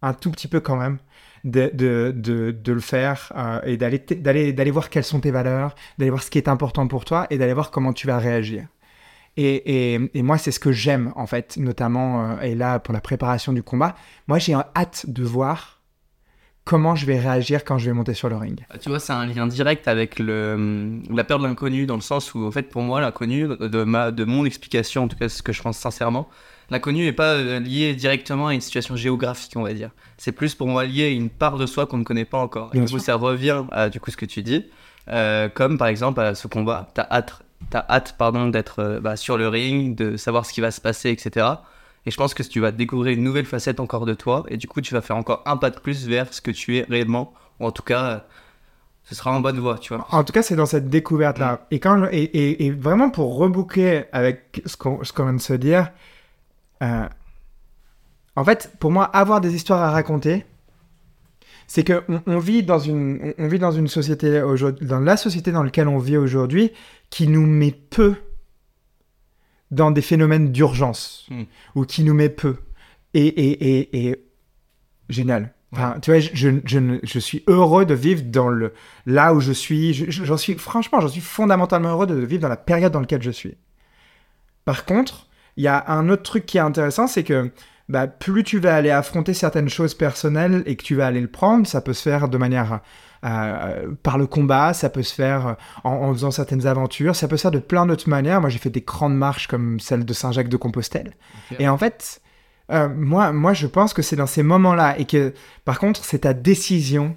un 0.02 0.14
tout 0.14 0.32
petit 0.32 0.48
peu 0.48 0.60
quand 0.60 0.76
même, 0.76 0.98
de, 1.44 1.72
de, 1.74 2.14
de, 2.52 2.72
le 2.72 2.80
faire 2.80 3.32
euh, 3.36 3.62
et 3.64 3.78
d'aller 3.78 3.98
d'aller 3.98 4.54
d'aller 4.54 4.72
voir 4.72 4.90
quelles 4.90 5.04
sont 5.04 5.22
tes 5.22 5.32
valeurs, 5.32 5.76
d'aller 5.98 6.12
voir 6.12 6.22
ce 6.22 6.30
qui 6.30 6.38
est 6.38 6.48
important 6.48 6.88
pour 6.88 7.06
toi 7.06 7.28
et 7.30 7.38
d'aller 7.38 7.54
voir 7.54 7.72
comment 7.72 7.94
tu 7.94 8.08
vas 8.08 8.18
réagir. 8.18 8.68
Et, 9.38 9.94
et, 9.94 10.12
et 10.14 10.24
moi, 10.24 10.38
c'est 10.38 10.52
ce 10.52 10.60
que 10.60 10.74
j'aime, 10.74 11.14
en 11.16 11.26
fait, 11.26 11.56
notamment, 11.58 12.32
euh, 12.32 12.42
et 12.42 12.54
là, 12.54 12.80
pour 12.80 12.94
la 12.94 13.00
préparation 13.00 13.54
du 13.54 13.64
combat, 13.64 13.96
moi, 14.28 14.40
j'ai 14.40 14.54
hâte 14.54 15.06
de 15.08 15.24
voir 15.24 15.81
comment 16.64 16.96
je 16.96 17.06
vais 17.06 17.20
réagir 17.20 17.64
quand 17.64 17.78
je 17.78 17.88
vais 17.88 17.94
monter 17.94 18.14
sur 18.14 18.30
le 18.30 18.38
ring. 18.38 18.66
Ah, 18.70 18.78
Tu 18.78 18.90
vois, 18.90 19.00
c'est 19.00 19.14
un 19.14 19.26
lien 19.26 19.48
direct 19.48 19.88
avec 19.88 20.20
le, 20.20 21.00
la 21.10 21.24
peur 21.24 21.40
de 21.40 21.46
l'inconnu, 21.46 21.86
dans 21.86 21.96
le 21.96 22.02
sens 22.02 22.34
où, 22.34 22.46
en 22.46 22.52
fait, 22.52 22.70
pour 22.70 22.82
moi, 22.82 23.02
l'inconnu, 23.02 23.48
de, 23.48 23.84
ma, 23.84 24.12
de 24.12 24.24
mon 24.24 24.46
explication, 24.46 25.04
en 25.04 25.08
tout 25.08 25.18
cas, 25.18 25.30
ce 25.30 25.42
que 25.42 25.52
je 25.54 25.62
pense 25.62 25.78
sincèrement, 25.78 26.30
l'inconnu 26.70 27.04
n'est 27.04 27.14
pas 27.14 27.34
euh, 27.34 27.60
lié 27.60 27.94
directement 27.96 28.48
à 28.48 28.54
une 28.54 28.62
situation 28.62 28.96
géographique, 28.96 29.54
on 29.56 29.64
va 29.64 29.74
dire. 29.74 29.90
C'est 30.18 30.32
plus 30.32 30.56
pour 30.56 30.68
moi 30.68 30.86
lié 30.86 31.06
à 31.06 31.10
une 31.10 31.30
part 31.30 31.58
de 31.58 31.66
soi 31.66 31.86
qu'on 31.86 31.98
ne 31.98 32.04
connaît 32.04 32.26
pas 32.26 32.38
encore. 32.38 32.72
Et 32.74 32.80
du 32.80 32.86
coup, 32.92 33.00
ça 33.00 33.16
revient 33.16 33.64
à 33.72 33.90
du 33.90 34.00
coup, 34.00 34.12
ce 34.12 34.18
que 34.18 34.26
tu 34.26 34.42
dis, 34.44 34.66
euh, 35.10 35.50
comme 35.50 35.78
par 35.78 35.88
exemple 35.88 36.22
à 36.22 36.36
ce 36.36 36.48
combat. 36.48 36.90
T'as 36.94 37.08
hâte, 37.10 37.42
t'as 37.70 37.86
hâte 37.90 38.16
pardon, 38.18 38.48
d'être 38.48 38.80
euh, 38.80 39.00
bah, 39.00 39.16
sur 39.16 39.38
le 39.38 39.48
ring, 39.48 39.96
de 39.96 40.16
savoir 40.16 40.46
ce 40.46 40.54
qui 40.54 40.62
va 40.62 40.72
se 40.72 40.80
passer, 40.80 41.10
etc. 41.10 41.48
Et 42.06 42.12
je 42.12 42.18
pense 42.18 42.34
que 42.34 42.42
tu 42.44 42.60
vas 42.60 42.72
découvrir 42.72 43.16
une 43.18 43.24
nouvelle 43.24 43.46
facette 43.46 43.80
encore 43.80 44.06
de 44.06 44.14
toi, 44.14 44.44
et 44.48 44.58
du 44.58 44.68
coup, 44.68 44.82
tu 44.82 44.94
vas 44.94 45.02
faire 45.02 45.18
encore 45.18 45.44
un 45.46 45.58
pas 45.58 45.70
de 45.70 45.80
plus 45.80 46.08
vers 46.08 46.34
ce 46.34 46.42
que 46.42 46.52
tu 46.52 46.78
es 46.78 46.86
réellement, 46.90 47.34
ou 47.60 47.66
en 47.68 47.72
tout 47.72 47.84
cas, 47.84 48.26
ce 49.04 49.14
sera 49.16 49.32
en 49.32 49.40
bonne 49.40 49.60
voie, 49.60 49.78
tu 49.78 49.94
vois. 49.94 50.08
En 50.12 50.24
tout 50.24 50.34
cas, 50.34 50.42
c'est 50.42 50.56
dans 50.56 50.66
cette 50.66 50.90
découverte-là. 50.90 51.68
Et, 51.72 51.80
quand 51.80 52.00
je- 52.06 52.10
et, 52.12 52.24
et- 52.24 52.66
et 52.66 52.72
vraiment 52.72 53.10
pour 53.12 53.36
reboucler 53.36 54.06
avec 54.12 54.62
ce 54.66 54.76
qu'on 54.78 54.98
qu'on 55.16 55.24
vient 55.26 55.34
de 55.34 55.42
se 55.42 55.54
dire, 55.54 55.92
euh, 56.82 57.08
en 58.36 58.44
fait, 58.46 58.72
pour 58.80 58.92
moi, 58.92 59.04
avoir 59.06 59.42
des 59.42 59.54
histoires 59.54 59.82
à 59.82 59.92
raconter, 59.92 60.46
c'est 61.68 61.84
que 61.84 62.04
on, 62.10 62.22
on 62.28 62.40
vit 62.40 62.64
dans 62.64 62.80
une, 62.80 63.34
on, 63.38 63.46
on 63.46 63.48
vit 63.48 63.60
dans 63.60 63.72
une 63.72 63.88
société 63.88 64.42
aujourd'hui, 64.42 64.88
dans 64.88 65.00
la 65.00 65.18
société 65.18 65.52
dans 65.52 65.64
laquelle 65.64 65.88
on 65.88 66.00
vit 66.00 66.18
aujourd'hui, 66.18 66.72
qui 67.10 67.28
nous 67.28 67.46
met 67.46 67.72
peu 67.72 68.16
dans 69.72 69.92
des 69.92 70.02
phénomènes 70.02 70.52
d'urgence 70.52 71.26
Hmm. 71.30 71.44
ou 71.76 71.86
qui 71.86 72.04
nous 72.04 72.14
met 72.14 72.30
peu. 72.30 72.58
Et, 73.14 73.26
et, 73.28 73.78
et, 73.80 74.08
et 74.10 74.24
génial. 75.10 75.54
Enfin, 75.74 75.98
tu 76.02 76.12
vois, 76.12 76.20
je, 76.20 76.30
je, 76.66 77.00
je, 77.04 77.20
suis 77.20 77.44
heureux 77.48 77.86
de 77.86 77.94
vivre 77.94 78.24
dans 78.24 78.50
le 78.50 78.74
là 79.06 79.34
où 79.34 79.40
je 79.40 79.54
suis. 79.54 79.94
Je- 79.94 80.12
je- 80.12 80.26
J'en 80.26 80.36
suis 80.38 80.56
franchement, 80.56 81.00
j'en 81.00 81.08
suis 81.08 81.22
fondamentalement 81.22 81.90
heureux 81.90 82.08
de 82.08 82.16
vivre 82.16 82.42
dans 82.42 82.50
la 82.50 82.58
période 82.58 82.92
dans 82.92 83.00
laquelle 83.00 83.22
je 83.24 83.32
suis. 83.32 83.56
Par 84.66 84.86
contre, 84.86 85.28
il 85.58 85.64
y 85.64 85.68
a 85.68 85.86
un 85.92 86.10
autre 86.10 86.24
truc 86.24 86.46
qui 86.46 86.58
est 86.58 86.62
intéressant, 86.62 87.08
c'est 87.08 87.24
que 87.24 87.52
bah, 87.90 88.08
plus 88.08 88.44
tu 88.44 88.60
vas 88.60 88.76
aller 88.76 88.90
affronter 88.92 89.34
certaines 89.34 89.70
choses 89.70 89.94
personnelles 89.96 90.64
et 90.66 90.76
que 90.76 90.84
tu 90.84 90.96
vas 90.96 91.08
aller 91.08 91.22
le 91.22 91.28
prendre, 91.28 91.66
ça 91.68 91.82
peut 91.82 91.94
se 91.94 92.04
faire 92.04 92.30
de 92.30 92.38
manière 92.38 92.80
par 93.22 94.18
le 94.18 94.26
combat, 94.26 94.74
ça 94.74 94.90
peut 94.90 95.04
se 95.04 95.14
faire 95.14 95.56
en, 95.84 95.92
en 95.92 96.14
faisant 96.14 96.32
certaines 96.32 96.66
aventures, 96.66 97.16
ça 97.16 97.28
peut 97.28 97.38
se 97.38 97.44
faire 97.44 97.52
de 97.52 97.60
plein 97.60 97.86
d'autres 97.86 98.10
manières. 98.10 98.42
Moi, 98.42 98.50
j'ai 98.50 98.60
fait 98.60 98.70
des 98.70 98.82
grandes 98.82 99.16
marches 99.16 99.48
comme 99.48 99.80
celle 99.80 100.06
de 100.06 100.14
Saint-Jacques-de-Compostelle. 100.14 101.14
Ok. 101.52 101.58
Et 101.60 101.68
en 101.68 101.78
fait, 101.78 102.22
euh, 102.72 102.90
moi, 102.90 103.32
moi, 103.32 103.54
je 103.54 103.68
pense 103.68 103.94
que 103.94 104.02
c'est 104.02 104.16
dans 104.16 104.28
ces 104.28 104.44
moments-là 104.44 104.98
et 104.98 105.06
que, 105.06 105.34
par 105.66 105.80
contre, 105.80 106.04
c'est 106.04 106.20
ta 106.20 106.34
décision 106.34 107.16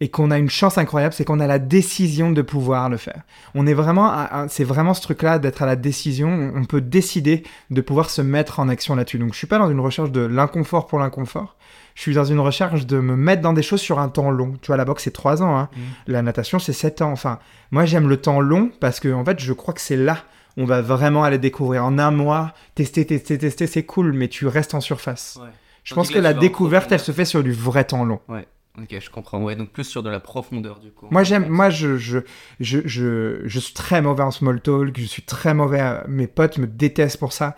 et 0.00 0.08
qu'on 0.08 0.32
a 0.32 0.38
une 0.38 0.50
chance 0.50 0.78
incroyable, 0.78 1.14
c'est 1.14 1.24
qu'on 1.24 1.38
a 1.38 1.46
la 1.46 1.60
décision 1.60 2.32
de 2.32 2.42
pouvoir 2.42 2.88
le 2.88 2.96
faire. 2.96 3.22
On 3.54 3.68
est 3.68 3.74
vraiment, 3.74 4.12
c'est 4.48 4.64
vraiment 4.64 4.94
ce 4.94 5.02
truc-là 5.02 5.38
d'être 5.38 5.62
à 5.62 5.66
la 5.66 5.76
décision. 5.76 6.28
On 6.28 6.62
on 6.62 6.64
peut 6.64 6.80
décider 6.80 7.44
de 7.70 7.80
pouvoir 7.80 8.10
se 8.10 8.20
mettre 8.20 8.58
en 8.58 8.68
action 8.68 8.96
là-dessus. 8.96 9.18
Donc, 9.18 9.32
je 9.32 9.38
suis 9.38 9.46
pas 9.46 9.58
dans 9.58 9.70
une 9.70 9.78
recherche 9.78 10.10
de 10.10 10.22
l'inconfort 10.22 10.86
pour 10.88 10.98
l'inconfort. 10.98 11.56
Je 11.94 12.00
suis 12.02 12.14
dans 12.14 12.24
une 12.24 12.40
recherche 12.40 12.86
de 12.86 12.98
me 13.00 13.16
mettre 13.16 13.42
dans 13.42 13.52
des 13.52 13.62
choses 13.62 13.80
sur 13.80 13.98
un 13.98 14.08
temps 14.08 14.30
long. 14.30 14.54
Tu 14.62 14.68
vois, 14.68 14.76
la 14.76 14.84
boxe, 14.84 15.04
c'est 15.04 15.10
3 15.10 15.42
ans. 15.42 15.58
hein. 15.58 15.68
La 16.06 16.22
natation, 16.22 16.58
c'est 16.58 16.72
7 16.72 17.02
ans. 17.02 17.12
Enfin, 17.12 17.38
moi, 17.70 17.84
j'aime 17.84 18.08
le 18.08 18.16
temps 18.16 18.40
long 18.40 18.70
parce 18.80 18.98
que, 19.00 19.12
en 19.12 19.24
fait, 19.24 19.38
je 19.40 19.52
crois 19.52 19.74
que 19.74 19.80
c'est 19.80 19.96
là 19.96 20.18
on 20.58 20.66
va 20.66 20.82
vraiment 20.82 21.24
aller 21.24 21.38
découvrir 21.38 21.82
en 21.82 21.98
un 21.98 22.10
mois, 22.10 22.52
tester, 22.74 23.06
tester, 23.06 23.38
tester, 23.38 23.66
c'est 23.66 23.84
cool, 23.84 24.12
mais 24.12 24.28
tu 24.28 24.46
restes 24.46 24.74
en 24.74 24.82
surface. 24.82 25.38
Ouais. 25.40 25.48
Je 25.82 25.94
pense 25.94 26.10
que 26.10 26.18
la 26.18 26.34
découverte, 26.40 26.92
elle 26.92 27.00
se 27.00 27.10
fait 27.10 27.24
sur 27.24 27.42
du 27.42 27.52
vrai 27.52 27.84
temps 27.84 28.04
long. 28.04 28.20
Ok, 28.28 28.94
je 29.00 29.08
comprends. 29.08 29.42
Ouais, 29.42 29.56
donc 29.56 29.70
plus 29.70 29.84
sur 29.84 30.02
de 30.02 30.10
la 30.10 30.20
profondeur 30.20 30.78
du 30.78 30.90
coup. 30.90 31.06
Moi, 31.10 31.22
j'aime, 31.24 31.48
moi, 31.48 31.70
je, 31.70 31.96
je, 31.96 32.18
je, 32.60 32.80
je, 32.84 33.40
je 33.46 33.58
suis 33.58 33.72
très 33.72 34.02
mauvais 34.02 34.22
en 34.24 34.30
small 34.30 34.60
talk, 34.60 34.98
je 34.98 35.06
suis 35.06 35.22
très 35.22 35.54
mauvais, 35.54 35.80
à- 35.80 36.04
mes 36.06 36.26
potes 36.26 36.58
me 36.58 36.66
détestent 36.66 37.18
pour 37.18 37.32
ça. 37.32 37.54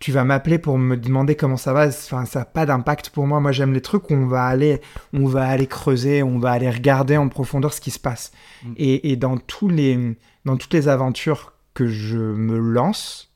Tu 0.00 0.12
vas 0.12 0.24
m'appeler 0.24 0.58
pour 0.58 0.78
me 0.78 0.96
demander 0.96 1.34
comment 1.36 1.58
ça 1.58 1.74
va, 1.74 1.88
enfin, 1.88 2.24
ça 2.24 2.38
n'a 2.38 2.44
pas 2.46 2.64
d'impact 2.64 3.10
pour 3.10 3.26
moi. 3.26 3.40
Moi, 3.40 3.52
j'aime 3.52 3.74
les 3.74 3.82
trucs 3.82 4.10
où 4.10 4.14
on 4.14 4.26
va 4.26 4.46
aller, 4.46 4.80
on 5.12 5.26
va 5.26 5.46
aller 5.46 5.66
creuser, 5.66 6.22
on 6.22 6.38
va 6.38 6.52
aller 6.52 6.70
regarder 6.70 7.18
en 7.18 7.28
profondeur 7.28 7.72
ce 7.72 7.82
qui 7.82 7.90
se 7.90 7.98
passe. 7.98 8.32
Mm. 8.64 8.72
Et, 8.78 9.10
et 9.12 9.16
dans 9.16 9.36
tous 9.36 9.68
les, 9.68 10.16
dans 10.46 10.56
toutes 10.56 10.72
les 10.72 10.88
aventures 10.88 11.52
que 11.74 11.86
je 11.86 12.16
me 12.16 12.56
lance, 12.58 13.30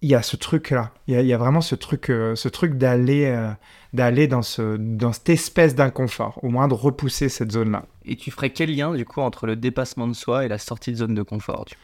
il 0.00 0.08
y 0.08 0.14
a 0.14 0.22
ce 0.22 0.36
truc-là. 0.36 0.92
Il 1.06 1.12
y 1.12 1.16
a, 1.18 1.20
il 1.20 1.26
y 1.26 1.34
a 1.34 1.38
vraiment 1.38 1.60
ce 1.60 1.74
truc, 1.74 2.08
euh, 2.08 2.34
ce 2.34 2.48
truc 2.48 2.78
d'aller, 2.78 3.26
euh, 3.26 3.50
d'aller 3.92 4.26
dans 4.26 4.40
ce, 4.40 4.78
dans 4.78 5.12
cette 5.12 5.28
espèce 5.28 5.74
d'inconfort, 5.74 6.42
au 6.42 6.48
moins 6.48 6.66
de 6.68 6.72
repousser 6.72 7.28
cette 7.28 7.52
zone-là. 7.52 7.84
Et 8.06 8.16
tu 8.16 8.30
ferais 8.30 8.48
quel 8.50 8.74
lien 8.74 8.94
du 8.94 9.04
coup 9.04 9.20
entre 9.20 9.46
le 9.46 9.56
dépassement 9.56 10.08
de 10.08 10.14
soi 10.14 10.46
et 10.46 10.48
la 10.48 10.56
sortie 10.56 10.92
de 10.92 10.96
zone 10.96 11.14
de 11.14 11.22
confort, 11.22 11.66
tu- 11.66 11.76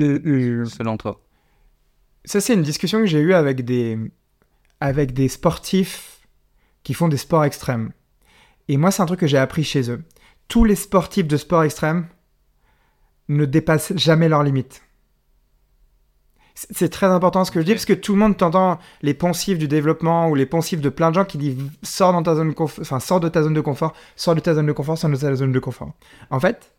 euh, 0.00 0.64
selon 0.64 0.96
toi 0.96 1.20
Ça, 2.24 2.40
c'est 2.40 2.54
une 2.54 2.62
discussion 2.62 3.00
que 3.00 3.06
j'ai 3.06 3.20
eue 3.20 3.34
avec 3.34 3.64
des, 3.64 3.98
avec 4.80 5.12
des 5.12 5.28
sportifs 5.28 6.20
qui 6.82 6.94
font 6.94 7.08
des 7.08 7.16
sports 7.16 7.44
extrêmes. 7.44 7.92
Et 8.68 8.76
moi, 8.76 8.90
c'est 8.90 9.02
un 9.02 9.06
truc 9.06 9.20
que 9.20 9.26
j'ai 9.26 9.38
appris 9.38 9.64
chez 9.64 9.90
eux. 9.90 10.02
Tous 10.48 10.64
les 10.64 10.74
sportifs 10.76 11.26
de 11.26 11.36
sport 11.36 11.64
extrême 11.64 12.06
ne 13.28 13.44
dépassent 13.44 13.92
jamais 13.96 14.28
leurs 14.28 14.42
limites. 14.42 14.82
C'est 16.54 16.88
très 16.88 17.06
important 17.06 17.44
ce 17.44 17.50
que 17.50 17.60
je 17.60 17.64
dis 17.64 17.72
parce 17.72 17.84
que 17.84 17.92
tout 17.92 18.12
le 18.12 18.20
monde 18.20 18.36
t'entend 18.36 18.78
les 19.02 19.12
poncifs 19.12 19.58
du 19.58 19.66
développement 19.66 20.28
ou 20.28 20.36
les 20.36 20.46
poncifs 20.46 20.80
de 20.80 20.88
plein 20.88 21.10
de 21.10 21.16
gens 21.16 21.24
qui 21.24 21.36
disent 21.36 21.58
sors 21.82 22.12
dans 22.12 22.22
ta 22.22 22.36
zone 22.36 22.54
enfin 22.56 23.00
sors 23.00 23.18
de 23.18 23.28
ta 23.28 23.42
zone 23.42 23.54
de 23.54 23.60
confort, 23.60 23.92
sors 24.14 24.36
de 24.36 24.40
ta 24.40 24.54
zone 24.54 24.66
de 24.66 24.72
confort, 24.72 24.96
sors 24.96 25.10
de 25.10 25.16
ta 25.16 25.34
zone 25.34 25.50
de 25.50 25.58
confort. 25.58 25.92
En 26.30 26.38
fait, 26.38 26.73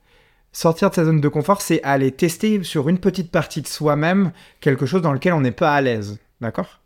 sortir 0.55 0.89
de 0.89 0.95
sa 0.95 1.05
zone 1.05 1.19
de 1.21 1.27
confort, 1.27 1.61
c'est 1.61 1.83
aller 1.83 2.11
tester 2.11 2.63
sur 2.63 2.87
une 2.89 2.97
petite 2.99 3.29
partie 3.31 3.61
de 3.61 3.67
soi-même 3.67 4.31
quelque 4.61 4.85
chose 4.85 5.01
dans 5.01 5.11
lequel 5.13 5.33
on 5.33 5.41
n'est 5.41 5.51
pas 5.51 5.73
à 5.75 5.81
l'aise. 5.81 6.17
D'accord? 6.41 6.79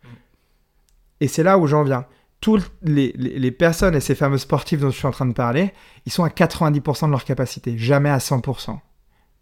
Et 1.20 1.28
c'est 1.28 1.42
là 1.42 1.56
où 1.58 1.66
j'en 1.66 1.84
viens. 1.84 2.04
Toutes 2.40 2.72
les, 2.82 3.12
les- 3.16 3.50
personnes 3.50 3.94
et 3.94 4.00
ces 4.00 4.14
fameux 4.14 4.38
sportifs 4.38 4.80
dont 4.80 4.90
je 4.90 4.96
suis 4.96 5.06
en 5.06 5.10
train 5.10 5.26
de 5.26 5.34
parler, 5.34 5.72
ils 6.06 6.12
sont 6.12 6.24
à 6.24 6.30
90% 6.30 7.06
de 7.06 7.10
leur 7.10 7.24
capacité, 7.24 7.76
jamais 7.76 8.08
à 8.08 8.16
100%. 8.18 8.78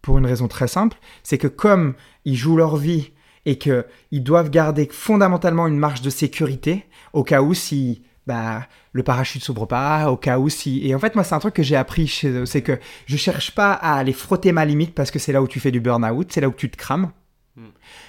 Pour 0.03 0.19
une 0.19 0.27
raison 0.27 0.49
très 0.49 0.67
simple, 0.69 0.99
c'est 1.23 1.39
que 1.39 1.47
comme 1.47 1.95
ils 2.25 2.37
jouent 2.37 2.57
leur 2.57 2.77
vie 2.77 3.13
et 3.47 3.57
qu'ils 3.57 3.85
doivent 4.25 4.51
garder 4.51 4.89
fondamentalement 4.91 5.69
une 5.69 5.79
marge 5.79 6.03
de 6.03 6.11
sécurité 6.11 6.87
au 7.13 7.23
cas 7.23 7.41
où 7.41 7.55
si 7.55 8.03
bah, 8.29 8.69
le 8.93 9.03
parachute 9.03 9.43
s'ouvre 9.43 9.65
pas, 9.65 10.11
au 10.11 10.19
cas 10.19 10.39
où 10.39 10.51
si... 10.51 10.87
Et 10.87 10.95
en 10.95 10.99
fait, 10.99 11.15
moi, 11.15 11.25
c'est 11.25 11.35
un 11.35 11.39
truc 11.39 11.55
que 11.55 11.63
j'ai 11.63 11.77
appris 11.77 12.07
chez 12.07 12.29
eux, 12.29 12.45
c'est 12.45 12.61
que 12.61 12.79
je 13.07 13.17
cherche 13.17 13.55
pas 13.55 13.73
à 13.73 13.95
aller 13.95 14.13
frotter 14.13 14.53
ma 14.53 14.67
limite 14.67 14.95
parce 14.95 15.11
que 15.11 15.19
c'est 15.19 15.33
là 15.33 15.41
où 15.41 15.49
tu 15.49 15.61
fais 15.61 15.71
du 15.71 15.81
burn-out, 15.81 16.31
c'est 16.31 16.43
là 16.43 16.49
où 16.49 16.53
tu 16.53 16.71
te 16.71 16.77
crames. 16.77 17.11
Mm. 17.57 17.63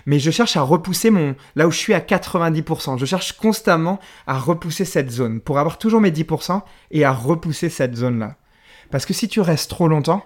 Mais 0.08 0.19
je 0.19 0.29
cherche 0.29 0.58
à 0.58 0.62
repousser 0.62 1.10
mon... 1.10 1.36
Là 1.55 1.67
où 1.67 1.71
je 1.71 1.77
suis 1.77 1.93
à 1.93 2.01
90%, 2.01 2.99
je 2.99 3.05
cherche 3.05 3.32
constamment 3.32 3.97
à 4.27 4.38
repousser 4.38 4.84
cette 4.84 5.10
zone 5.10 5.39
pour 5.39 5.58
avoir 5.58 5.77
toujours 5.77 6.01
mes 6.01 6.12
10% 6.12 6.63
et 6.91 7.05
à 7.05 7.13
repousser 7.13 7.69
cette 7.69 7.95
zone-là. 7.95 8.36
Parce 8.91 9.05
que 9.05 9.13
si 9.13 9.29
tu 9.29 9.39
restes 9.39 9.69
trop 9.69 9.88
longtemps 9.88 10.25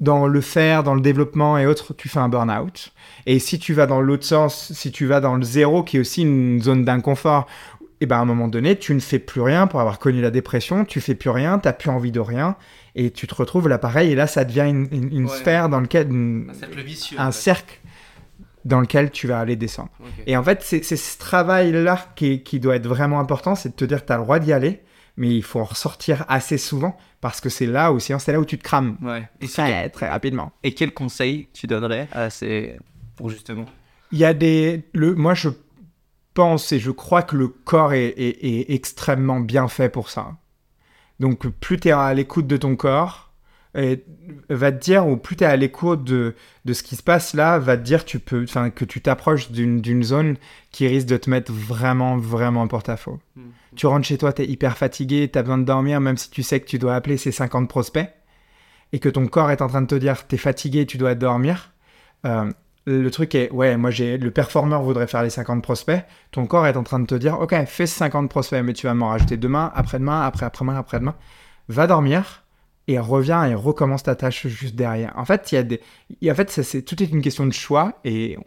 dans 0.00 0.26
le 0.26 0.40
faire, 0.40 0.82
dans 0.82 0.94
le 0.94 1.00
développement 1.00 1.56
et 1.56 1.66
autres, 1.66 1.94
tu 1.94 2.08
fais 2.08 2.18
un 2.18 2.28
burn-out. 2.28 2.92
Et 3.24 3.38
si 3.38 3.58
tu 3.58 3.72
vas 3.72 3.86
dans 3.86 4.00
l'autre 4.00 4.24
sens, 4.24 4.72
si 4.72 4.92
tu 4.92 5.06
vas 5.06 5.20
dans 5.20 5.36
le 5.36 5.42
zéro, 5.42 5.82
qui 5.82 5.96
est 5.96 6.00
aussi 6.00 6.22
une 6.22 6.60
zone 6.62 6.84
d'inconfort, 6.84 7.46
et 8.00 8.06
ben, 8.06 8.16
à 8.16 8.20
un 8.20 8.24
moment 8.24 8.48
donné, 8.48 8.76
tu 8.78 8.94
ne 8.94 9.00
fais 9.00 9.18
plus 9.18 9.40
rien 9.40 9.66
pour 9.66 9.80
avoir 9.80 9.98
connu 9.98 10.20
la 10.20 10.30
dépression, 10.30 10.84
tu 10.84 11.00
fais 11.00 11.14
plus 11.14 11.30
rien, 11.30 11.58
tu 11.58 11.66
n'as 11.68 11.72
plus 11.72 11.90
envie 11.90 12.12
de 12.12 12.20
rien, 12.20 12.56
et 12.94 13.10
tu 13.10 13.26
te 13.26 13.34
retrouves 13.34 13.68
là 13.68 13.78
pareil, 13.78 14.12
et 14.12 14.14
là, 14.14 14.26
ça 14.26 14.44
devient 14.44 14.66
une, 14.68 14.88
une- 14.92 15.12
une 15.16 15.24
Ouais. 15.26 15.36
sphère 15.36 15.68
dans 15.68 15.80
lequel. 15.80 16.08
une- 16.08 16.48
Un 16.50 16.54
cercle 16.54 16.80
vicieux. 16.82 17.18
un 17.18 17.28
en 17.28 17.32
fait. 17.32 17.38
cercle 17.38 17.80
dans 18.64 18.80
lequel 18.80 19.10
tu 19.10 19.26
vas 19.28 19.38
aller 19.38 19.54
descendre. 19.56 19.90
Et 20.26 20.36
en 20.36 20.42
fait, 20.42 20.60
c'est 20.62 20.82
ce 20.82 21.18
travail-là 21.18 22.04
qui, 22.16 22.42
qui 22.42 22.58
doit 22.60 22.76
être 22.76 22.86
vraiment 22.88 23.20
important, 23.20 23.54
c'est 23.54 23.68
de 23.70 23.74
te 23.74 23.84
dire 23.84 24.00
que 24.02 24.06
tu 24.08 24.12
as 24.12 24.16
le 24.16 24.22
droit 24.24 24.38
d'y 24.40 24.52
aller, 24.52 24.80
mais 25.16 25.28
il 25.34 25.42
faut 25.42 25.60
en 25.60 25.64
ressortir 25.64 26.24
assez 26.28 26.58
souvent, 26.58 26.96
parce 27.20 27.40
que 27.40 27.48
c'est 27.48 27.66
là 27.66 27.92
où, 27.92 28.00
sinon, 28.00 28.18
c'est 28.18 28.32
là 28.32 28.40
où 28.40 28.44
tu 28.44 28.58
te 28.58 28.64
crames. 28.64 28.96
Ouais. 29.02 29.28
Et, 29.40 29.46
Très, 29.46 29.88
très 29.90 30.08
rapidement. 30.08 30.52
et 30.64 30.74
quel 30.74 30.92
conseil 30.92 31.48
tu 31.54 31.66
donnerais 31.68 32.08
à 32.12 32.28
ces... 32.28 32.76
pour 33.16 33.30
justement 33.30 33.66
Il 34.12 34.18
y 34.18 34.24
a 34.24 34.34
des. 34.34 34.82
Le, 34.92 35.14
moi, 35.14 35.34
je 35.34 35.48
pense 36.36 36.70
et 36.72 36.78
je 36.78 36.90
crois 36.92 37.22
que 37.22 37.36
le 37.36 37.48
corps 37.48 37.92
est, 37.92 38.06
est- 38.08 38.46
est 38.46 38.70
extrêmement 38.74 39.40
bien 39.40 39.66
fait 39.68 39.88
pour 39.88 40.10
ça. 40.10 40.36
Donc, 41.18 41.48
plus 41.48 41.78
tu 41.80 41.88
es 41.88 41.92
à 41.92 42.12
l'écoute 42.14 42.46
de 42.46 42.56
ton 42.56 42.76
corps, 42.76 43.32
et 43.74 44.04
va 44.48 44.72
te 44.72 44.78
dire, 44.82 45.06
ou 45.06 45.16
plus 45.18 45.36
tu 45.36 45.44
es 45.44 45.46
à 45.46 45.56
l'écoute 45.56 46.02
de, 46.04 46.34
de 46.64 46.72
ce 46.72 46.82
qui 46.82 46.96
se 46.96 47.02
passe 47.02 47.34
là, 47.34 47.58
va 47.58 47.76
te 47.76 47.82
dire 47.82 48.04
tu 48.06 48.18
peux, 48.18 48.46
que 48.74 48.84
tu 48.86 49.00
t'approches 49.02 49.50
d'une 49.50 50.02
zone 50.02 50.36
qui 50.70 50.86
risque 50.86 51.08
de 51.08 51.16
te 51.18 51.28
mettre 51.28 51.52
vraiment, 51.52 52.16
vraiment 52.16 52.62
en 52.62 52.68
porte-à-faux. 52.68 53.18
Tu 53.74 53.86
rentres 53.86 54.06
chez 54.06 54.16
toi, 54.16 54.32
tu 54.32 54.42
es 54.42 54.46
hyper 54.46 54.78
fatigué, 54.78 55.28
tu 55.30 55.38
as 55.38 55.42
besoin 55.42 55.58
de 55.58 55.64
dormir, 55.64 56.00
même 56.00 56.16
si 56.16 56.30
tu 56.30 56.42
sais 56.42 56.60
que 56.60 56.66
tu 56.66 56.78
dois 56.78 56.94
appeler 56.94 57.18
ces 57.18 57.32
50 57.32 57.68
prospects, 57.68 58.08
et 58.92 58.98
que 58.98 59.08
ton 59.10 59.26
corps 59.26 59.50
est 59.50 59.60
en 59.60 59.68
train 59.68 59.82
de 59.82 59.86
te 59.88 59.94
dire 59.96 60.26
tu 60.26 60.36
es 60.36 60.38
fatigué, 60.38 60.86
tu 60.86 60.96
dois 60.96 61.14
dormir. 61.14 61.72
Euh, 62.24 62.50
le 62.86 63.10
truc 63.10 63.34
est, 63.34 63.50
ouais, 63.50 63.76
moi 63.76 63.90
j'ai 63.90 64.16
le 64.16 64.30
performeur 64.30 64.82
voudrait 64.82 65.06
faire 65.06 65.22
les 65.22 65.30
50 65.30 65.62
prospects, 65.62 66.04
ton 66.30 66.46
corps 66.46 66.66
est 66.66 66.76
en 66.76 66.84
train 66.84 67.00
de 67.00 67.06
te 67.06 67.14
dire, 67.14 67.40
ok, 67.40 67.54
fais 67.66 67.86
50 67.86 68.30
prospects, 68.30 68.62
mais 68.62 68.72
tu 68.72 68.86
vas 68.86 68.94
m'en 68.94 69.08
rajouter 69.08 69.36
demain, 69.36 69.72
après-demain, 69.74 70.22
après-après-demain, 70.22 70.76
après-demain. 70.76 71.14
Va 71.68 71.88
dormir 71.88 72.44
et 72.86 73.00
reviens 73.00 73.44
et 73.44 73.54
recommence 73.54 74.04
ta 74.04 74.14
tâche 74.14 74.46
juste 74.46 74.76
derrière. 74.76 75.12
En 75.16 75.24
fait, 75.24 75.50
il 75.50 75.54
y 75.56 75.58
a 75.58 75.62
des, 75.64 75.80
en 76.30 76.34
fait, 76.34 76.50
c'est 76.50 76.82
tout 76.82 77.02
est 77.02 77.06
une 77.06 77.22
question 77.22 77.44
de 77.44 77.52
choix 77.52 77.94
et 78.04 78.38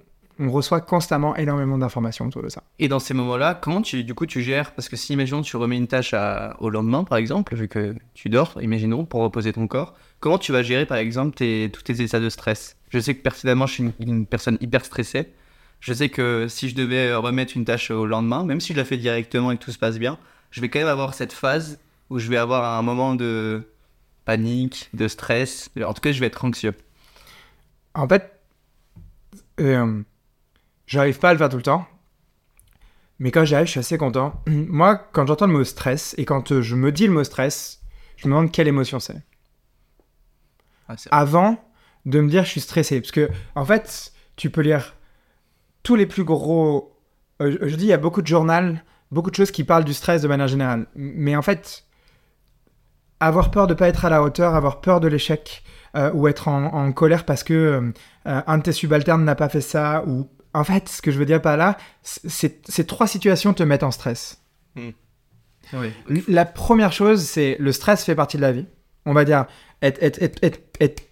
on 0.41 0.49
reçoit 0.49 0.79
constamment 0.79 1.35
énormément 1.35 1.77
d'informations 1.77 2.25
autour 2.25 2.43
de 2.43 2.47
ça. 2.47 2.63
Et 2.79 2.87
dans 2.87 2.99
ces 2.99 3.13
moments-là, 3.13 3.55
comment 3.55 3.81
tu, 3.81 4.05
du 4.05 4.13
coup, 4.13 4.25
tu 4.25 4.41
gères? 4.41 4.71
Parce 4.71 4.87
que 4.87 4.95
si, 4.95 5.11
imaginons, 5.11 5.41
tu 5.41 5.57
remets 5.57 5.75
une 5.75 5.87
tâche 5.87 6.15
au 6.59 6.69
lendemain, 6.69 7.03
par 7.03 7.17
exemple, 7.17 7.53
vu 7.55 7.67
que 7.67 7.93
tu 8.13 8.29
dors, 8.29 8.57
imaginons, 8.61 9.03
pour 9.03 9.19
reposer 9.19 9.51
ton 9.51 9.67
corps, 9.67 9.95
comment 10.19 10.37
tu 10.37 10.51
vas 10.51 10.63
gérer, 10.63 10.85
par 10.85 10.97
exemple, 10.97 11.35
tous 11.71 11.81
tes 11.81 12.01
états 12.01 12.19
de 12.19 12.29
stress? 12.29 12.77
Je 12.89 12.99
sais 12.99 13.15
que 13.15 13.21
personnellement, 13.21 13.67
je 13.67 13.73
suis 13.73 13.93
une, 13.99 14.25
personne 14.25 14.57
hyper 14.61 14.83
stressée. 14.83 15.33
Je 15.79 15.93
sais 15.93 16.09
que 16.09 16.47
si 16.49 16.69
je 16.69 16.75
devais 16.75 17.13
remettre 17.13 17.55
une 17.55 17.65
tâche 17.65 17.91
au 17.91 18.05
lendemain, 18.05 18.43
même 18.43 18.59
si 18.59 18.73
je 18.73 18.77
la 18.77 18.85
fais 18.85 18.97
directement 18.97 19.51
et 19.51 19.57
que 19.57 19.63
tout 19.63 19.71
se 19.71 19.77
passe 19.77 19.97
bien, 19.97 20.17
je 20.51 20.61
vais 20.61 20.69
quand 20.69 20.79
même 20.79 20.87
avoir 20.87 21.13
cette 21.13 21.31
phase 21.31 21.79
où 22.09 22.19
je 22.19 22.29
vais 22.29 22.37
avoir 22.37 22.77
un 22.77 22.81
moment 22.81 23.15
de 23.15 23.63
panique, 24.25 24.89
de 24.93 25.07
stress. 25.07 25.69
En 25.83 25.93
tout 25.93 26.01
cas, 26.01 26.11
je 26.11 26.19
vais 26.19 26.27
être 26.27 26.43
anxieux. 26.43 26.73
En 27.93 28.07
fait, 28.07 28.39
euh, 29.59 30.01
j'arrive 30.87 31.19
pas 31.19 31.29
à 31.29 31.33
le 31.33 31.37
faire 31.37 31.49
tout 31.49 31.57
le 31.57 31.63
temps. 31.63 31.87
Mais 33.19 33.31
quand 33.31 33.45
j'y 33.45 33.55
arrive, 33.55 33.67
je 33.67 33.71
suis 33.71 33.79
assez 33.79 33.97
content. 33.97 34.41
Moi, 34.47 34.95
quand 35.11 35.27
j'entends 35.27 35.47
le 35.47 35.53
mot 35.53 35.63
stress 35.63 36.15
et 36.17 36.25
quand 36.25 36.51
euh, 36.51 36.61
je 36.61 36.75
me 36.75 36.91
dis 36.91 37.07
le 37.07 37.13
mot 37.13 37.23
stress, 37.23 37.81
je 38.17 38.27
me 38.27 38.33
demande 38.33 38.51
quelle 38.51 38.67
émotion 38.67 38.99
c'est. 38.99 39.21
Ah, 40.89 40.95
Avant 41.11 41.57
de 42.05 42.19
me 42.19 42.29
dire 42.29 42.43
je 42.43 42.49
suis 42.49 42.61
stressé. 42.61 42.99
Parce 42.99 43.11
que, 43.11 43.29
en 43.55 43.63
fait, 43.65 44.11
tu 44.35 44.49
peux 44.49 44.61
lire 44.61 44.95
tous 45.83 45.95
les 45.95 46.05
plus 46.05 46.23
gros. 46.23 46.97
euh, 47.41 47.57
je 47.61 47.75
dis, 47.75 47.85
il 47.85 47.89
y 47.89 47.93
a 47.93 47.97
beaucoup 47.97 48.21
de 48.21 48.27
journaux, 48.27 48.75
beaucoup 49.11 49.29
de 49.31 49.35
choses 49.35 49.51
qui 49.51 49.63
parlent 49.63 49.85
du 49.85 49.93
stress 49.93 50.21
de 50.21 50.27
manière 50.27 50.47
générale. 50.47 50.87
Mais 50.95 51.35
en 51.35 51.41
fait, 51.41 51.85
avoir 53.19 53.51
peur 53.51 53.67
de 53.67 53.73
pas 53.73 53.87
être 53.87 54.05
à 54.05 54.09
la 54.09 54.23
hauteur, 54.23 54.55
avoir 54.55 54.81
peur 54.81 54.99
de 54.99 55.07
l'échec, 55.07 55.63
euh, 55.95 56.11
ou 56.13 56.27
être 56.27 56.47
en, 56.47 56.65
en 56.73 56.91
colère 56.91 57.25
parce 57.25 57.43
que 57.43 57.53
euh, 57.53 57.91
un 58.25 58.57
de 58.57 58.63
tes 58.63 58.71
subalternes 58.71 59.23
n'a 59.23 59.35
pas 59.35 59.49
fait 59.49 59.61
ça, 59.61 60.03
ou 60.07 60.29
en 60.53 60.63
fait, 60.63 60.87
ce 60.89 61.01
que 61.01 61.11
je 61.11 61.17
veux 61.19 61.25
dire 61.25 61.41
par 61.41 61.57
là, 61.57 61.77
ces 62.03 62.85
trois 62.87 63.07
situations 63.07 63.53
te 63.53 63.63
mettent 63.63 63.83
en 63.83 63.91
stress. 63.91 64.41
Oui. 65.73 65.91
L- 66.09 66.23
La 66.27 66.45
première 66.45 66.91
chose, 66.93 67.23
c'est 67.23 67.57
le 67.59 67.71
stress 67.71 68.03
fait 68.03 68.15
partie 68.15 68.37
de 68.37 68.41
la 68.41 68.51
vie. 68.51 68.65
On 69.05 69.13
va 69.13 69.25
dire 69.25 69.45
être, 69.81 70.01
être, 70.01 70.21
être, 70.21 70.43
être, 70.43 70.59
être 70.79 71.03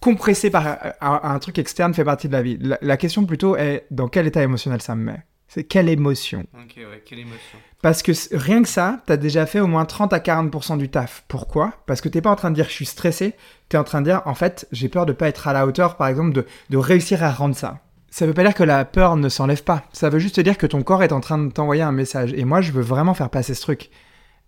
compressé 0.00 0.50
par 0.50 0.78
un, 1.00 1.38
truc 1.38 1.58
externe 1.58 1.94
fait 1.94 2.04
partie 2.04 2.26
de 2.26 2.32
la 2.32 2.42
vie. 2.42 2.58
La, 2.60 2.78
la 2.82 2.96
question 2.96 3.24
plutôt 3.24 3.56
est 3.56 3.86
dans 3.90 4.08
quel 4.08 4.26
état 4.26 4.42
émotionnel 4.42 4.82
ça 4.82 4.96
me 4.96 5.04
met? 5.04 5.22
C'est 5.54 5.64
quelle 5.64 5.90
émotion? 5.90 6.46
Ok, 6.54 6.76
ouais, 6.78 7.02
quelle 7.04 7.18
émotion. 7.18 7.58
Parce 7.82 8.02
que 8.02 8.12
rien 8.34 8.62
que 8.62 8.68
ça, 8.68 9.02
t'as 9.04 9.18
déjà 9.18 9.44
fait 9.44 9.60
au 9.60 9.66
moins 9.66 9.84
30 9.84 10.12
à 10.14 10.18
40% 10.18 10.78
du 10.78 10.88
taf. 10.88 11.24
Pourquoi? 11.28 11.74
Parce 11.86 12.00
que 12.00 12.08
t'es 12.08 12.22
pas 12.22 12.30
en 12.30 12.36
train 12.36 12.50
de 12.50 12.54
dire 12.54 12.64
je 12.68 12.72
suis 12.72 12.86
stressé, 12.86 13.34
t'es 13.68 13.76
en 13.76 13.84
train 13.84 14.00
de 14.00 14.06
dire 14.06 14.22
en 14.24 14.34
fait 14.34 14.66
j'ai 14.72 14.88
peur 14.88 15.04
de 15.04 15.12
pas 15.12 15.28
être 15.28 15.48
à 15.48 15.52
la 15.52 15.66
hauteur, 15.66 15.96
par 15.98 16.08
exemple, 16.08 16.32
de, 16.32 16.46
de 16.70 16.76
réussir 16.78 17.22
à 17.22 17.30
rendre 17.30 17.54
ça. 17.54 17.80
Ça 18.08 18.24
veut 18.24 18.32
pas 18.32 18.44
dire 18.44 18.54
que 18.54 18.62
la 18.62 18.84
peur 18.86 19.16
ne 19.16 19.28
s'enlève 19.28 19.62
pas. 19.62 19.84
Ça 19.92 20.08
veut 20.08 20.18
juste 20.18 20.40
dire 20.40 20.56
que 20.56 20.66
ton 20.66 20.82
corps 20.82 21.02
est 21.02 21.12
en 21.12 21.20
train 21.20 21.38
de 21.38 21.52
t'envoyer 21.52 21.82
un 21.82 21.92
message. 21.92 22.32
Et 22.32 22.44
moi, 22.44 22.62
je 22.62 22.72
veux 22.72 22.80
vraiment 22.80 23.12
faire 23.12 23.30
passer 23.30 23.54
ce 23.54 23.60
truc. 23.60 23.90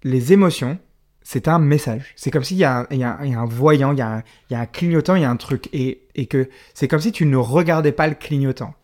Les 0.05 0.33
émotions, 0.33 0.79
c'est 1.25 1.49
un 1.49 1.59
message. 1.59 2.13
C'est 2.15 2.31
comme 2.31 2.45
s'il 2.45 2.59
y, 2.59 2.65
a 2.65 2.81
un- 2.81 2.87
il 2.91 2.99
y, 2.99 3.03
a 3.03 3.19
un- 3.19 3.25
il 3.25 3.33
y 3.33 3.35
a 3.35 3.41
un 3.41 3.47
voyant, 3.47 3.93
il 3.93 3.99
y, 3.99 4.03
a 4.03 4.09
un- 4.19 4.23
il 4.51 4.53
y 4.53 4.57
a 4.57 4.61
un 4.61 4.67
clignotant, 4.67 5.17
il 5.17 5.23
y 5.23 5.25
a 5.25 5.31
un 5.31 5.37
truc. 5.37 5.69
Et, 5.73 6.03
et 6.15 6.27
que 6.27 6.49
c'est 6.75 6.87
comme 6.87 7.01
si 7.01 7.11
tu 7.11 7.27
ne 7.27 7.37
regardais 7.37 7.93
pas 7.93 8.07
le 8.07 8.15
clignotant. 8.15 8.75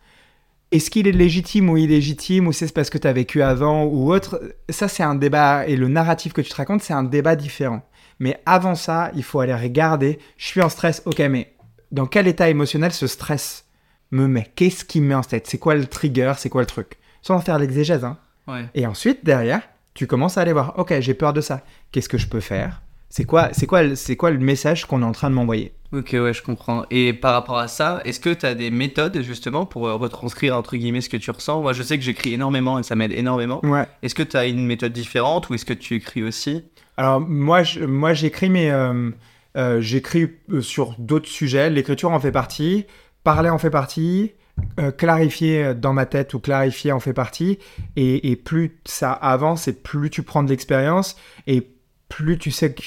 Est-ce 0.71 0.89
qu'il 0.89 1.07
est 1.07 1.11
légitime 1.11 1.69
ou 1.69 1.77
illégitime, 1.77 2.47
ou 2.47 2.53
c'est 2.53 2.73
parce 2.73 2.89
que 2.89 2.97
tu 2.97 3.07
as 3.07 3.13
vécu 3.13 3.41
avant 3.41 3.83
ou 3.83 4.11
autre? 4.11 4.41
Ça, 4.69 4.87
c'est 4.87 5.03
un 5.03 5.15
débat, 5.15 5.67
et 5.67 5.75
le 5.75 5.87
narratif 5.87 6.33
que 6.33 6.41
tu 6.41 6.49
te 6.49 6.55
racontes, 6.55 6.81
c'est 6.81 6.93
un 6.93 7.03
débat 7.03 7.35
différent. 7.35 7.85
Mais 8.19 8.39
avant 8.45 8.75
ça, 8.75 9.11
il 9.15 9.23
faut 9.23 9.39
aller 9.39 9.53
regarder, 9.53 10.19
je 10.37 10.45
suis 10.45 10.61
en 10.61 10.69
stress, 10.69 11.03
ok, 11.05 11.19
mais 11.29 11.53
dans 11.91 12.05
quel 12.05 12.27
état 12.27 12.49
émotionnel 12.49 12.91
ce 12.91 13.05
stress 13.07 13.65
me 14.11 14.27
met? 14.27 14.49
Qu'est-ce 14.55 14.85
qui 14.85 15.01
me 15.01 15.07
met 15.07 15.15
en 15.15 15.21
tête? 15.21 15.47
C'est 15.47 15.57
quoi 15.57 15.75
le 15.75 15.85
trigger? 15.85 16.33
C'est 16.37 16.49
quoi 16.49 16.61
le 16.61 16.67
truc? 16.67 16.97
Sans 17.21 17.35
en 17.35 17.41
faire 17.41 17.59
l'exégèse, 17.59 18.03
hein. 18.03 18.17
Ouais. 18.47 18.65
Et 18.73 18.87
ensuite, 18.87 19.23
derrière, 19.23 19.61
tu 19.93 20.07
commences 20.07 20.37
à 20.37 20.41
aller 20.41 20.53
voir, 20.53 20.73
ok, 20.77 20.99
j'ai 20.99 21.13
peur 21.13 21.33
de 21.33 21.41
ça, 21.41 21.61
qu'est-ce 21.91 22.09
que 22.09 22.17
je 22.17 22.27
peux 22.27 22.39
faire? 22.39 22.81
C'est 23.09 23.25
quoi, 23.25 23.49
c'est 23.51 23.65
quoi, 23.67 23.83
le- 23.83 23.95
c'est 23.95 24.15
quoi 24.15 24.31
le 24.31 24.37
message 24.39 24.85
qu'on 24.85 25.01
est 25.01 25.05
en 25.05 25.11
train 25.11 25.29
de 25.29 25.35
m'envoyer? 25.35 25.73
Ok, 25.91 26.11
ouais, 26.13 26.33
je 26.33 26.41
comprends. 26.41 26.85
Et 26.89 27.11
par 27.11 27.33
rapport 27.33 27.57
à 27.57 27.67
ça, 27.67 27.99
est-ce 28.05 28.21
que 28.21 28.29
tu 28.33 28.45
as 28.45 28.55
des 28.55 28.71
méthodes 28.71 29.21
justement 29.21 29.65
pour 29.65 29.85
euh, 29.89 29.95
retranscrire 29.95 30.55
entre 30.55 30.77
guillemets 30.77 31.01
ce 31.01 31.09
que 31.09 31.17
tu 31.17 31.29
ressens? 31.29 31.61
Moi, 31.61 31.73
je 31.73 31.83
sais 31.83 31.97
que 31.97 32.03
j'écris 32.05 32.33
énormément 32.33 32.79
et 32.79 32.83
ça 32.83 32.95
m'aide 32.95 33.11
énormément. 33.11 33.59
Ouais. 33.65 33.85
Est-ce 34.01 34.15
que 34.15 34.23
tu 34.23 34.37
as 34.37 34.45
une 34.45 34.65
méthode 34.65 34.93
différente 34.93 35.49
ou 35.49 35.55
est-ce 35.55 35.65
que 35.65 35.73
tu 35.73 35.95
écris 35.95 36.23
aussi? 36.23 36.63
Alors 36.95 37.19
moi, 37.19 37.63
je- 37.63 37.81
moi 37.81 38.13
j'écris 38.13 38.49
mais 38.49 38.71
euh, 38.71 39.09
euh, 39.57 39.81
j'écris 39.81 40.29
sur 40.61 40.95
d'autres 40.97 41.27
sujets. 41.27 41.69
L'écriture 41.69 42.11
en 42.11 42.19
fait 42.21 42.31
partie, 42.31 42.85
parler 43.25 43.49
en 43.49 43.57
fait 43.57 43.69
partie, 43.69 44.31
euh, 44.79 44.91
clarifier 44.91 45.73
dans 45.73 45.93
ma 45.93 46.05
tête 46.05 46.33
ou 46.33 46.39
clarifier 46.39 46.91
en 46.91 46.99
fait 46.99 47.13
partie. 47.13 47.59
Et, 47.95 48.31
et 48.31 48.35
plus 48.35 48.77
ça 48.85 49.11
avance 49.11 49.67
et 49.67 49.73
plus 49.73 50.09
tu 50.09 50.23
prends 50.23 50.43
de 50.43 50.49
l'expérience 50.49 51.15
et 51.47 51.67
plus 52.09 52.37
tu 52.37 52.51
sais 52.51 52.73
que 52.73 52.83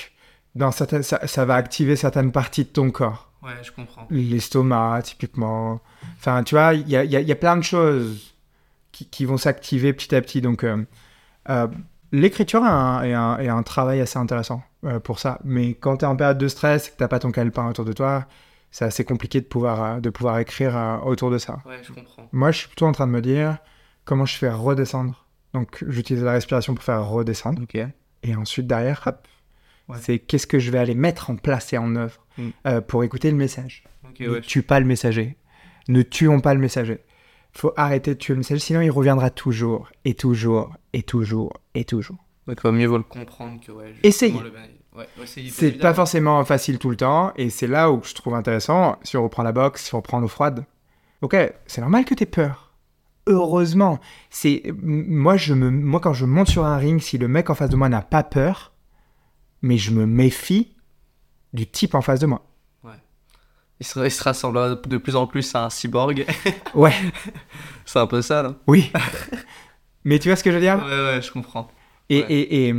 dans 0.54 0.70
certaines, 0.70 1.02
ça, 1.02 1.26
ça 1.26 1.44
va 1.44 1.54
activer 1.56 1.96
certaines 1.96 2.30
parties 2.30 2.64
de 2.64 2.68
ton 2.68 2.90
corps. 2.90 3.32
Ouais, 3.42 3.50
je 3.62 3.72
comprends. 3.72 4.06
L'estomac, 4.10 5.02
typiquement. 5.02 5.80
Enfin, 6.18 6.42
tu 6.44 6.54
vois, 6.54 6.74
il 6.74 6.88
y 6.88 6.96
a, 6.96 7.04
y 7.04 7.16
a- 7.16 7.20
il 7.20 7.28
y 7.28 7.32
a 7.32 7.36
plein 7.36 7.56
de 7.56 7.62
choses 7.62 8.34
qui, 8.92 9.06
qui 9.06 9.24
vont 9.24 9.36
s'activer 9.36 9.92
petit 9.92 10.14
à 10.14 10.20
petit. 10.22 10.40
Donc, 10.40 10.64
euh, 10.64 10.82
euh, 11.50 11.66
l'écriture 12.12 12.64
est 12.64 12.68
un, 12.68 13.02
est 13.02 13.12
un- 13.12 13.38
est 13.38 13.48
un 13.48 13.62
travail 13.62 14.00
assez 14.00 14.18
intéressant 14.18 14.62
pour 15.02 15.18
ça. 15.18 15.38
Mais 15.44 15.74
quand 15.74 15.98
tu 15.98 16.04
es 16.04 16.08
en 16.08 16.16
période 16.16 16.38
de 16.38 16.48
stress 16.48 16.88
et 16.88 16.90
que 16.92 16.96
tu 17.02 17.08
pas 17.08 17.18
ton 17.18 17.32
calepin 17.32 17.68
autour 17.68 17.84
de 17.84 17.92
toi, 17.92 18.26
c'est 18.76 18.84
assez 18.84 19.04
compliqué 19.04 19.40
de 19.40 19.46
pouvoir, 19.46 19.82
euh, 19.84 20.00
de 20.00 20.10
pouvoir 20.10 20.36
écrire 20.40 20.76
euh, 20.76 20.98
autour 20.98 21.30
de 21.30 21.38
ça. 21.38 21.62
Ouais, 21.64 21.78
je 21.84 21.92
comprends. 21.92 22.28
Moi, 22.32 22.50
je 22.50 22.58
suis 22.58 22.66
plutôt 22.66 22.86
en 22.86 22.92
train 22.92 23.06
de 23.06 23.12
me 23.12 23.20
dire 23.22 23.58
comment 24.04 24.26
je 24.26 24.36
fais 24.36 24.50
redescendre. 24.50 25.26
Donc, 25.52 25.84
j'utilise 25.86 26.24
la 26.24 26.32
respiration 26.32 26.74
pour 26.74 26.82
faire 26.82 27.06
redescendre. 27.06 27.62
Ok. 27.62 27.78
Et 28.24 28.34
ensuite, 28.34 28.66
derrière, 28.66 29.00
hop, 29.06 29.28
Ouais. 29.88 29.98
c'est 30.00 30.18
qu'est-ce 30.18 30.48
que 30.48 30.58
je 30.58 30.72
vais 30.72 30.78
aller 30.78 30.94
mettre 30.96 31.30
en 31.30 31.36
place 31.36 31.72
et 31.72 31.78
en 31.78 31.94
œuvre 31.94 32.26
Mm. 32.36 32.48
euh, 32.66 32.80
pour 32.80 33.04
écouter 33.04 33.30
le 33.30 33.36
message. 33.36 33.84
Ok, 34.08 34.18
Ne 34.20 34.28
ouais. 34.30 34.40
tue 34.40 34.62
pas 34.62 34.80
le 34.80 34.86
messager. 34.86 35.36
Ne 35.86 36.02
tuons 36.02 36.40
pas 36.40 36.54
le 36.54 36.60
messager. 36.60 36.98
faut 37.56 37.72
arrêter 37.76 38.14
de 38.14 38.18
tuer 38.18 38.34
le 38.34 38.38
messager, 38.38 38.58
sinon 38.58 38.80
il 38.80 38.90
reviendra 38.90 39.30
toujours, 39.30 39.88
et 40.04 40.14
toujours, 40.14 40.74
et 40.92 41.04
toujours, 41.04 41.52
et 41.76 41.84
toujours. 41.84 42.16
Donc, 42.48 42.58
il 42.64 42.70
mieux 42.72 42.86
vaut 42.88 42.96
le 42.96 43.04
comprendre 43.04 43.60
que 43.64 43.70
ouais. 43.70 43.94
Essayez. 44.02 44.32
le- 44.40 44.52
Ouais, 44.94 45.08
C'est 45.26 45.72
pas 45.72 45.92
forcément 45.92 46.44
facile 46.44 46.78
tout 46.78 46.88
le 46.90 46.96
temps, 46.96 47.32
et 47.36 47.50
c'est 47.50 47.66
là 47.66 47.90
où 47.90 48.00
je 48.04 48.14
trouve 48.14 48.34
intéressant, 48.34 48.96
si 49.02 49.16
on 49.16 49.24
reprend 49.24 49.42
la 49.42 49.50
boxe, 49.52 49.84
si 49.84 49.94
on 49.94 49.98
reprend 49.98 50.20
l'eau 50.20 50.28
froide. 50.28 50.64
Ok, 51.20 51.36
c'est 51.66 51.80
normal 51.80 52.04
que 52.04 52.14
t'aies 52.14 52.26
peur. 52.26 52.72
Heureusement, 53.26 53.98
c'est 54.30 54.62
moi 54.82 55.36
je 55.36 55.54
me 55.54 55.70
moi 55.70 55.98
quand 55.98 56.12
je 56.12 56.26
monte 56.26 56.48
sur 56.48 56.64
un 56.64 56.76
ring, 56.76 57.00
si 57.00 57.16
le 57.18 57.26
mec 57.26 57.48
en 57.50 57.54
face 57.54 57.70
de 57.70 57.76
moi 57.76 57.88
n'a 57.88 58.02
pas 58.02 58.22
peur, 58.22 58.72
mais 59.62 59.78
je 59.78 59.90
me 59.92 60.04
méfie 60.06 60.76
du 61.54 61.66
type 61.66 61.94
en 61.94 62.02
face 62.02 62.20
de 62.20 62.26
moi. 62.26 62.42
Il 63.80 63.86
se, 63.86 63.98
il 63.98 64.10
se 64.10 64.22
rassemble 64.22 64.80
de 64.86 64.98
plus 64.98 65.16
en 65.16 65.26
plus 65.26 65.52
à 65.56 65.64
un 65.64 65.70
cyborg. 65.70 66.24
Ouais, 66.74 66.94
c'est 67.84 67.98
un 67.98 68.06
peu 68.06 68.22
ça, 68.22 68.42
là. 68.42 68.54
oui. 68.68 68.92
Mais 70.04 70.18
tu 70.20 70.28
vois 70.28 70.36
ce 70.36 70.44
que 70.44 70.50
je 70.50 70.56
veux 70.56 70.60
dire? 70.62 70.76
Ouais, 70.84 71.04
ouais, 71.16 71.22
je 71.22 71.32
comprends. 71.32 71.68
et, 72.08 72.20
ouais. 72.22 72.26
et, 72.32 72.68
et 72.68 72.74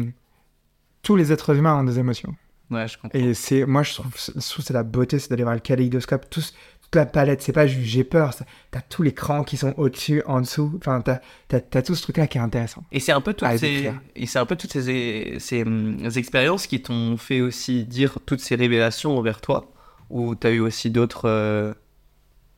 tous 1.06 1.16
les 1.16 1.32
êtres 1.32 1.56
humains 1.56 1.76
ont 1.76 1.84
des 1.84 2.00
émotions. 2.00 2.36
Ouais, 2.72 2.88
je 2.88 2.98
comprends. 2.98 3.18
Et 3.18 3.36
c'est, 3.36 3.64
moi, 3.66 3.84
je 3.84 3.94
trouve, 3.94 4.12
je 4.18 4.32
trouve 4.32 4.58
que 4.58 4.64
c'est 4.64 4.74
la 4.74 4.82
beauté, 4.82 5.20
c'est 5.20 5.30
d'aller 5.30 5.44
voir 5.44 5.54
le 5.54 5.62
kaléidoscope, 5.62 6.28
tout, 6.32 6.42
toute 6.42 6.96
la 6.96 7.06
palette. 7.06 7.44
C'est 7.44 7.54
pas 7.54 7.68
juste 7.68 7.86
j'ai 7.86 8.04
peur, 8.04 8.34
t'as 8.72 8.82
tous 8.82 9.04
les 9.04 9.14
crans 9.14 9.44
qui 9.44 9.56
sont 9.56 9.76
au-dessus, 9.78 10.24
en 10.26 10.42
dessous. 10.42 10.74
Enfin, 10.78 11.02
t'as, 11.02 11.20
t'as, 11.48 11.60
t'as 11.60 11.84
tout 11.84 11.94
ce 11.94 12.02
truc-là 12.02 12.26
qui 12.26 12.40
est 12.40 12.42
intéressant. 12.42 12.84
Et 12.92 13.00
c'est 13.00 13.12
un 13.12 13.22
peu 13.22 13.36
toutes 13.36 13.56
ces, 13.58 13.92
et 14.16 14.26
c'est 14.26 14.40
un 14.40 14.48
peu 14.48 14.56
toutes 14.56 14.72
ces, 14.72 15.36
ces, 15.38 16.18
expériences 16.18 16.66
qui 16.66 16.82
t'ont 16.82 17.18
fait 17.18 17.42
aussi 17.42 17.86
dire 17.86 18.18
toutes 18.26 18.42
ces 18.42 18.56
révélations 18.56 19.16
envers 19.16 19.42
toi, 19.42 19.72
ou 20.10 20.34
t'as 20.34 20.50
eu 20.50 20.60
aussi 20.60 20.90
d'autres 20.90 21.30
euh, 21.30 21.72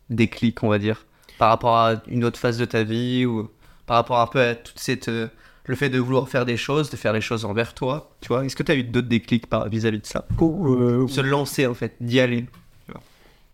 déclics, 0.10 0.64
on 0.64 0.70
va 0.70 0.80
dire, 0.80 1.06
par 1.38 1.50
rapport 1.50 1.76
à 1.76 2.02
une 2.08 2.24
autre 2.24 2.40
phase 2.40 2.58
de 2.58 2.66
ta 2.66 2.84
vie, 2.84 3.26
ou 3.26 3.50
par 3.86 3.98
rapport 3.98 4.22
un 4.22 4.28
peu 4.28 4.40
à 4.40 4.56
toute 4.56 4.80
cette, 4.80 5.10
euh, 5.10 5.28
le 5.68 5.76
fait 5.76 5.90
de 5.90 6.00
vouloir 6.00 6.28
faire 6.30 6.46
des 6.46 6.58
choses, 6.58 6.90
de 6.90 6.96
faire 6.96 7.14
les 7.14 7.22
choses 7.22 7.46
envers 7.46 7.74
toi, 7.74 8.16
tu 8.22 8.30
vois. 8.30 8.46
Est-ce 8.46 8.56
que 8.56 8.64
t'as 8.64 8.76
eu 8.76 8.84
d'autres 8.84 9.08
déclics 9.10 9.48
par- 9.48 9.68
vis-à-vis 9.70 10.00
de 10.00 10.06
ça? 10.06 10.26
Euh, 10.42 11.08
Se 11.08 11.22
lancer 11.22 11.68
en 11.68 11.74
fait, 11.74 11.96
d'y 12.02 12.20
aller. 12.20 12.46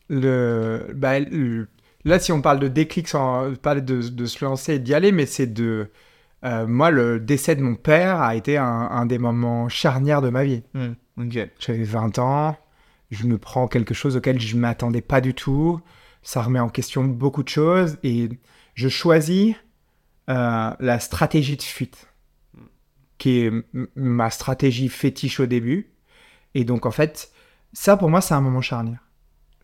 le, 0.09 0.88
bah, 0.95 1.20
le- 1.20 1.68
là, 2.05 2.20
si 2.20 2.32
on 2.32 2.41
parle 2.41 2.59
de 2.59 2.68
déclic, 2.68 3.07
sans 3.07 3.53
parler 3.55 3.82
de, 3.82 4.01
de 4.07 4.26
se 4.26 4.43
lancer 4.43 4.76
et 4.76 4.80
d'y 4.80 4.93
aller, 4.93 5.11
mais 5.11 5.26
c'est 5.26 5.47
de. 5.47 5.89
euh, 6.45 6.68
moi, 6.68 6.91
le 6.91 7.20
décès 7.20 7.55
de 7.55 7.61
mon 7.61 7.76
père 7.76 8.22
a 8.22 8.36
été 8.36 8.57
un, 8.57 8.66
un 8.66 9.05
des 9.05 9.18
moments 9.18 9.70
charnières 9.70 10.22
de 10.22 10.30
ma 10.30 10.43
vie. 10.43 10.64
Ok. 11.18 11.49
J'avais 11.59 11.84
20 11.84 12.20
ans, 12.20 12.57
je 13.11 13.26
me 13.26 13.38
prends 13.38 13.68
quelque 13.68 13.93
chose 13.93 14.18
auquel 14.18 14.39
je 14.39 14.55
ne 14.55 14.61
m'attendais 14.61 15.01
pas 15.01 15.22
du 15.22 15.34
tout. 15.34 15.80
Ça 16.22 16.41
remet 16.41 16.59
en 16.59 16.70
question 16.70 17.03
beaucoup 17.03 17.43
de 17.43 17.49
choses 17.49 17.97
et 18.03 18.30
je 18.76 18.88
choisis 18.89 19.55
euh, 20.30 20.71
la 20.80 20.99
stratégie 20.99 21.57
de 21.57 21.61
fuite, 21.61 22.07
qui 23.17 23.41
est 23.41 23.51
ma 23.95 24.30
stratégie 24.30 24.89
fétiche 24.89 25.39
au 25.39 25.45
début. 25.45 25.91
Et 26.55 26.63
donc, 26.65 26.86
en 26.86 26.91
fait, 26.91 27.32
ça 27.74 27.97
pour 27.97 28.09
moi, 28.09 28.21
c'est 28.21 28.34
un 28.34 28.41
moment 28.41 28.61
charnière. 28.61 28.99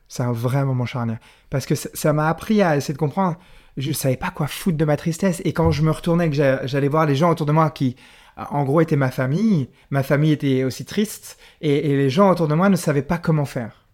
C'est 0.08 0.24
un 0.24 0.32
vrai 0.32 0.66
moment 0.66 0.86
charnière. 0.86 1.20
Parce 1.50 1.66
que 1.66 1.76
ça- 1.76 2.14
m'a 2.14 2.28
appris 2.30 2.62
à 2.62 2.76
essayer 2.76 2.94
de 2.94 3.00
comprendre. 3.00 3.38
Je 3.78 3.92
savais 3.92 4.18
pas 4.18 4.32
quoi 4.32 4.48
foutre 4.48 4.78
de 4.78 4.86
ma 4.86 4.98
tristesse. 4.98 5.42
Et 5.46 5.54
quand 5.54 5.72
je 5.72 5.84
me 5.84 5.92
retournais, 5.92 6.30
que 6.30 6.36
j'a- 6.36 6.66
j'allais 6.66 6.88
voir 6.88 7.06
les 7.06 7.16
gens 7.16 7.30
autour 7.30 7.46
de 7.46 7.52
moi 7.52 7.70
qui, 7.70 7.96
en 8.36 8.64
gros, 8.64 8.82
étaient 8.82 8.96
ma 8.96 9.12
famille, 9.12 9.70
ma 9.92 10.02
famille 10.02 10.32
était 10.32 10.64
aussi 10.64 10.84
triste. 10.84 11.38
Et, 11.62 11.96
les 11.96 12.10
gens 12.10 12.32
autour 12.32 12.48
de 12.48 12.56
moi 12.56 12.70
ne 12.70 12.76
savaient 12.76 13.04
pas 13.04 13.18
comment 13.20 13.46
faire. 13.46 13.86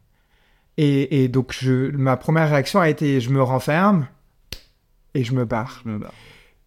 Et, 0.77 1.27
donc, 1.27 1.55
ma 1.93 2.17
première 2.17 2.49
réaction 2.49 2.79
a 2.79 2.89
été 2.89 3.19
je 3.21 3.29
me 3.29 3.41
renferme 3.41 4.07
et 5.13 5.23
je 5.23 5.33
me 5.33 5.45
barre. 5.45 5.81
Je 5.83 5.89
me 5.89 5.97
bats. 5.97 6.13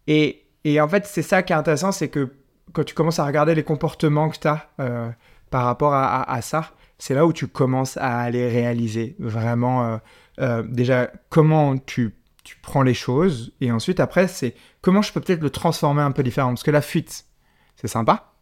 Et, 0.08 0.44
en 0.80 0.88
fait, 0.88 1.06
c'est 1.06 1.22
ça 1.22 1.42
qui 1.42 1.52
est 1.52 1.56
intéressant, 1.56 1.92
c'est 1.92 2.08
que 2.08 2.34
quand 2.72 2.82
tu 2.82 2.94
commences 2.94 3.20
à 3.20 3.24
regarder 3.24 3.54
les 3.54 3.62
comportements 3.62 4.28
que 4.28 4.38
tu 4.38 4.48
as 4.48 4.68
par 5.50 5.64
rapport 5.64 5.94
à, 5.94 6.42
ça, 6.42 6.72
c'est 6.98 7.14
là 7.14 7.24
où 7.26 7.32
tu 7.32 7.46
commences 7.46 7.96
à 7.96 8.28
les 8.30 8.48
réaliser 8.48 9.16
vraiment. 9.18 9.84
euh, 9.84 9.96
euh, 10.40 10.62
déjà, 10.62 11.10
comment 11.30 11.76
tu, 11.78 12.14
prends 12.62 12.82
les 12.82 12.94
choses, 12.94 13.52
et 13.60 13.70
ensuite, 13.70 14.00
après, 14.00 14.26
c'est 14.26 14.54
comment 14.80 15.02
je 15.02 15.12
peux 15.12 15.20
peut-être 15.20 15.42
le 15.42 15.50
transformer 15.50 16.00
un 16.00 16.12
peu 16.12 16.22
différent. 16.22 16.48
Parce 16.48 16.62
que 16.62 16.70
la 16.70 16.80
fuite, 16.80 17.26
c'est 17.76 17.88
sympa, 17.88 18.32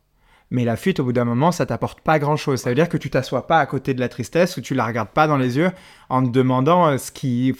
mais 0.50 0.64
la 0.64 0.76
fuite, 0.76 1.00
au 1.00 1.04
bout 1.04 1.12
d'un 1.12 1.24
moment, 1.24 1.50
ça 1.50 1.66
t'apporte 1.66 2.02
pas 2.02 2.20
grand-chose. 2.20 2.60
Ça 2.60 2.68
veut 2.68 2.76
dire 2.76 2.88
que 2.88 2.98
tu 2.98 3.10
t'assois 3.10 3.48
pas 3.48 3.58
à 3.58 3.66
côté 3.66 3.94
de 3.94 4.00
la 4.00 4.08
tristesse 4.08 4.56
ou 4.56 4.60
tu 4.60 4.74
la 4.74 4.86
regardes 4.86 5.08
pas 5.08 5.26
dans 5.26 5.36
les 5.36 5.56
yeux 5.56 5.72
en 6.08 6.22
te 6.22 6.30
demandant 6.30 6.86
euh, 6.86 6.98
ce 6.98 7.10
qui... 7.10 7.52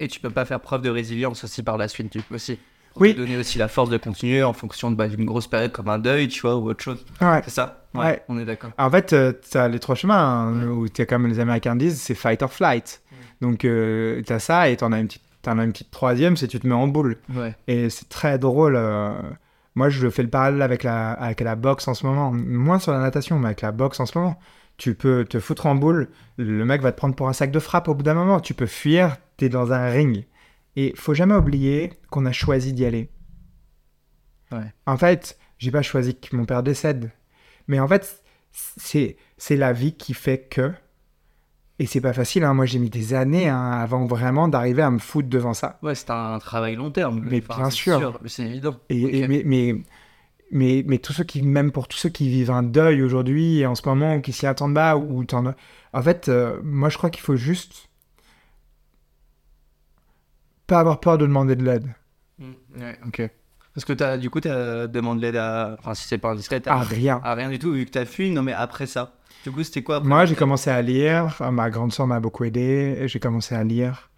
Et 0.00 0.08
tu 0.08 0.18
peux 0.18 0.30
pas 0.30 0.44
faire 0.44 0.58
preuve 0.58 0.82
de 0.82 0.90
résilience 0.90 1.44
aussi 1.44 1.62
par 1.62 1.78
la 1.78 1.86
suite, 1.86 2.10
tu 2.10 2.20
aussi. 2.32 2.58
Oui. 3.00 3.14
donner 3.14 3.36
aussi 3.36 3.58
la 3.58 3.68
force 3.68 3.90
de 3.90 3.96
continuer 3.96 4.42
en 4.42 4.52
fonction 4.52 4.90
de, 4.90 4.96
bah, 4.96 5.08
d'une 5.08 5.24
grosse 5.24 5.46
période 5.46 5.72
comme 5.72 5.88
un 5.88 5.98
deuil, 5.98 6.28
tu 6.28 6.40
vois, 6.42 6.56
ou 6.56 6.68
autre 6.70 6.82
chose. 6.82 7.04
Ouais. 7.20 7.40
C'est 7.44 7.50
ça? 7.50 7.84
Ouais. 7.94 8.22
On 8.28 8.38
est 8.38 8.44
d'accord. 8.44 8.70
En 8.78 8.90
fait, 8.90 9.14
tu 9.50 9.58
as 9.58 9.68
les 9.68 9.78
trois 9.78 9.94
chemins, 9.94 10.48
hein, 10.48 10.66
où 10.68 10.88
tu 10.88 11.04
comme 11.06 11.26
les 11.26 11.40
Américains 11.40 11.76
disent, 11.76 12.00
c'est 12.00 12.14
fight 12.14 12.42
or 12.42 12.52
flight. 12.52 13.02
Donc, 13.40 13.58
tu 13.60 14.24
as 14.28 14.38
ça 14.38 14.68
et 14.68 14.76
tu 14.76 14.84
en 14.84 14.92
as 14.92 14.98
une 15.00 15.06
petite, 15.06 15.22
as 15.46 15.52
une 15.52 15.72
petite 15.72 15.90
troisième, 15.90 16.36
c'est 16.36 16.48
tu 16.48 16.58
te 16.60 16.66
mets 16.66 16.74
en 16.74 16.88
boule. 16.88 17.16
Et 17.66 17.88
c'est 17.90 18.08
très 18.08 18.38
drôle. 18.38 18.74
euh, 18.76 19.12
Moi, 19.74 19.88
je 19.88 20.08
fais 20.10 20.22
le 20.22 20.28
parallèle 20.28 20.60
avec 20.62 20.82
la, 20.82 21.12
avec 21.12 21.40
la 21.40 21.54
boxe 21.56 21.88
en 21.88 21.94
ce 21.94 22.04
moment. 22.04 22.32
Moins 22.32 22.78
sur 22.78 22.92
la 22.92 22.98
natation, 23.00 23.38
mais 23.38 23.46
avec 23.46 23.60
la 23.62 23.72
boxe 23.72 24.00
en 24.00 24.06
ce 24.06 24.18
moment. 24.18 24.38
Tu 24.76 24.94
peux 24.94 25.24
te 25.24 25.40
foutre 25.40 25.66
en 25.66 25.74
boule, 25.74 26.08
le 26.36 26.64
mec 26.64 26.82
va 26.82 26.92
te 26.92 26.96
prendre 26.96 27.16
pour 27.16 27.28
un 27.28 27.32
sac 27.32 27.50
de 27.50 27.58
frappe 27.58 27.88
au 27.88 27.94
bout 27.94 28.04
d'un 28.04 28.14
moment. 28.14 28.38
Tu 28.38 28.54
peux 28.54 28.66
fuir, 28.66 29.16
tu 29.36 29.46
es 29.46 29.48
dans 29.48 29.72
un 29.72 29.88
ring. 29.88 30.24
Et 30.80 30.92
faut 30.96 31.12
jamais 31.14 31.34
oublier 31.34 31.92
qu'on 32.10 32.24
a 32.24 32.30
choisi 32.32 32.72
d'y 32.72 32.84
aller. 32.84 33.10
Ouais. 34.52 34.72
En 34.86 34.96
fait, 34.96 35.36
j'ai 35.58 35.70
pas 35.72 35.82
choisi 35.82 36.14
que 36.14 36.36
mon 36.36 36.44
père 36.44 36.62
décède. 36.62 37.10
Mais 37.66 37.80
en 37.80 37.88
fait, 37.88 38.22
c'est 38.52 39.16
la 39.50 39.72
vie 39.72 39.94
qui 39.96 40.14
fait 40.14 40.38
que. 40.48 40.72
Et 41.80 41.86
c'est 41.86 42.00
pas 42.00 42.12
facile. 42.12 42.44
hein. 42.44 42.54
Moi, 42.54 42.64
j'ai 42.66 42.78
mis 42.78 42.90
des 42.90 43.12
années 43.14 43.48
hein, 43.48 43.70
avant 43.72 44.04
vraiment 44.06 44.46
d'arriver 44.48 44.82
à 44.82 44.90
me 44.90 44.98
foutre 44.98 45.28
devant 45.28 45.52
ça. 45.54 45.78
Ouais, 45.82 45.94
c'est 45.96 46.10
un 46.10 46.38
travail 46.38 46.76
long 46.76 46.90
terme. 46.92 47.22
Mais 47.28 47.42
Enfin, 47.48 47.60
bien 47.62 47.70
sûr. 47.70 48.18
mais 48.22 48.28
C'est 48.28 48.44
évident. 48.44 48.76
Et, 48.88 49.04
Ok. 49.04 49.12
et- 49.14 49.28
mais, 49.28 49.42
mais, 49.44 49.74
mais, 50.52 50.84
mais 50.86 50.98
tous 50.98 51.12
ceux 51.12 51.24
qui, 51.24 51.42
même 51.42 51.72
pour 51.72 51.88
tous 51.88 51.98
ceux 51.98 52.08
qui 52.08 52.28
vivent 52.28 52.50
un 52.52 52.62
deuil 52.62 53.02
aujourd'hui 53.02 53.58
et 53.58 53.66
en 53.66 53.74
ce 53.74 53.82
moment, 53.88 54.14
ou 54.16 54.20
qui 54.20 54.32
s'y 54.32 54.46
attendent 54.46 54.74
pas, 54.74 54.96
ou 54.96 55.24
t'en 55.24 55.44
as- 55.46 55.56
En 55.92 56.02
fait, 56.02 56.28
euh, 56.28 56.60
moi, 56.62 56.88
je 56.88 56.98
crois 56.98 57.10
qu'il 57.10 57.22
faut 57.22 57.36
juste 57.36 57.87
pas 60.68 60.78
avoir 60.78 61.00
peur 61.00 61.18
de 61.18 61.26
demander 61.26 61.56
de 61.56 61.64
l'aide. 61.64 61.86
Mm, 62.38 62.52
Ouais, 62.80 62.98
ok. 63.06 63.28
Parce 63.74 63.84
que 63.84 64.02
as, 64.02 64.16
du 64.18 64.28
coup, 64.30 64.40
tu 64.40 64.48
demandé 64.48 65.20
l'aide 65.22 65.36
à. 65.36 65.76
Enfin, 65.80 65.94
si 65.94 66.06
c'est 66.06 66.18
pas 66.18 66.30
indiscret, 66.30 66.60
t'as- 66.60 66.74
Ah, 66.74 66.82
rien. 66.82 67.20
à 67.24 67.34
rien 67.34 67.48
du 67.48 67.58
tout, 67.58 67.72
vu 67.72 67.84
que 67.84 67.90
t'as 67.90 68.04
fui. 68.04 68.30
Non, 68.30 68.42
mais 68.42 68.52
après 68.52 68.86
ça. 68.86 69.14
Du 69.44 69.52
coup, 69.52 69.62
c'était 69.62 69.82
quoi 69.82 69.96
après 69.96 70.08
Moi, 70.08 70.24
j'ai 70.26 70.34
commencé 70.34 70.68
à 70.70 70.82
lire. 70.82 71.24
Enfin, 71.26 71.50
ma 71.52 71.70
grande 71.70 71.92
soeur 71.92 72.06
m'a 72.06 72.18
beaucoup 72.20 72.44
aidé. 72.44 73.02
J'ai 73.06 73.20
commencé 73.20 73.54
à 73.54 73.62
lire. 73.64 74.10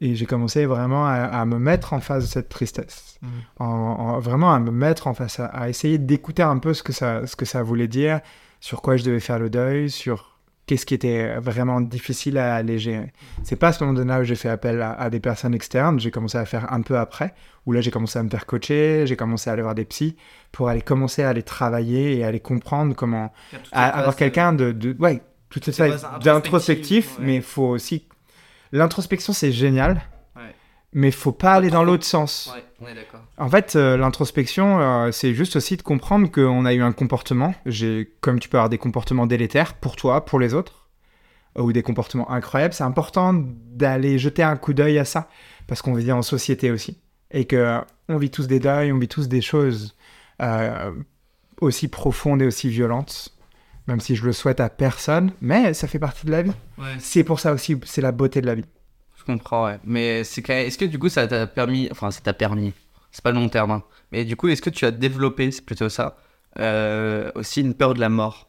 Et 0.00 0.14
j'ai 0.14 0.26
commencé 0.26 0.64
vraiment 0.66 1.04
à, 1.06 1.14
à 1.14 1.44
me 1.44 1.58
mettre 1.58 1.92
en 1.92 1.98
face 2.00 2.22
de 2.24 2.28
cette 2.28 2.48
tristesse. 2.48 3.18
En, 3.58 3.64
en- 3.66 4.18
vraiment 4.20 4.54
à 4.54 4.60
me 4.60 4.70
mettre 4.70 5.08
en 5.08 5.14
face, 5.14 5.40
à, 5.40 5.46
à 5.46 5.68
essayer 5.68 5.98
d'écouter 5.98 6.44
un 6.44 6.58
peu 6.58 6.72
ce 6.72 6.84
que, 6.84 6.92
ça, 6.92 7.26
ce 7.26 7.34
que 7.34 7.44
ça 7.44 7.64
voulait 7.64 7.88
dire, 7.88 8.20
sur 8.60 8.80
quoi 8.80 8.96
je 8.96 9.02
devais 9.02 9.18
faire 9.18 9.40
le 9.40 9.50
deuil, 9.50 9.90
sur 9.90 10.37
qu'est-ce 10.68 10.86
qui 10.86 10.94
était 10.94 11.36
vraiment 11.38 11.80
difficile 11.80 12.38
à 12.38 12.54
alléger. 12.54 13.00
C'est 13.42 13.56
pas 13.56 13.68
à 13.68 13.72
ce 13.72 13.82
moment-là 13.84 14.20
où 14.20 14.24
j'ai 14.24 14.36
fait 14.36 14.50
appel 14.50 14.80
à, 14.82 14.92
à 14.92 15.10
des 15.10 15.18
personnes 15.18 15.54
externes. 15.54 15.98
J'ai 15.98 16.10
commencé 16.12 16.38
à 16.38 16.44
faire 16.44 16.72
un 16.72 16.82
peu 16.82 16.96
après, 16.98 17.34
où 17.66 17.72
là 17.72 17.80
j'ai 17.80 17.90
commencé 17.90 18.18
à 18.18 18.22
me 18.22 18.28
faire 18.28 18.46
coacher, 18.46 19.06
j'ai 19.06 19.16
commencé 19.16 19.48
à 19.50 19.54
aller 19.54 19.62
voir 19.62 19.74
des 19.74 19.86
psys 19.86 20.16
pour 20.52 20.68
aller 20.68 20.82
commencer 20.82 21.22
à 21.22 21.30
aller 21.30 21.42
travailler 21.42 22.18
et 22.18 22.24
aller 22.24 22.38
comprendre 22.40 22.94
comment 22.94 23.32
à- 23.72 23.88
avoir 23.98 24.14
quelqu'un 24.14 24.52
de, 24.52 24.70
de 24.72 24.94
ouais 25.00 25.22
phase 25.50 25.76
phases 25.76 26.06
d'introspectif 26.22 27.18
ouais. 27.18 27.24
mais 27.24 27.36
il 27.36 27.42
faut 27.42 27.66
aussi 27.68 28.06
l'introspection 28.70 29.32
c'est 29.32 29.50
génial. 29.50 30.02
Mais 30.92 31.10
faut 31.10 31.32
pas 31.32 31.54
aller 31.54 31.70
dans 31.70 31.84
l'autre 31.84 32.04
sens 32.04 32.50
Ouais, 32.54 32.64
on 32.80 32.86
est 32.86 32.94
d'accord. 32.94 33.20
en 33.36 33.48
fait 33.48 33.76
euh, 33.76 33.96
l'introspection 33.96 34.80
euh, 34.80 35.12
c'est 35.12 35.34
juste 35.34 35.56
aussi 35.56 35.76
de 35.76 35.82
comprendre 35.82 36.30
qu'on 36.30 36.64
a 36.64 36.72
eu 36.72 36.80
un 36.82 36.92
comportement 36.92 37.54
j'ai 37.66 38.10
comme 38.20 38.40
tu 38.40 38.48
peux 38.48 38.56
avoir 38.56 38.70
des 38.70 38.78
comportements 38.78 39.26
délétères 39.26 39.74
pour 39.74 39.96
toi 39.96 40.24
pour 40.24 40.38
les 40.40 40.54
autres 40.54 40.88
euh, 41.58 41.62
ou 41.62 41.72
des 41.72 41.82
comportements 41.82 42.30
incroyables 42.30 42.72
c'est 42.74 42.84
important 42.84 43.34
d'aller 43.34 44.18
jeter 44.18 44.42
un 44.42 44.56
coup 44.56 44.72
d'œil 44.72 44.98
à 44.98 45.04
ça 45.04 45.28
parce 45.66 45.82
qu'on 45.82 45.92
vit 45.94 46.10
en 46.12 46.22
société 46.22 46.70
aussi 46.70 46.98
et 47.30 47.44
que 47.44 47.80
on 48.08 48.16
vit 48.16 48.30
tous 48.30 48.46
des 48.46 48.60
deuils 48.60 48.90
on 48.92 48.98
vit 48.98 49.08
tous 49.08 49.28
des 49.28 49.42
choses 49.42 49.94
euh, 50.40 50.90
aussi 51.60 51.88
profondes 51.88 52.40
et 52.40 52.46
aussi 52.46 52.70
violentes 52.70 53.34
même 53.86 54.00
si 54.00 54.16
je 54.16 54.24
le 54.26 54.34
souhaite 54.34 54.60
à 54.60 54.68
personne, 54.68 55.32
mais 55.40 55.72
ça 55.72 55.88
fait 55.88 55.98
partie 55.98 56.26
de 56.26 56.30
la 56.30 56.42
vie. 56.42 56.52
Ouais, 56.76 56.96
C'est 56.98 57.24
pour 57.24 57.40
ça 57.40 57.54
aussi, 57.54 57.74
c'est 57.86 58.02
la 58.02 58.12
beauté 58.12 58.42
de 58.42 58.46
la 58.46 58.54
vie. 58.54 58.66
Comprends. 59.32 59.76
Mais 59.84 60.24
c'est 60.24 60.48
est-ce 60.50 60.78
que 60.78 60.84
du 60.84 60.98
coup, 60.98 61.08
ça 61.08 61.26
t'a 61.26 61.46
permis. 61.46 61.88
Enfin, 61.90 62.10
ça 62.10 62.20
t'a 62.20 62.32
permis. 62.32 62.72
C'est 63.12 63.22
pas 63.22 63.32
long 63.32 63.48
terme, 63.48 63.70
hein. 63.70 63.82
Mais 64.12 64.24
du 64.24 64.36
coup, 64.36 64.48
est-ce 64.48 64.62
que 64.62 64.70
tu 64.70 64.84
as 64.84 64.90
développé, 64.90 65.50
c'est 65.50 65.64
plutôt 65.64 65.88
ça, 65.88 66.16
euh, 66.58 67.30
aussi 67.34 67.60
une 67.60 67.74
peur 67.74 67.94
de 67.94 68.00
la 68.00 68.08
mort 68.08 68.48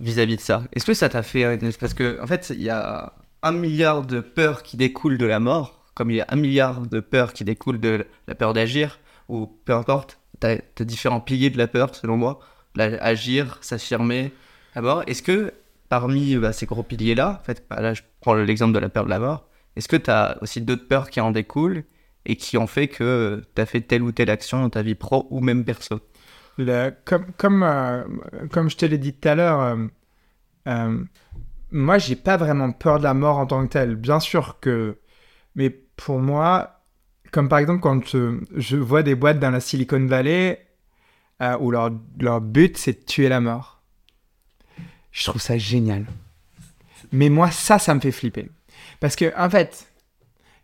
vis-à-vis 0.00 0.36
de 0.36 0.40
ça? 0.40 0.64
Est-ce 0.72 0.84
que 0.86 0.94
ça 0.94 1.08
t'a 1.08 1.22
fait. 1.22 1.44
euh, 1.44 1.70
Parce 1.78 1.94
que, 1.94 2.20
en 2.22 2.26
fait, 2.26 2.50
il 2.54 2.62
y 2.62 2.70
a 2.70 3.12
un 3.42 3.52
milliard 3.52 4.02
de 4.02 4.20
peurs 4.20 4.62
qui 4.62 4.76
découlent 4.76 5.18
de 5.18 5.26
la 5.26 5.40
mort, 5.40 5.84
comme 5.94 6.10
il 6.10 6.16
y 6.16 6.20
a 6.20 6.26
un 6.28 6.36
milliard 6.36 6.80
de 6.86 7.00
peurs 7.00 7.32
qui 7.32 7.44
découlent 7.44 7.80
de 7.80 8.06
la 8.28 8.34
peur 8.34 8.52
d'agir, 8.52 8.98
ou 9.28 9.46
peu 9.64 9.74
importe, 9.74 10.18
t'as 10.40 10.56
as 10.80 10.84
différents 10.84 11.20
piliers 11.20 11.50
de 11.50 11.58
la 11.58 11.68
peur, 11.68 11.94
selon 11.94 12.16
moi. 12.16 12.40
La- 12.74 13.02
agir, 13.02 13.58
s'affirmer, 13.60 14.32
la. 14.74 15.02
Est-ce 15.06 15.22
que 15.22 15.52
parmi 15.88 16.36
bah, 16.36 16.52
ces 16.52 16.66
gros 16.66 16.82
piliers-là, 16.82 17.38
en 17.40 17.44
fait, 17.44 17.64
bah, 17.68 17.80
là 17.80 17.92
je 17.94 18.02
prends 18.20 18.34
l'exemple 18.34 18.72
de 18.72 18.78
la 18.78 18.88
peur 18.88 19.04
de 19.04 19.10
la 19.10 19.18
mort, 19.18 19.46
est-ce 19.76 19.88
que 19.88 19.96
tu 19.96 20.10
as 20.10 20.38
aussi 20.42 20.60
d'autres 20.60 20.86
peurs 20.86 21.10
qui 21.10 21.20
en 21.20 21.30
découlent 21.30 21.84
et 22.24 22.36
qui 22.36 22.56
ont 22.58 22.66
fait 22.66 22.88
que 22.88 23.42
tu 23.54 23.62
as 23.62 23.66
fait 23.66 23.80
telle 23.80 24.02
ou 24.02 24.12
telle 24.12 24.30
action 24.30 24.60
dans 24.60 24.70
ta 24.70 24.82
vie 24.82 24.94
pro 24.94 25.26
ou 25.30 25.40
même 25.40 25.64
perso? 25.64 26.00
Comme, 27.04 27.26
comme, 27.36 27.62
euh, 27.62 28.04
comme 28.50 28.68
je 28.68 28.76
te 28.76 28.84
l'ai 28.84 28.98
dit 28.98 29.14
tout 29.14 29.28
à 29.28 29.34
l'heure, 29.34 29.60
euh, 29.60 29.86
euh, 30.68 31.04
moi, 31.70 31.98
j'ai 31.98 32.16
pas 32.16 32.36
vraiment 32.36 32.70
peur 32.72 32.98
de 32.98 33.04
la 33.04 33.14
mort 33.14 33.38
en 33.38 33.46
tant 33.46 33.66
que 33.66 33.72
telle. 33.72 33.96
Bien 33.96 34.20
sûr 34.20 34.58
que. 34.60 34.98
Mais 35.54 35.70
pour 35.70 36.18
moi, 36.18 36.82
comme 37.30 37.48
par 37.48 37.58
exemple 37.58 37.80
quand 37.80 38.14
euh, 38.14 38.40
je 38.54 38.76
vois 38.76 39.02
des 39.02 39.14
boîtes 39.14 39.38
dans 39.38 39.50
la 39.50 39.60
Silicon 39.60 40.06
Valley 40.06 40.66
où 41.58 41.72
leur, 41.72 41.90
leur 42.20 42.40
but 42.40 42.78
c'est 42.78 43.00
de 43.00 43.04
tuer 43.04 43.28
la 43.28 43.40
mort. 43.40 43.82
Je 45.10 45.24
trouve 45.24 45.42
ça 45.42 45.58
génial. 45.58 46.06
Mais 47.10 47.28
moi, 47.28 47.50
ça, 47.50 47.80
ça 47.80 47.94
me 47.94 48.00
fait 48.00 48.12
flipper. 48.12 48.48
Parce 49.02 49.16
que, 49.16 49.32
en 49.36 49.50
fait, 49.50 49.92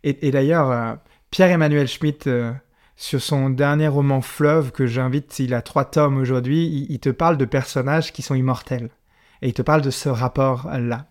et, 0.05 0.27
et 0.27 0.31
d'ailleurs, 0.31 0.71
euh, 0.71 0.95
Pierre-Emmanuel 1.29 1.89
Schmitt, 1.89 2.25
euh, 2.27 2.53
sur 2.95 3.21
son 3.21 3.49
dernier 3.49 3.89
roman 3.89 4.21
Fleuve, 4.21 4.71
que 4.71 4.87
j'invite, 4.87 5.39
il 5.39 5.53
a 5.53 5.61
trois 5.61 5.83
tomes 5.83 6.15
aujourd'hui, 6.17 6.65
il, 6.65 6.87
il 6.89 6.99
te 6.99 7.09
parle 7.09 7.35
de 7.35 7.43
personnages 7.43 8.13
qui 8.13 8.21
sont 8.21 8.35
immortels. 8.35 8.91
Et 9.41 9.49
il 9.49 9.53
te 9.53 9.61
parle 9.61 9.81
de 9.81 9.89
ce 9.89 10.07
rapport-là. 10.07 11.07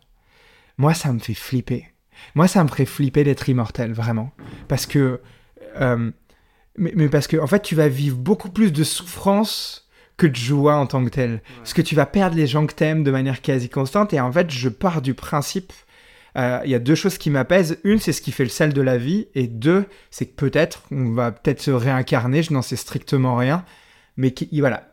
Moi, 0.78 0.94
ça 0.94 1.12
me 1.12 1.18
fait 1.18 1.34
flipper. 1.34 1.88
Moi, 2.34 2.48
ça 2.48 2.64
me 2.64 2.68
ferait 2.68 2.86
flipper 2.86 3.24
d'être 3.24 3.46
immortel, 3.46 3.92
vraiment. 3.92 4.30
Parce 4.66 4.86
que. 4.86 5.20
euh, 5.82 6.10
mais, 6.78 6.92
mais 6.96 7.10
parce 7.10 7.26
que, 7.26 7.36
en 7.36 7.46
fait, 7.46 7.60
tu 7.60 7.74
vas 7.74 7.88
vivre 7.88 8.16
beaucoup 8.16 8.48
plus 8.48 8.72
de 8.72 8.84
souffrance 8.84 9.86
que 10.16 10.26
de 10.26 10.36
joie 10.36 10.76
en 10.76 10.86
tant 10.86 11.04
que 11.04 11.10
tel. 11.10 11.42
Parce 11.58 11.74
que 11.74 11.82
tu 11.82 11.94
vas 11.94 12.06
perdre 12.06 12.36
les 12.36 12.46
gens 12.46 12.66
que 12.66 12.74
t'aimes 12.74 13.04
de 13.04 13.10
manière 13.10 13.42
quasi 13.42 13.68
constante. 13.68 14.14
Et 14.14 14.20
en 14.20 14.32
fait, 14.32 14.50
je 14.50 14.70
pars 14.70 15.02
du 15.02 15.12
principe. 15.12 15.74
Euh, 16.38 16.60
Il 16.64 16.70
y 16.70 16.74
a 16.74 16.78
deux 16.78 16.94
choses 16.94 17.18
qui 17.18 17.28
m'apaisent. 17.30 17.78
Une, 17.84 17.98
c'est 17.98 18.12
ce 18.12 18.22
qui 18.22 18.32
fait 18.32 18.44
le 18.44 18.48
sel 18.50 18.72
de 18.72 18.80
la 18.82 18.96
vie. 18.96 19.28
Et 19.34 19.46
deux, 19.48 19.84
c'est 20.10 20.26
que 20.26 20.34
peut-être, 20.34 20.82
on 20.90 21.10
va 21.12 21.32
peut-être 21.32 21.60
se 21.60 21.70
réincarner. 21.70 22.42
Je 22.42 22.52
n'en 22.52 22.62
sais 22.62 22.76
strictement 22.76 23.36
rien. 23.36 23.64
Mais 24.16 24.32
qui, 24.32 24.48
voilà. 24.60 24.90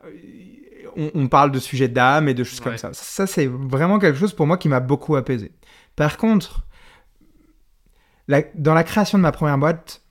On, 0.97 1.11
on 1.13 1.27
parle 1.27 1.51
de 1.51 1.59
sujets 1.59 1.87
d'âme 1.89 2.27
et 2.29 2.33
de 2.33 2.43
choses 2.43 2.59
comme 2.61 2.77
ça. 2.77 2.89
Ça, 2.93 3.27
c'est 3.27 3.47
vraiment 3.47 3.99
quelque 3.99 4.17
chose 4.17 4.33
pour 4.33 4.47
moi 4.47 4.57
qui 4.57 4.69
m'a 4.69 4.79
beaucoup 4.79 5.15
apaisé. 5.15 5.51
Par 5.95 6.17
contre, 6.17 6.65
la- 8.27 8.43
dans 8.55 8.73
la 8.73 8.83
création 8.83 9.17
de 9.17 9.21
ma 9.23 9.31
première 9.31 9.57
boîte, 9.57 10.01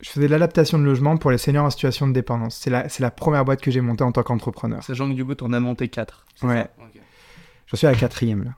je 0.00 0.08
faisais 0.10 0.26
de 0.26 0.32
l'adaptation 0.32 0.78
de 0.78 0.84
logement 0.84 1.16
pour 1.16 1.30
les 1.30 1.38
seniors 1.38 1.64
en 1.64 1.70
situation 1.70 2.08
de 2.08 2.12
dépendance. 2.12 2.56
C'est 2.56 2.70
la, 3.00 3.10
première 3.10 3.44
boîte 3.44 3.60
que 3.60 3.70
j'ai 3.70 3.80
montée 3.80 4.02
en 4.04 4.10
tant 4.12 4.22
qu'entrepreneur. 4.22 4.82
Sachant 4.82 5.08
que 5.08 5.14
du 5.14 5.24
coup, 5.24 5.34
t'en 5.34 5.52
as 5.52 5.60
monté 5.60 5.88
4. 5.88 6.26
Ouais. 6.42 6.66
J'en 7.66 7.76
suis 7.76 7.86
à 7.86 7.92
la 7.92 7.96
quatrième 7.96 8.44
là. 8.44 8.50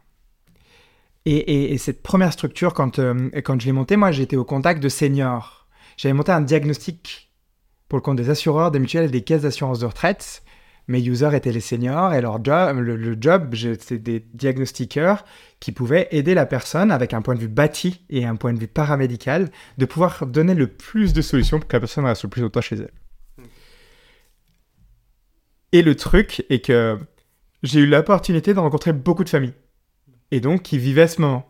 Et, 1.27 1.37
et- 1.37 1.73
et 1.73 1.79
cette 1.79 2.03
première 2.03 2.33
structure, 2.33 2.75
quand, 2.75 2.99
euh, 2.99 3.31
quand 3.45 3.61
je 3.61 3.67
l'ai 3.67 3.73
montée, 3.73 3.97
moi 3.97 4.13
j'étais 4.13 4.37
au 4.37 4.45
contact 4.45 4.83
de 4.83 4.89
seniors. 4.89 5.67
J'avais 5.97 6.13
monté 6.13 6.33
un 6.33 6.41
diagnostic 6.43 7.33
pour 7.89 7.97
le 7.99 8.03
compte 8.03 8.17
des 8.17 8.31
assureurs, 8.31 8.71
des 8.71 8.79
mutuelles 8.79 9.07
et 9.07 9.11
des 9.11 9.23
caisses 9.23 9.43
d'assurance 9.43 9.79
de 9.79 9.87
retraite. 9.87 10.43
Mes 10.87 11.01
users 11.01 11.35
étaient 11.35 11.53
les 11.53 11.61
seniors 11.61 12.13
et 12.13 12.21
leur 12.21 12.45
job, 12.45 12.79
le, 12.79 13.17
job, 13.19 13.55
c'était 13.55 13.99
des 13.99 14.21
diagnostiqueurs 14.35 15.25
qui 15.59 15.73
pouvaient 15.73 16.09
aider 16.11 16.35
la 16.35 16.45
personne 16.45 16.91
avec 16.91 17.15
un 17.15 17.23
point 17.23 17.35
de 17.35 17.41
vue 17.41 17.49
bâti 17.49 18.05
et 18.11 18.27
un 18.27 18.37
point 18.37 18.53
de 18.53 18.59
vue 18.59 18.67
paramédical 18.69 19.51
de 19.79 19.85
pouvoir 19.87 20.27
donner 20.27 20.55
le 20.55 20.67
plus 20.67 21.15
de 21.15 21.23
solutions 21.23 21.59
pour 21.59 21.69
que 21.69 21.77
la 21.77 21.81
personne 21.81 22.05
reste 22.05 22.25
le 22.25 22.29
plus 22.29 22.43
longtemps 22.43 22.61
chez 22.61 22.77
elle. 22.77 22.91
Et 25.73 25.81
le 25.81 25.95
truc 25.97 26.45
est 26.51 26.61
que 26.65 26.99
j'ai 27.63 27.81
eu 27.81 27.87
l'opportunité 27.87 28.53
de 28.53 28.59
rencontrer 28.59 28.93
beaucoup 28.93 29.25
de 29.25 29.31
familles. 29.31 29.55
Et 30.31 30.41
donc, 30.41 30.63
qui 30.63 30.79
vivaient 30.79 31.07
ce 31.09 31.21
moment. 31.21 31.49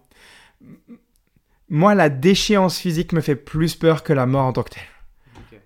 Moi, 1.69 1.95
la 1.95 2.09
déchéance 2.11 2.79
physique 2.79 3.13
me 3.13 3.21
fait 3.21 3.37
plus 3.37 3.75
peur 3.75 4.03
que 4.05 4.13
la 4.13 4.27
mort 4.27 4.45
en 4.47 4.53
tant 4.53 4.63
que 4.63 4.71
telle. 4.71 4.83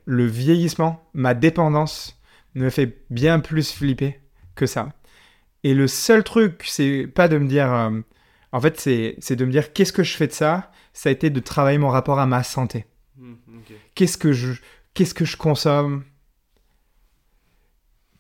Le 0.05 0.25
vieillissement, 0.27 1.09
ma 1.13 1.35
dépendance, 1.35 2.21
me 2.55 2.71
fait 2.71 3.05
bien 3.11 3.41
plus 3.41 3.73
flipper 3.73 4.21
que 4.55 4.67
ça. 4.67 4.93
Et 5.65 5.75
le 5.75 5.87
seul 5.89 6.23
truc, 6.25 6.63
c'est 6.67 7.07
pas 7.07 7.29
de 7.29 7.37
me 7.39 7.49
dire. 7.49 7.73
euh, 7.73 8.01
en 8.53 8.61
fait, 8.61 8.79
c'est 8.81 9.37
de 9.37 9.45
me 9.45 9.51
dire 9.51 9.73
qu'est-ce 9.73 9.93
que 9.93 10.03
je 10.05 10.17
fais 10.17 10.27
de 10.29 10.33
ça? 10.33 10.71
Ça 10.95 11.09
a 11.11 11.13
été 11.13 11.31
de 11.31 11.41
travailler 11.41 11.79
mon 11.79 11.91
rapport 11.91 12.19
à 12.19 12.27
ma 12.27 12.43
santé. 12.43 12.87
Qu'est-ce 13.95 14.17
que 14.17 14.33
je, 14.33 14.53
qu'est-ce 14.95 15.15
que 15.15 15.25
je 15.25 15.37
consomme? 15.37 16.05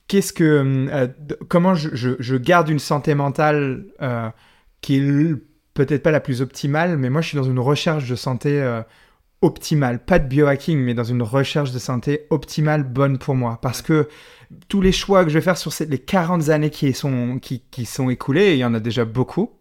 Qu'est-ce 0.09 0.33
que, 0.33 0.89
euh, 0.91 1.09
comment 1.49 1.75
je, 1.75 1.95
je- 1.95 2.17
je 2.19 2.37
garde 2.37 2.69
une 2.71 2.79
santé 2.79 3.15
mentale 3.15 3.87
euh, 4.01 4.31
qui 4.81 4.97
est 4.97 5.35
peut-être 5.75 6.03
pas 6.03 6.11
la 6.11 6.21
plus 6.21 6.43
optimale, 6.43 6.97
mais 6.99 7.11
moi 7.11 7.21
je 7.21 7.29
suis 7.29 7.37
dans 7.37 7.45
une 7.45 7.59
recherche 7.59 8.09
de 8.09 8.17
santé 8.17 8.61
euh, 8.61 8.83
optimale, 9.43 10.05
pas 10.05 10.19
de 10.19 10.27
biohacking, 10.27 10.79
mais 10.79 10.95
dans 10.95 11.05
une 11.05 11.23
recherche 11.23 11.71
de 11.71 11.79
santé 11.79 12.27
optimale, 12.31 12.83
bonne 12.83 13.19
pour 13.19 13.35
moi, 13.35 13.59
parce 13.63 13.83
que 13.83 14.09
tous 14.69 14.81
les 14.81 14.93
choix 14.93 15.25
que 15.25 15.31
je 15.31 15.35
vais 15.39 15.45
faire 15.45 15.59
sur 15.59 15.73
les 15.87 15.99
40 15.99 16.49
années 16.49 16.71
qui 16.71 16.93
sont, 16.93 17.39
qui, 17.39 17.63
qui 17.71 17.85
sont 17.85 18.11
écoulées, 18.11 18.55
il 18.55 18.59
y 18.59 18.65
en 18.65 18.75
a 18.75 18.81
déjà 18.81 19.05
beaucoup, 19.05 19.58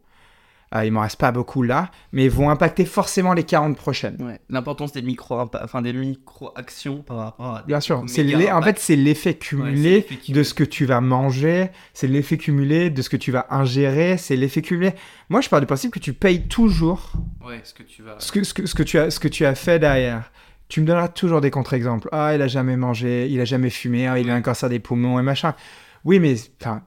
euh, 0.75 0.83
il 0.85 0.91
m'en 0.91 1.01
reste 1.01 1.17
pas 1.17 1.31
beaucoup 1.31 1.63
là, 1.63 1.91
mais 2.11 2.27
vont 2.27 2.49
impacter 2.49 2.83
forcément 2.85 3.33
les 3.33 3.43
40 3.43 3.77
prochaines. 3.77 4.21
Ouais. 4.21 4.39
L'importance 4.49 4.91
des 4.91 5.01
micro, 5.01 5.39
enfin 5.39 5.81
des 5.81 5.93
micro 5.93 6.51
actions 6.55 6.97
par 7.03 7.17
rapport 7.17 7.55
à. 7.55 7.63
Bien 7.63 7.79
sûr, 7.79 8.03
c'est 8.07 8.51
en 8.51 8.61
fait 8.61 8.77
c'est 8.79 8.97
l'effet 8.97 9.35
cumulé 9.35 10.05
de 10.27 10.43
ce 10.43 10.53
que 10.53 10.63
tu 10.65 10.85
vas 10.85 10.99
manger, 10.99 11.69
c'est 11.93 12.07
l'effet 12.07 12.37
cumulé 12.37 12.89
de 12.89 13.01
ce 13.01 13.09
que 13.09 13.17
tu 13.17 13.31
vas 13.31 13.47
ingérer, 13.49 14.17
c'est 14.17 14.35
l'effet 14.35 14.61
cumulé. 14.61 14.93
Moi, 15.29 15.41
je 15.41 15.49
pars 15.49 15.59
du 15.61 15.65
principe 15.65 15.91
que 15.93 15.99
tu 15.99 16.13
payes 16.13 16.47
toujours 16.47 17.13
Ouais, 17.45 17.61
ce 17.63 17.73
que 17.73 17.83
tu 17.83 18.03
vas. 18.03 18.15
ce 18.19 18.31
que, 18.31 18.43
ce 18.43 18.53
que, 18.53 18.65
ce 18.65 18.75
que 18.75 18.83
tu 18.83 18.97
as, 18.99 19.09
ce 19.09 19.19
que 19.19 19.27
tu 19.27 19.45
as 19.45 19.55
fait 19.55 19.79
derrière. 19.79 20.31
Tu 20.69 20.81
me 20.81 20.85
donneras 20.85 21.07
toujours 21.07 21.39
des 21.39 21.49
contre-exemples. 21.49 22.09
Ah, 22.11 22.35
il 22.35 22.41
a 22.41 22.47
jamais 22.49 22.75
mangé, 22.75 23.27
il 23.29 23.39
a 23.39 23.45
jamais 23.45 23.69
fumé, 23.69 24.05
ah, 24.07 24.19
il 24.19 24.29
a 24.29 24.35
un 24.35 24.41
cancer 24.41 24.67
des 24.67 24.79
poumons 24.79 25.17
et 25.17 25.21
machin. 25.21 25.55
Oui, 26.03 26.19
mais 26.19 26.35
enfin, 26.61 26.81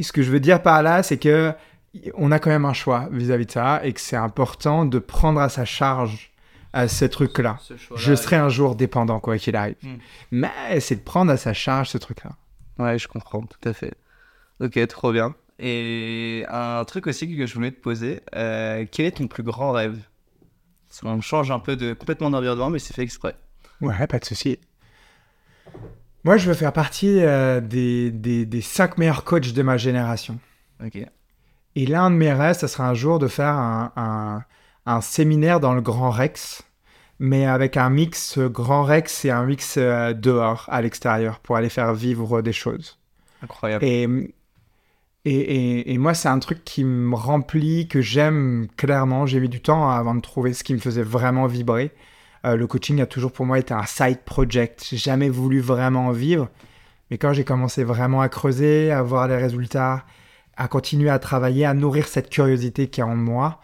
ce 0.00 0.12
que 0.12 0.22
je 0.22 0.30
veux 0.30 0.40
dire 0.40 0.62
par 0.62 0.82
là, 0.82 1.02
c'est 1.02 1.18
que 1.18 1.52
on 2.14 2.30
a 2.30 2.38
quand 2.38 2.50
même 2.50 2.64
un 2.64 2.72
choix 2.72 3.08
vis-à-vis 3.10 3.46
de 3.46 3.50
ça 3.50 3.80
et 3.84 3.92
que 3.92 4.00
c'est 4.00 4.16
important 4.16 4.84
de 4.84 4.98
prendre 4.98 5.40
à 5.40 5.48
sa 5.48 5.64
charge 5.64 6.30
à 6.72 6.86
ce 6.86 7.04
truc-là. 7.04 7.58
Ce 7.60 7.74
Je 7.96 8.14
serai 8.14 8.36
un 8.36 8.48
jour 8.48 8.76
dépendant, 8.76 9.18
quoi 9.18 9.38
qu'il 9.38 9.56
arrive. 9.56 9.76
Hmm. 9.82 9.96
Mais 10.30 10.80
c'est 10.80 10.96
de 10.96 11.00
prendre 11.00 11.32
à 11.32 11.36
sa 11.36 11.52
charge 11.52 11.88
ce 11.88 11.98
truc-là. 11.98 12.30
Ouais, 12.78 12.98
je 12.98 13.08
comprends, 13.08 13.42
tout 13.42 13.68
à 13.68 13.72
fait. 13.72 13.94
Ok, 14.60 14.86
trop 14.86 15.12
bien. 15.12 15.34
Et 15.58 16.44
un 16.48 16.84
truc 16.84 17.06
aussi 17.06 17.36
que 17.36 17.44
je 17.46 17.54
voulais 17.54 17.72
te 17.72 17.80
poser, 17.80 18.20
euh, 18.34 18.86
quel 18.90 19.06
est 19.06 19.16
ton 19.16 19.26
plus 19.26 19.42
grand 19.42 19.72
rêve? 19.72 19.98
On 21.02 21.20
change 21.20 21.50
un 21.50 21.58
peu 21.58 21.76
de 21.76 21.92
complètement 21.92 22.30
d'environnement, 22.30 22.70
mais 22.70 22.78
c'est 22.78 22.94
fait 22.94 23.02
exprès. 23.02 23.34
Ouais, 23.80 24.06
pas 24.06 24.18
de 24.18 24.24
souci. 24.24 24.58
Moi, 26.24 26.36
je 26.36 26.48
veux 26.48 26.54
faire 26.54 26.72
partie 26.72 27.20
euh, 27.20 27.60
des, 27.60 28.10
des, 28.10 28.46
des 28.46 28.60
cinq 28.60 28.98
meilleurs 28.98 29.24
coachs 29.24 29.52
de 29.52 29.62
ma 29.62 29.76
génération. 29.76 30.38
Ok. 30.84 31.04
Et 31.76 31.86
l'un 31.86 32.10
de 32.10 32.16
mes 32.16 32.32
rêves, 32.32 32.56
ça 32.56 32.68
sera 32.68 32.88
un 32.88 32.94
jour 32.94 33.18
de 33.18 33.28
faire 33.28 33.54
un, 33.54 33.92
un, 33.96 34.44
un 34.86 35.00
séminaire 35.00 35.60
dans 35.60 35.72
le 35.72 35.80
Grand 35.80 36.10
Rex, 36.10 36.62
mais 37.18 37.46
avec 37.46 37.76
un 37.76 37.90
mix 37.90 38.38
Grand 38.38 38.82
Rex 38.82 39.24
et 39.24 39.30
un 39.30 39.44
mix 39.44 39.76
euh, 39.76 40.12
dehors, 40.12 40.66
à 40.68 40.82
l'extérieur, 40.82 41.38
pour 41.38 41.56
aller 41.56 41.68
faire 41.68 41.94
vivre 41.94 42.42
des 42.42 42.52
choses. 42.52 42.98
Incroyable. 43.42 43.84
Et, 43.84 44.02
et, 45.24 45.34
et, 45.34 45.92
et 45.92 45.98
moi, 45.98 46.14
c'est 46.14 46.28
un 46.28 46.38
truc 46.38 46.64
qui 46.64 46.82
me 46.82 47.14
remplit, 47.14 47.88
que 47.88 48.00
j'aime 48.00 48.66
clairement. 48.76 49.26
J'ai 49.26 49.38
mis 49.38 49.48
du 49.48 49.60
temps 49.60 49.90
avant 49.90 50.14
de 50.14 50.20
trouver 50.20 50.54
ce 50.54 50.64
qui 50.64 50.74
me 50.74 50.78
faisait 50.78 51.02
vraiment 51.02 51.46
vibrer. 51.46 51.92
Euh, 52.46 52.56
le 52.56 52.66
coaching 52.66 53.00
a 53.02 53.06
toujours 53.06 53.32
pour 53.32 53.44
moi 53.44 53.58
été 53.58 53.74
un 53.74 53.84
side 53.84 54.20
project. 54.24 54.86
J'ai 54.88 54.96
jamais 54.96 55.28
voulu 55.28 55.60
vraiment 55.60 56.06
en 56.06 56.12
vivre. 56.12 56.48
Mais 57.10 57.18
quand 57.18 57.32
j'ai 57.32 57.44
commencé 57.44 57.84
vraiment 57.84 58.22
à 58.22 58.28
creuser, 58.28 58.90
à 58.90 59.02
voir 59.02 59.28
les 59.28 59.36
résultats, 59.36 60.04
à 60.60 60.68
continuer 60.68 61.08
à 61.08 61.18
travailler, 61.18 61.64
à 61.64 61.72
nourrir 61.72 62.06
cette 62.06 62.28
curiosité 62.28 62.88
qui 62.88 63.00
est 63.00 63.04
en 63.04 63.16
moi, 63.16 63.60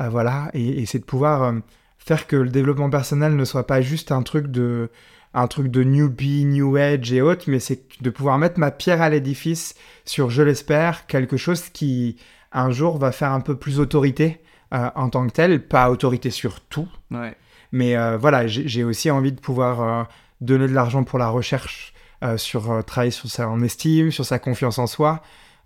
euh, 0.00 0.08
voilà, 0.08 0.48
et, 0.54 0.80
et 0.80 0.86
c'est 0.86 1.00
de 1.00 1.04
pouvoir 1.04 1.42
euh, 1.42 1.52
faire 1.98 2.28
que 2.28 2.36
le 2.36 2.50
développement 2.50 2.88
personnel 2.88 3.34
ne 3.34 3.44
soit 3.44 3.66
pas 3.66 3.80
juste 3.80 4.12
un 4.12 4.22
truc 4.22 4.46
de 4.46 4.88
un 5.34 5.48
truc 5.48 5.66
de 5.72 5.82
newbie, 5.82 6.44
new 6.46 6.76
age 6.76 7.12
et 7.12 7.20
autres, 7.20 7.44
mais 7.48 7.58
c'est 7.58 7.82
de 8.00 8.10
pouvoir 8.10 8.38
mettre 8.38 8.58
ma 8.60 8.70
pierre 8.70 9.02
à 9.02 9.10
l'édifice 9.10 9.74
sur, 10.06 10.30
je 10.30 10.40
l'espère, 10.42 11.06
quelque 11.08 11.36
chose 11.36 11.68
qui 11.68 12.16
un 12.52 12.70
jour 12.70 12.96
va 12.96 13.10
faire 13.12 13.32
un 13.32 13.40
peu 13.40 13.56
plus 13.56 13.80
autorité 13.80 14.40
euh, 14.72 14.88
en 14.94 15.10
tant 15.10 15.26
que 15.26 15.32
tel, 15.32 15.66
pas 15.66 15.90
autorité 15.90 16.30
sur 16.30 16.60
tout, 16.60 16.88
Ouais. 17.10 17.34
mais 17.72 17.96
voilà, 18.16 18.46
j'ai 18.46 18.84
aussi 18.84 19.10
envie 19.10 19.32
de 19.32 19.40
pouvoir 19.40 20.08
donner 20.40 20.68
de 20.68 20.72
l'argent 20.72 21.04
pour 21.04 21.18
la 21.18 21.28
recherche, 21.28 21.92
sur 22.36 22.82
travailler 22.86 23.10
sur 23.10 23.28
sa 23.28 23.46
en 23.48 23.60
estime, 23.62 24.10
sur 24.10 24.24
sa 24.24 24.38
confiance 24.38 24.78
en 24.78 24.86
soi. 24.86 25.20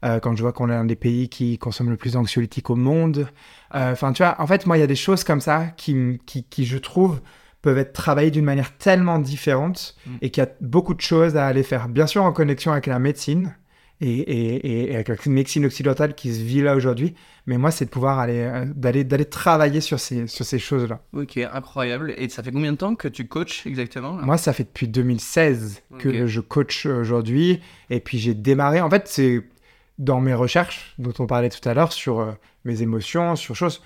Euh, 0.04 0.18
quand 0.18 0.34
je 0.34 0.42
vois 0.42 0.52
qu'on 0.52 0.70
est 0.70 0.74
un 0.74 0.86
des 0.86 0.96
pays 0.96 1.28
qui 1.28 1.58
consomme 1.58 1.90
le 1.90 1.96
plus 1.96 2.14
d'anxiolytiques 2.14 2.70
au 2.70 2.76
monde. 2.76 3.28
Euh, 3.74 3.92
Enfin, 3.92 4.12
tu 4.12 4.22
vois, 4.22 4.36
en 4.40 4.46
fait, 4.46 4.66
moi, 4.66 4.78
il 4.78 4.80
y 4.80 4.82
a 4.82 4.86
des 4.86 4.96
choses 4.96 5.24
comme 5.24 5.40
ça 5.42 5.66
qui, 5.76 6.18
qui, 6.26 6.44
qui, 6.44 6.64
je 6.64 6.78
trouve, 6.78 7.20
peuvent 7.60 7.76
être 7.78 7.92
travaillées 7.92 8.30
d'une 8.30 8.44
manière 8.46 8.76
tellement 8.78 9.18
différente 9.18 9.94
Mm. 10.06 10.10
et 10.22 10.30
qu'il 10.30 10.42
y 10.42 10.46
a 10.46 10.50
beaucoup 10.62 10.94
de 10.94 11.00
choses 11.02 11.36
à 11.36 11.46
aller 11.46 11.62
faire. 11.62 11.88
Bien 11.88 12.06
sûr, 12.06 12.22
en 12.22 12.32
connexion 12.32 12.72
avec 12.72 12.86
la 12.86 12.98
médecine 12.98 13.54
et, 14.00 14.08
et, 14.10 14.90
et 14.90 14.94
avec 14.94 15.08
la 15.08 15.16
médecine 15.26 15.66
occidentale 15.66 16.14
qui 16.14 16.32
se 16.32 16.40
vit 16.40 16.62
là 16.62 16.74
aujourd'hui. 16.74 17.14
Mais 17.44 17.58
moi, 17.58 17.70
c'est 17.70 17.84
de 17.84 17.90
pouvoir 17.90 18.18
aller, 18.18 18.38
euh, 18.40 18.64
d'aller, 18.74 19.04
d'aller 19.04 19.26
travailler 19.26 19.82
sur 19.82 20.00
ces, 20.00 20.26
sur 20.26 20.46
ces 20.46 20.58
choses-là. 20.58 21.02
Ok, 21.12 21.36
incroyable. 21.36 22.14
Et 22.16 22.30
ça 22.30 22.42
fait 22.42 22.52
combien 22.52 22.72
de 22.72 22.78
temps 22.78 22.94
que 22.94 23.08
tu 23.08 23.26
coaches 23.28 23.66
exactement 23.66 24.14
Moi, 24.14 24.38
ça 24.38 24.54
fait 24.54 24.64
depuis 24.64 24.88
2016 24.88 25.82
Ok. 25.92 25.98
que 26.00 26.26
je 26.26 26.40
coach 26.40 26.86
aujourd'hui. 26.86 27.60
Et 27.90 28.00
puis, 28.00 28.18
j'ai 28.18 28.32
démarré. 28.32 28.80
En 28.80 28.88
fait, 28.88 29.06
c'est 29.06 29.42
dans 30.00 30.18
mes 30.18 30.34
recherches 30.34 30.94
dont 30.98 31.12
on 31.18 31.26
parlait 31.26 31.50
tout 31.50 31.66
à 31.68 31.74
l'heure 31.74 31.92
sur 31.92 32.20
euh, 32.20 32.32
mes 32.64 32.82
émotions, 32.82 33.36
sur 33.36 33.54
choses. 33.54 33.82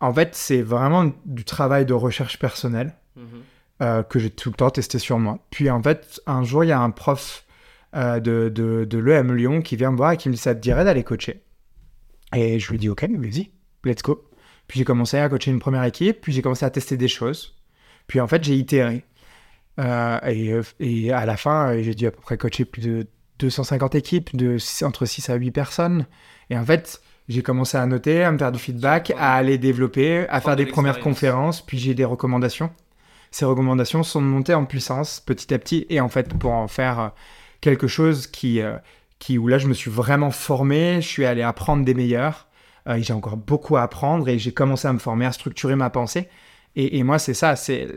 En 0.00 0.14
fait, 0.14 0.34
c'est 0.34 0.62
vraiment 0.62 1.12
du 1.24 1.44
travail 1.44 1.84
de 1.84 1.92
recherche 1.92 2.38
personnelle. 2.38 2.94
Mhm. 3.16 3.42
euh, 3.82 4.02
que 4.02 4.18
j'ai 4.18 4.30
tout 4.30 4.50
le 4.50 4.54
temps 4.54 4.70
testé 4.70 4.98
sur 4.98 5.18
moi. 5.18 5.38
Puis 5.50 5.70
en 5.70 5.82
fait, 5.82 6.20
un 6.26 6.44
jour, 6.44 6.64
il 6.64 6.68
y 6.68 6.72
a 6.72 6.80
un 6.80 6.90
prof 6.90 7.44
euh, 7.94 8.20
de, 8.20 8.50
de, 8.54 8.84
de 8.84 8.98
l'EM 8.98 9.34
Lyon 9.34 9.62
qui 9.62 9.76
vient 9.76 9.90
me 9.90 9.96
voir 9.96 10.12
et 10.12 10.16
qui 10.18 10.28
me 10.28 10.34
dit 10.34 10.40
ça 10.40 10.54
te 10.54 10.60
dirait 10.60 10.84
d'aller 10.84 11.02
coacher? 11.02 11.42
Et 12.34 12.58
je 12.58 12.70
lui 12.70 12.78
dis 12.78 12.90
ok, 12.90 13.04
vas-y, 13.08 13.50
let's 13.84 14.02
go. 14.02 14.28
Puis 14.68 14.78
j'ai 14.78 14.84
commencé 14.84 15.18
à 15.18 15.28
coacher 15.30 15.50
une 15.50 15.60
première 15.60 15.84
équipe, 15.84 16.20
puis 16.20 16.32
j'ai 16.32 16.42
commencé 16.42 16.64
à 16.66 16.70
tester 16.70 16.96
des 16.98 17.08
choses. 17.08 17.54
Puis 18.06 18.20
en 18.20 18.26
fait, 18.26 18.44
j'ai 18.44 18.54
itéré. 18.54 19.04
Et, 19.78 20.54
et, 20.80 21.12
à 21.12 21.26
la 21.26 21.36
fin, 21.36 21.80
j'ai 21.82 21.94
dû 21.94 22.06
à 22.06 22.10
peu 22.10 22.20
près 22.20 22.38
coacher 22.38 22.64
plus 22.64 22.82
de 22.82 23.06
250 23.38 23.94
équipes, 23.94 24.34
de 24.36 24.56
entre 24.84 25.06
6 25.06 25.30
à 25.30 25.34
8 25.34 25.50
personnes. 25.50 26.06
Et 26.50 26.58
en 26.58 26.64
fait, 26.64 27.00
j'ai 27.28 27.42
commencé 27.42 27.76
à 27.76 27.86
noter, 27.86 28.22
à 28.22 28.30
me 28.30 28.38
faire 28.38 28.52
du 28.52 28.58
feedback, 28.58 29.12
à 29.18 29.34
aller 29.34 29.58
développer, 29.58 30.28
à 30.28 30.40
faire 30.40 30.56
des 30.56 30.66
premières 30.66 31.00
conférences, 31.00 31.60
puis 31.60 31.78
j'ai 31.78 31.94
des 31.94 32.04
recommandations. 32.04 32.70
Ces 33.32 33.44
recommandations 33.44 34.02
sont 34.02 34.20
montées 34.20 34.54
en 34.54 34.64
puissance 34.64 35.20
petit 35.20 35.52
à 35.52 35.58
petit, 35.58 35.86
et 35.90 36.00
en 36.00 36.08
fait, 36.08 36.32
pour 36.34 36.52
en 36.52 36.68
faire 36.68 37.00
euh, 37.00 37.08
quelque 37.60 37.88
chose 37.88 38.28
qui, 38.28 38.60
euh, 38.60 38.76
qui 39.18 39.38
où 39.38 39.48
là, 39.48 39.58
je 39.58 39.66
me 39.66 39.74
suis 39.74 39.90
vraiment 39.90 40.30
formé, 40.30 41.00
je 41.02 41.08
suis 41.08 41.24
allé 41.24 41.42
apprendre 41.42 41.84
des 41.84 41.94
meilleurs, 41.94 42.46
euh, 42.88 42.98
j'ai 43.00 43.12
encore 43.12 43.36
beaucoup 43.36 43.76
à 43.76 43.82
apprendre, 43.82 44.28
et 44.28 44.38
j'ai 44.38 44.52
commencé 44.52 44.86
à 44.86 44.92
me 44.92 44.98
former, 44.98 45.26
à 45.26 45.32
structurer 45.32 45.74
ma 45.74 45.90
pensée. 45.90 46.28
Et, 46.76 46.98
et 46.98 47.02
moi, 47.02 47.18
c'est 47.18 47.34
ça, 47.34 47.56
c'est 47.56 47.88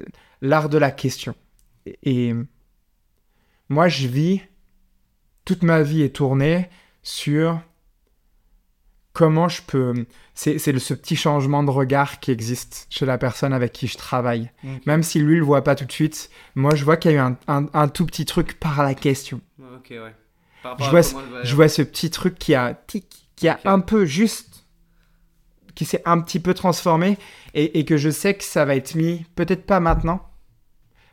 l'art 0.42 0.70
de 0.70 0.78
la 0.80 0.90
question. 0.90 1.36
Et, 1.86 2.30
et 2.30 2.36
moi, 3.70 3.88
je 3.88 4.08
vis, 4.08 4.42
toute 5.50 5.64
ma 5.64 5.82
vie 5.82 6.04
est 6.04 6.16
tournée 6.16 6.70
sur 7.02 7.60
comment 9.14 9.50
je 9.50 9.64
peux. 9.64 10.06
C'est 10.36 10.60
ce 10.60 10.93
petit 10.93 11.16
changement 11.16 11.64
de 11.64 11.72
regard 11.72 12.20
qui 12.20 12.30
existe 12.30 12.86
chez 12.91 13.08
la 13.08 13.18
personne 13.18 13.52
avec 13.52 13.72
qui 13.74 13.88
je 13.88 13.97
travaille. 13.97 14.52
Même 14.86 15.02
si 15.02 15.20
lui 15.20 15.38
le 15.38 15.43
voit 15.43 15.64
pas 15.64 15.74
tout 15.74 15.86
de 15.86 15.91
suite, 15.91 16.30
moi 16.54 16.76
je 16.76 16.86
vois 16.86 16.97
qu'il 16.97 17.10
y 17.10 17.14
a 17.16 17.18
eu 17.18 17.20
un, 17.20 17.36
un- 17.47 17.66
un 17.74 17.88
tout 17.88 18.06
petit 18.06 18.26
truc 18.26 18.60
par 18.60 18.84
la 18.84 18.93
question. 18.93 19.41
Ok, 19.60 19.88
ouais. 19.89 20.14
Par 20.62 20.78
Je 20.84 20.89
vois, 20.91 21.02
je 21.43 21.56
vois 21.56 21.68
ce 21.68 21.82
petit 21.82 22.12
truc 22.12 22.38
qui 22.38 22.54
a, 22.54 22.76
tic, 22.76 23.08
qui 23.36 23.47
a 23.47 23.60
un 23.66 23.80
peu 23.80 24.06
juste, 24.06 24.66
qui 25.74 25.84
s'est 25.86 26.04
un 26.06 26.22
petit 26.22 26.39
peu 26.39 26.54
transformé 26.54 27.18
et, 27.56 27.80
et 27.80 27.86
que 27.86 27.97
je 27.97 28.12
sais 28.12 28.36
que 28.36 28.43
ça 28.43 28.66
va 28.66 28.76
être 28.76 28.93
mis, 28.93 29.26
peut-être 29.36 29.66
pas 29.66 29.80
maintenant, 29.80 30.29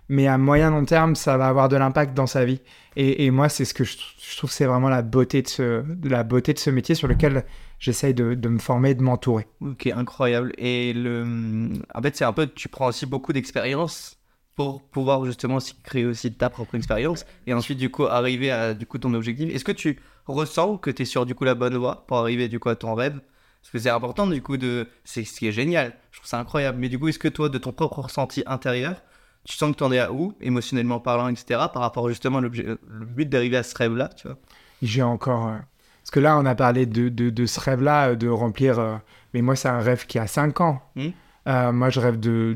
mais 0.09 0.27
à 0.27 0.39
moyen 0.39 0.71
long 0.71 0.85
terme, 0.85 1.15
ça 1.15 1.37
va 1.37 1.49
avoir 1.49 1.69
de 1.69 1.77
l'impact 1.77 2.15
dans 2.15 2.27
sa 2.27 2.45
vie. 2.45 2.61
Et, 2.97 3.31
moi, 3.31 3.51
c'est 3.51 3.67
ce 3.67 3.75
que 3.75 3.85
je, 3.85 3.97
trouve, 4.39 4.51
c'est 4.51 4.65
vraiment 4.65 4.89
la 4.89 5.03
beauté 5.03 5.43
de 5.43 5.49
ce, 5.49 5.85
la 6.09 6.25
beauté 6.25 6.55
de 6.55 6.59
ce 6.59 6.71
métier 6.71 6.95
sur 6.95 7.09
lequel 7.09 7.45
j'essaye 7.79 8.15
de, 8.15 8.33
de 8.33 8.49
me 8.49 8.59
former, 8.59 8.95
de 8.95 9.03
m'entourer. 9.03 9.47
Ok, 9.61 9.87
incroyable. 9.89 10.53
Et 10.57 10.95
le... 10.95 11.69
en 11.95 12.03
fait, 12.03 12.17
c'est 12.17 12.25
un 12.25 12.33
peu, 12.33 12.47
tu 12.47 12.69
prends 12.69 12.87
aussi 12.87 13.05
beaucoup 13.05 13.35
d'expérience 13.35 14.17
pour 14.55 14.83
pouvoir 14.83 15.27
justement 15.27 15.57
aussi 15.57 15.75
créer 15.83 16.07
aussi 16.07 16.33
ta 16.33 16.49
propre 16.49 16.75
expérience 16.77 17.27
et 17.47 17.53
ensuite 17.53 17.77
du 17.77 17.91
coup 17.91 18.07
arriver 18.07 18.51
à 18.51 18.73
du 18.73 18.87
coup 18.87 18.97
ton 18.97 19.13
objectif. 19.13 19.55
Est-ce 19.55 19.67
que 19.67 19.73
tu 19.73 20.01
ressens 20.25 20.79
que 20.79 20.91
tu 20.91 21.03
es 21.03 21.05
sur 21.05 21.27
du 21.27 21.35
coup 21.35 21.45
la 21.45 21.55
bonne 21.55 21.77
voie 21.77 22.07
pour 22.07 22.17
arriver 22.17 22.49
du 22.49 22.59
coup 22.59 22.71
à 22.71 22.77
ton 22.77 22.95
rêve? 22.95 23.21
Parce 23.67 23.73
que 23.73 23.79
c'est 23.79 23.91
important 23.91 24.29
du 24.29 24.41
coup 24.43 24.57
de... 24.57 24.89
C'est 25.03 25.25
ce 25.25 25.41
qui 25.41 25.49
est 25.49 25.53
génial. 25.53 25.93
Je 26.13 26.19
trouve 26.19 26.29
ça 26.29 26.39
incroyable. 26.39 26.79
Mais 26.79 26.89
du 26.89 27.01
coup, 27.01 27.09
est-ce 27.09 27.19
que 27.19 27.27
toi, 27.27 27.49
de 27.49 27.59
ton 27.59 27.73
propre 27.73 27.99
ressenti 27.99 28.45
intérieur, 28.47 29.03
tu 29.47 29.57
sens 29.57 29.73
que 29.73 29.77
tu 29.77 29.85
en 29.85 29.93
es 29.93 29.99
à 29.99 30.13
où, 30.13 30.35
émotionnellement 30.41 31.01
parlant, 31.01 31.29
etc., 31.29 31.45
par 31.73 31.83
rapport 31.83 32.09
justement 32.09 32.39
à 32.39 32.41
l'objet- 32.41 32.65
le 32.67 33.07
but 33.07 33.29
d'arriver 33.29 33.57
à 33.57 33.63
ce 33.63 33.75
rêve-là, 33.77 34.11
tu 34.17 34.27
vois? 34.29 34.37
J'ai 34.83 35.03
encore. 35.03 35.49
euh, 35.49 35.57
Parce 36.03 36.11
que 36.11 36.21
là, 36.21 36.39
on 36.39 36.45
a 36.47 36.55
parlé 36.55 36.87
de, 36.87 37.09
de, 37.09 37.31
de 37.31 37.47
ce 37.47 37.59
rêve-là, 37.61 38.11
euh, 38.11 38.15
de 38.17 38.29
remplir. 38.29 38.79
euh, 38.79 38.97
Mais 39.35 39.43
moi, 39.43 39.57
c'est 39.57 39.69
un 39.69 39.81
rêve 39.81 40.07
qui 40.07 40.19
a 40.19 40.27
5 40.27 40.61
ans. 40.61 40.81
Hmm. 40.97 41.09
Euh, 41.49 41.71
moi, 41.73 41.91
je 41.91 42.01
rêve 42.01 42.19
de, 42.19 42.55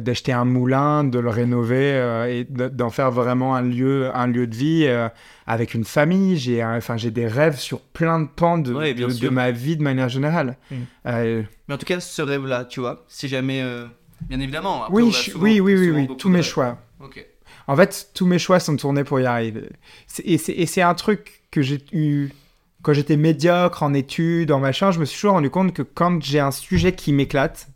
d'acheter 0.00 0.32
un 0.32 0.44
moulin, 0.44 1.04
de 1.04 1.18
le 1.20 1.28
rénover 1.28 2.26
et 2.28 2.42
de- 2.44 2.66
d'en 2.68 2.90
faire 2.90 3.12
vraiment 3.12 3.54
un 3.54 3.62
lieu, 3.62 4.10
un 4.12 4.26
lieu 4.26 4.46
de 4.48 4.56
vie 4.56 4.88
avec 5.46 5.72
une 5.74 5.84
famille. 5.84 6.36
J'ai, 6.36 6.64
enfin, 6.64 6.96
j'ai 6.96 7.12
des 7.12 7.28
rêves 7.28 7.58
sur 7.58 7.80
plein 7.80 8.18
de 8.20 8.26
pans 8.28 8.58
de, 8.58 8.72
Ouais, 8.72 8.94
ma 9.30 9.50
vie 9.52 9.76
de 9.76 9.82
manière 9.84 10.08
générale. 10.08 10.56
Hmm. 10.70 10.76
Mais 11.68 11.74
en 11.74 11.78
tout 11.78 11.86
cas, 11.86 12.00
ce 12.00 12.22
rêve-là, 12.22 12.64
tu 12.64 12.80
vois, 12.80 13.04
si 13.08 13.28
jamais. 13.28 13.62
Bien 14.22 14.40
évidemment. 14.40 14.84
après, 14.84 14.94
oui, 15.02 15.12
souvent- 15.12 15.44
oui, 15.44 15.60
oui, 15.60 15.90
oui, 15.90 16.16
tous 16.16 16.28
mes 16.28 16.36
rêves. 16.36 16.44
choix. 16.44 16.78
Ok. 17.00 17.24
En 17.66 17.76
fait, 17.76 18.10
tous 18.14 18.26
mes 18.26 18.38
choix 18.38 18.60
sont 18.60 18.76
tournés 18.76 19.04
pour 19.04 19.20
y 19.20 19.26
arriver. 19.26 19.70
Et 20.24 20.38
c'est, 20.38 20.82
un 20.82 20.94
truc 20.94 21.42
que 21.50 21.62
j'ai 21.62 21.82
eu 21.92 22.30
quand 22.82 22.92
j'étais 22.92 23.16
médiocre 23.16 23.82
en 23.82 23.94
études, 23.94 24.52
en 24.52 24.60
machin. 24.60 24.90
Je 24.90 25.00
me 25.00 25.04
suis 25.04 25.16
toujours 25.16 25.32
rendu 25.32 25.50
compte 25.50 25.72
que 25.72 25.82
quand 25.82 26.22
j'ai 26.22 26.40
un 26.40 26.50
sujet 26.50 26.92
qui 26.92 27.12
m'éclate, 27.12 27.68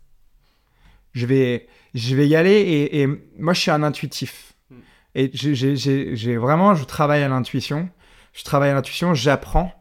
je 1.13 1.25
vais, 1.25 1.67
je 1.95 2.15
vais 2.15 2.27
y 2.27 2.35
aller. 2.35 2.51
Et, 2.51 3.01
et 3.01 3.07
moi, 3.39 3.53
je 3.53 3.61
suis 3.61 3.71
un 3.71 3.81
intuitif. 3.81 4.53
Mm. 4.69 4.75
Et 5.15 5.31
j'ai 5.33 6.37
vraiment, 6.37 6.75
je 6.75 6.83
travaille 6.83 7.23
à 7.23 7.27
l'intuition. 7.27 7.89
Je 8.33 8.43
travaille 8.43 8.69
à 8.69 8.73
l'intuition, 8.75 9.15
j'apprends, 9.15 9.73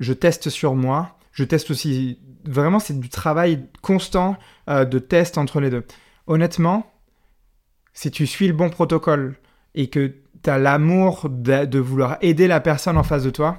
je 0.00 0.12
teste 0.12 0.50
sur 0.50 0.74
moi. 0.74 1.16
Je 1.32 1.44
teste 1.44 1.70
aussi. 1.70 2.18
Vraiment, 2.44 2.78
c'est 2.78 2.98
du 2.98 3.08
travail 3.08 3.66
constant 3.82 4.36
euh, 4.68 4.84
de 4.84 4.98
test 4.98 5.38
entre 5.38 5.60
les 5.60 5.70
deux. 5.70 5.84
Honnêtement, 6.26 6.90
si 7.92 8.10
tu 8.10 8.26
suis 8.26 8.46
le 8.46 8.52
bon 8.52 8.70
protocole 8.70 9.36
et 9.74 9.88
que 9.88 10.14
tu 10.42 10.50
as 10.50 10.58
l'amour 10.58 11.28
de, 11.30 11.78
vouloir 11.78 12.18
aider 12.20 12.46
la 12.46 12.60
personne 12.60 12.98
en 12.98 13.02
face 13.02 13.24
de 13.24 13.30
toi, 13.30 13.56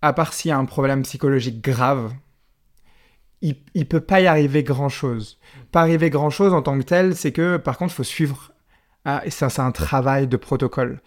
à 0.00 0.12
part 0.12 0.32
s'il 0.32 0.50
y 0.50 0.52
a 0.52 0.58
un 0.58 0.64
problème 0.64 1.02
psychologique 1.02 1.62
grave, 1.62 2.12
il, 3.40 3.56
il 3.74 3.86
peut 3.86 4.00
pas 4.00 4.20
y 4.20 4.26
arriver 4.26 4.62
grand 4.62 4.88
chose. 4.88 5.38
Pas 5.72 5.80
arriver 5.80 6.10
grand 6.10 6.30
chose 6.30 6.52
en 6.52 6.62
tant 6.62 6.78
que 6.78 6.84
tel, 6.84 7.16
c'est 7.16 7.32
que 7.32 7.56
par 7.56 7.78
contre, 7.78 7.92
il 7.92 7.96
faut 7.96 8.04
suivre. 8.04 8.52
Ah, 9.04 9.22
ça, 9.28 9.48
c'est 9.48 9.62
un 9.62 9.72
travail 9.72 10.28
de 10.28 10.36
protocole. 10.36 11.00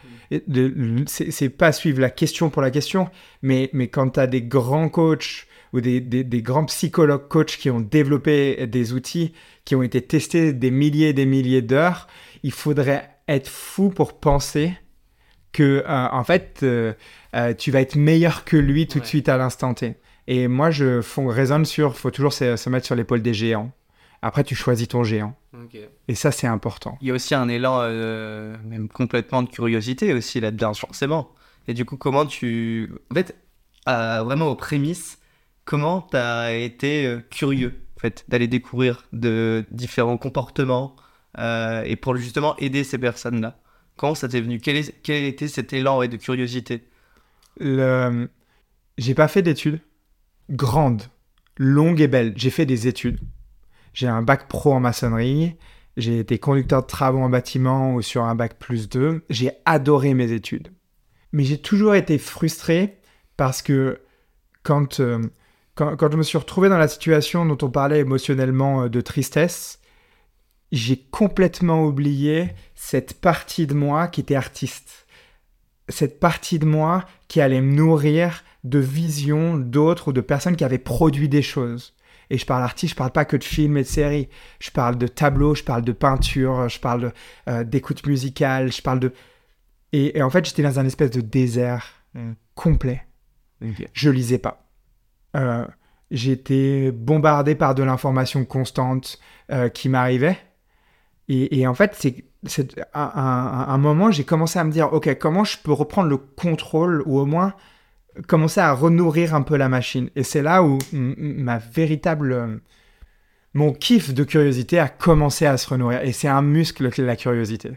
C'est 1.08 1.50
pas 1.50 1.72
suivre 1.72 2.02
la 2.02 2.10
question 2.10 2.50
pour 2.50 2.62
la 2.62 2.72
question, 2.72 3.10
mais, 3.42 3.70
mais 3.74 3.89
quand 3.89 4.12
tu 4.12 4.20
as 4.20 4.28
des 4.28 4.42
grands 4.42 4.89
coachs 4.89 5.46
ou 5.74 5.82
des, 5.82 6.01
des, 6.01 6.24
des 6.24 6.41
grands 6.41 6.65
psychologues 6.65 7.28
coachs 7.28 7.57
qui 7.57 7.69
ont 7.69 7.80
développé 7.80 8.67
des 8.67 8.93
outils 8.93 9.34
qui 9.65 9.76
ont 9.76 9.84
été 9.84 10.01
testés 10.01 10.53
des 10.53 10.72
milliers 10.72 11.09
et 11.09 11.13
des 11.13 11.26
milliers 11.26 11.61
d'heures, 11.61 12.07
il 12.43 12.51
faudrait 12.51 13.09
être 13.28 13.47
fou 13.47 13.89
pour 13.89 14.19
penser 14.19 14.74
que 15.51 15.84
euh, 15.88 16.07
en 16.11 16.24
fait 16.24 16.59
euh, 16.63 16.93
euh, 17.36 17.53
tu 17.53 17.72
vas 17.72 17.82
être 17.82 17.95
meilleur 17.95 18.45
que 18.45 18.57
lui 18.57 18.88
tout 18.88 18.99
de 18.99 19.05
suite 19.05 19.30
à 19.30 19.38
l'instant 19.38 19.74
T. 19.74 19.95
Et 20.28 20.47
moi 20.47 20.72
je 20.72 21.01
raisonne 21.28 21.65
sur 21.65 21.97
faut 21.97 22.11
toujours 22.11 22.34
se, 22.34 22.55
se 22.55 22.69
mettre 22.69 22.86
sur 22.86 22.95
l'épaule 22.95 23.22
des 23.22 23.34
géants. 23.34 23.72
Après 24.22 24.43
tu 24.43 24.55
choisis 24.55 24.88
ton 24.88 25.03
géant. 25.03 25.36
Et 26.07 26.15
ça 26.15 26.32
c'est 26.32 26.47
important. 26.47 26.97
Il 27.01 27.07
y 27.07 27.11
a 27.11 27.13
aussi 27.13 27.36
un 27.36 27.49
élan, 27.49 27.80
euh, 27.82 28.55
même 28.65 28.88
complètement 28.88 29.43
de 29.43 29.49
curiosité 29.49 30.13
aussi 30.13 30.39
là-dedans, 30.39 30.74
forcément. 30.74 31.30
Et 31.67 31.74
du 31.74 31.86
coup, 31.86 31.97
comment 31.97 32.26
tu. 32.26 32.91
En 33.11 33.15
fait, 33.15 33.36
euh, 33.88 34.24
vraiment 34.24 34.47
aux 34.47 34.55
prémices, 34.55 35.19
comment 35.66 36.01
tu 36.01 36.18
as 36.18 36.53
été 36.53 37.05
euh, 37.05 37.20
curieux, 37.30 37.82
en 37.97 37.99
fait, 37.99 38.26
d'aller 38.28 38.47
découvrir 38.47 39.05
de 39.14 39.66
différents 39.72 40.18
comportements 40.18 40.95
euh, 41.38 41.84
et 41.84 41.95
pour 41.95 42.16
justement 42.18 42.55
aider 42.57 42.84
ces 42.84 42.97
personnes-là? 42.97 43.59
Comment 43.97 44.16
ça 44.16 44.28
t'est 44.28 44.41
venu? 44.41 44.59
Quel, 44.59 44.78
était 44.78 45.47
cet 45.47 45.74
élan 45.74 45.99
ouais, 45.99 46.07
de 46.07 46.18
curiosité? 46.18 46.88
Le... 47.59 48.30
J'ai 48.97 49.14
pas 49.14 49.28
fait 49.28 49.41
d'études 49.41 49.82
grandes, 50.49 51.03
longues 51.57 52.01
et 52.01 52.07
belles. 52.07 52.34
J'ai 52.36 52.49
fait 52.49 52.66
des 52.66 52.88
études. 52.88 53.20
J'ai 53.93 54.07
un 54.07 54.22
bac 54.22 54.47
pro 54.47 54.74
en 54.74 54.80
maçonnerie. 54.80 55.55
J'ai 55.97 56.20
été 56.20 56.39
conducteur 56.39 56.82
de 56.82 56.88
travaux 56.88 57.20
en 57.20 57.30
bâtiment 57.30 57.95
ou 57.95 58.01
sur 58.01 58.24
un 58.24 58.36
bac 58.36 58.57
plus 58.57 58.89
2. 58.89 59.24
J'ai 59.30 59.51
adoré 59.66 60.14
mes 60.14 60.32
études. 60.32 60.70
Mais 61.34 61.43
j'ai 61.43 61.57
toujours 61.57 61.95
été 61.95 62.18
frustré 62.18 62.99
parce 63.38 63.62
que 63.62 64.01
quand, 64.64 64.99
euh, 64.99 65.20
quand, 65.76 65.95
quand 65.95 66.11
je 66.11 66.17
me 66.17 66.24
suis 66.24 66.38
retrouvé 66.38 66.69
dans 66.69 66.78
la 66.78 66.88
situation 66.88 67.45
dont 67.45 67.57
on 67.65 67.69
parlait 67.69 67.99
émotionnellement 67.99 68.84
euh, 68.84 68.89
de 68.89 69.01
tristesse, 69.01 69.80
j'ai 70.72 70.97
complètement 70.97 71.84
oublié 71.86 72.49
cette 72.76 73.19
partie 73.19 73.67
de 73.67 73.74
moi 73.74 74.07
qui 74.07 74.22
était 74.22 74.36
artiste. 74.36 75.05
Cette 75.89 76.19
partie 76.19 76.59
de 76.59 76.65
moi 76.65 77.05
qui 77.28 77.41
allait 77.41 77.61
me 77.61 77.74
nourrir 77.74 78.43
de 78.63 78.80
visions 78.80 79.57
d'autres 79.57 80.09
ou 80.09 80.13
de 80.13 80.22
personnes 80.22 80.55
qui 80.55 80.63
avaient 80.63 80.78
produit 80.78 81.28
des 81.28 81.41
choses. 81.41 81.93
Et 82.30 82.38
je 82.38 82.45
parle 82.45 82.63
artiste, 82.63 82.93
je 82.93 82.97
parle 82.97 83.11
pas 83.11 83.26
que 83.26 83.36
de 83.36 83.43
films 83.43 83.76
et 83.76 83.84
de 83.84 83.88
séries. 83.88 84.30
Je 84.59 84.72
parle 84.72 84.97
de 84.97 85.07
tableaux, 85.07 85.55
je 85.55 85.63
parle 85.63 85.82
de 85.82 85.91
peinture, 85.91 86.69
je 86.69 86.80
parle 86.80 87.01
de, 87.01 87.11
euh, 87.49 87.63
d'écoute 87.65 88.05
musicale, 88.05 88.72
je 88.72 88.82
parle 88.82 89.01
de... 89.01 89.13
Et, 89.91 90.17
et 90.17 90.22
en 90.22 90.30
fait, 90.30 90.45
j'étais 90.45 90.63
dans 90.63 90.80
un 90.80 90.86
espèce 90.86 91.11
de 91.11 91.19
désert 91.19 92.01
Mm. 92.13 92.34
complet. 92.55 93.05
Je 93.93 94.09
lisais 94.09 94.39
pas. 94.39 94.70
Euh, 95.36 95.66
J'étais 96.12 96.92
bombardé 96.92 97.56
par 97.56 97.74
de 97.74 97.84
l'information 97.84 98.44
constante 98.44 99.18
euh, 99.50 99.70
qui 99.70 99.88
m'arrivait. 99.88 100.38
Et, 101.30 101.66
en 101.66 101.74
fait, 101.74 101.96
c'est 101.98 102.26
c'est 102.46 102.76
un, 102.94 103.78
moment, 103.78 104.12
j'ai 104.12 104.26
commencé 104.26 104.60
à 104.60 104.66
me 104.66 104.72
dire, 104.72 104.92
ok, 104.92 105.18
comment 105.18 105.46
je 105.46 105.58
peux 105.60 105.72
reprendre 105.72 106.10
le 106.10 106.18
contrôle 106.18 107.04
ou 107.06 107.20
au 107.20 107.26
moins 107.26 107.54
commencer 108.28 108.60
à 108.60 108.74
renourrir 108.74 109.34
un 109.34 109.44
peu 109.44 109.56
la 109.56 109.70
machine? 109.70 110.10
Et 110.18 110.24
c'est 110.24 110.42
là 110.42 110.64
où 110.64 110.80
ma 110.92 111.60
véritable, 111.60 112.34
euh, 112.34 112.58
mon 113.54 113.72
kiff 113.72 114.14
de 114.14 114.26
curiosité 114.26 114.80
a 114.80 114.90
commencé 114.90 115.46
à 115.46 115.56
se 115.56 115.70
renourrir. 115.70 116.02
Et 116.02 116.12
c'est 116.12 116.28
un 116.28 116.42
muscle, 116.42 116.90
la 116.98 117.16
curiosité. 117.16 117.72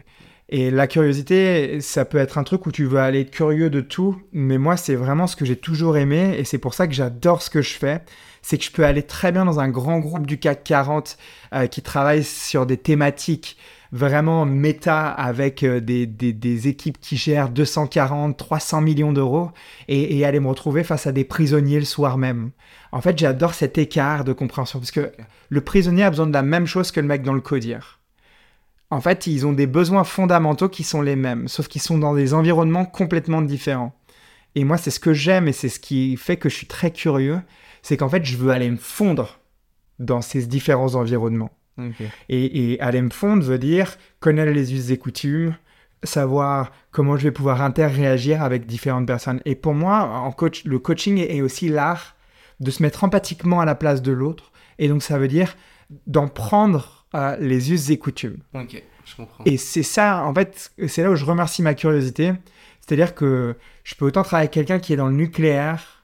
Et 0.49 0.69
la 0.69 0.85
curiosité, 0.87 1.81
ça 1.81 2.05
peut 2.05 2.19
être 2.19 2.37
un 2.37 2.43
truc 2.43 2.67
où 2.67 2.71
tu 2.71 2.85
veux 2.85 2.99
aller 2.99 3.21
être 3.21 3.31
curieux 3.31 3.71
de 3.71 3.81
tout, 3.81 4.21
mais 4.31 4.59
moi, 4.59 4.77
c'est 4.77 4.95
vraiment 4.95 5.25
ce 5.25 5.35
que 5.35 5.43
j'ai 5.45 5.55
toujours 5.55 5.97
aimé, 5.97 6.35
et 6.37 6.43
c'est 6.43 6.59
pour 6.59 6.75
ça 6.75 6.87
que 6.87 6.93
j'adore 6.93 7.41
ce 7.41 7.49
que 7.49 7.63
je 7.63 7.73
fais. 7.73 8.01
C'est 8.43 8.59
que 8.59 8.63
je 8.63 8.71
peux 8.71 8.85
aller 8.85 9.01
très 9.01 9.31
bien 9.31 9.43
dans 9.43 9.59
un 9.59 9.69
grand 9.69 9.97
groupe 9.97 10.27
du 10.27 10.37
CAC 10.37 10.63
40 10.63 11.17
euh, 11.53 11.65
qui 11.65 11.81
travaille 11.81 12.23
sur 12.23 12.67
des 12.67 12.77
thématiques 12.77 13.57
vraiment 13.91 14.45
méta 14.45 15.07
avec 15.09 15.63
euh, 15.63 15.79
des, 15.79 16.05
des, 16.05 16.67
équipes 16.67 16.99
qui 16.99 17.17
gèrent 17.17 17.49
240, 17.49 18.37
300 18.37 18.81
millions 18.81 19.13
d'euros 19.13 19.51
et, 19.87 20.25
aller 20.25 20.39
me 20.39 20.47
retrouver 20.47 20.83
face 20.83 21.07
à 21.07 21.11
des 21.11 21.23
prisonniers 21.23 21.79
le 21.79 21.85
soir 21.85 22.17
même. 22.17 22.51
En 22.91 23.01
fait, 23.01 23.17
j'adore 23.17 23.53
cet 23.53 23.77
écart 23.77 24.25
de 24.25 24.33
compréhension 24.33 24.79
parce 24.79 24.91
que 24.91 25.11
le 25.49 25.61
prisonnier 25.61 26.03
a 26.03 26.09
besoin 26.09 26.27
de 26.27 26.33
la 26.33 26.41
même 26.41 26.65
chose 26.65 26.91
que 26.91 26.99
le 26.99 27.07
mec 27.07 27.23
dans 27.23 27.33
le 27.33 27.41
codir. 27.41 27.99
En 28.91 29.01
fait, 29.01 29.27
ils 29.27 29.45
ont 29.45 29.53
des 29.53 29.67
besoins 29.67 30.03
fondamentaux 30.03 30.69
qui 30.69 30.83
sont 30.83 31.01
les 31.01 31.15
mêmes, 31.15 31.47
sauf 31.47 31.67
qu'ils 31.67 31.81
sont 31.81 31.97
dans 31.97 32.13
des 32.13 32.33
environnements 32.33 32.85
complètement 32.85 33.41
différents. 33.41 33.93
Et 34.55 34.63
moi, 34.63 34.77
c'est 34.77 34.91
ce 34.91 34.99
que 34.99 35.13
j'aime 35.13 35.47
et 35.47 35.53
c'est 35.53 35.69
ce 35.69 35.79
qui 35.79 36.15
fait 36.17 36.37
que 36.37 36.49
je 36.49 36.55
suis 36.55 36.67
très 36.67 36.91
curieux, 36.91 37.41
c'est 37.81 37.97
qu'en 37.97 38.09
fait, 38.09 38.23
je 38.23 38.37
veux 38.37 38.51
aller 38.51 38.69
me 38.69 38.77
fondre 38.77 39.39
dans 39.99 40.21
ces 40.21 40.45
différents 40.45 40.95
environnements. 40.95 41.51
Et, 42.29 42.77
aller 42.79 43.01
me 43.01 43.09
fondre 43.09 43.43
veut 43.43 43.57
dire 43.57 43.97
connaître 44.21 44.51
les 44.51 44.73
us 44.73 44.91
et 44.91 44.97
coutumes, 44.97 45.55
savoir 46.03 46.71
comment 46.91 47.17
je 47.17 47.23
vais 47.23 47.31
pouvoir 47.31 47.61
interréagir 47.61 48.41
avec 48.41 48.65
différentes 48.65 49.07
personnes. 49.07 49.41
Et 49.43 49.55
pour 49.55 49.73
moi, 49.73 50.03
en 50.03 50.31
coach, 50.31 50.63
le 50.63 50.79
coaching 50.79 51.17
est 51.17 51.41
aussi 51.41 51.67
l'art 51.67 52.15
de 52.61 52.71
se 52.71 52.81
mettre 52.81 53.03
empathiquement 53.03 53.59
à 53.59 53.65
la 53.65 53.75
place 53.75 54.01
de 54.01 54.13
l'autre. 54.13 54.51
Et 54.79 54.87
donc, 54.87 55.03
ça 55.03 55.17
veut 55.17 55.27
dire 55.27 55.55
d'en 56.07 56.27
prendre 56.29 57.04
euh, 57.15 57.37
les 57.39 57.71
us 57.71 57.89
et 57.89 57.97
coutumes. 57.97 58.37
Ok, 58.53 58.81
je 59.05 59.15
comprends. 59.15 59.43
Et 59.45 59.57
c'est 59.57 59.83
ça, 59.83 60.23
en 60.25 60.33
fait, 60.33 60.71
c'est 60.87 61.03
là 61.03 61.11
où 61.11 61.15
je 61.15 61.25
remercie 61.25 61.61
ma 61.61 61.73
curiosité. 61.73 62.33
C'est-à-dire 62.81 63.15
que 63.15 63.55
je 63.83 63.95
peux 63.95 64.05
autant 64.05 64.21
travailler 64.21 64.45
avec 64.45 64.53
quelqu'un 64.53 64.79
qui 64.79 64.93
est 64.93 64.95
dans 64.95 65.07
le 65.07 65.15
nucléaire 65.15 65.95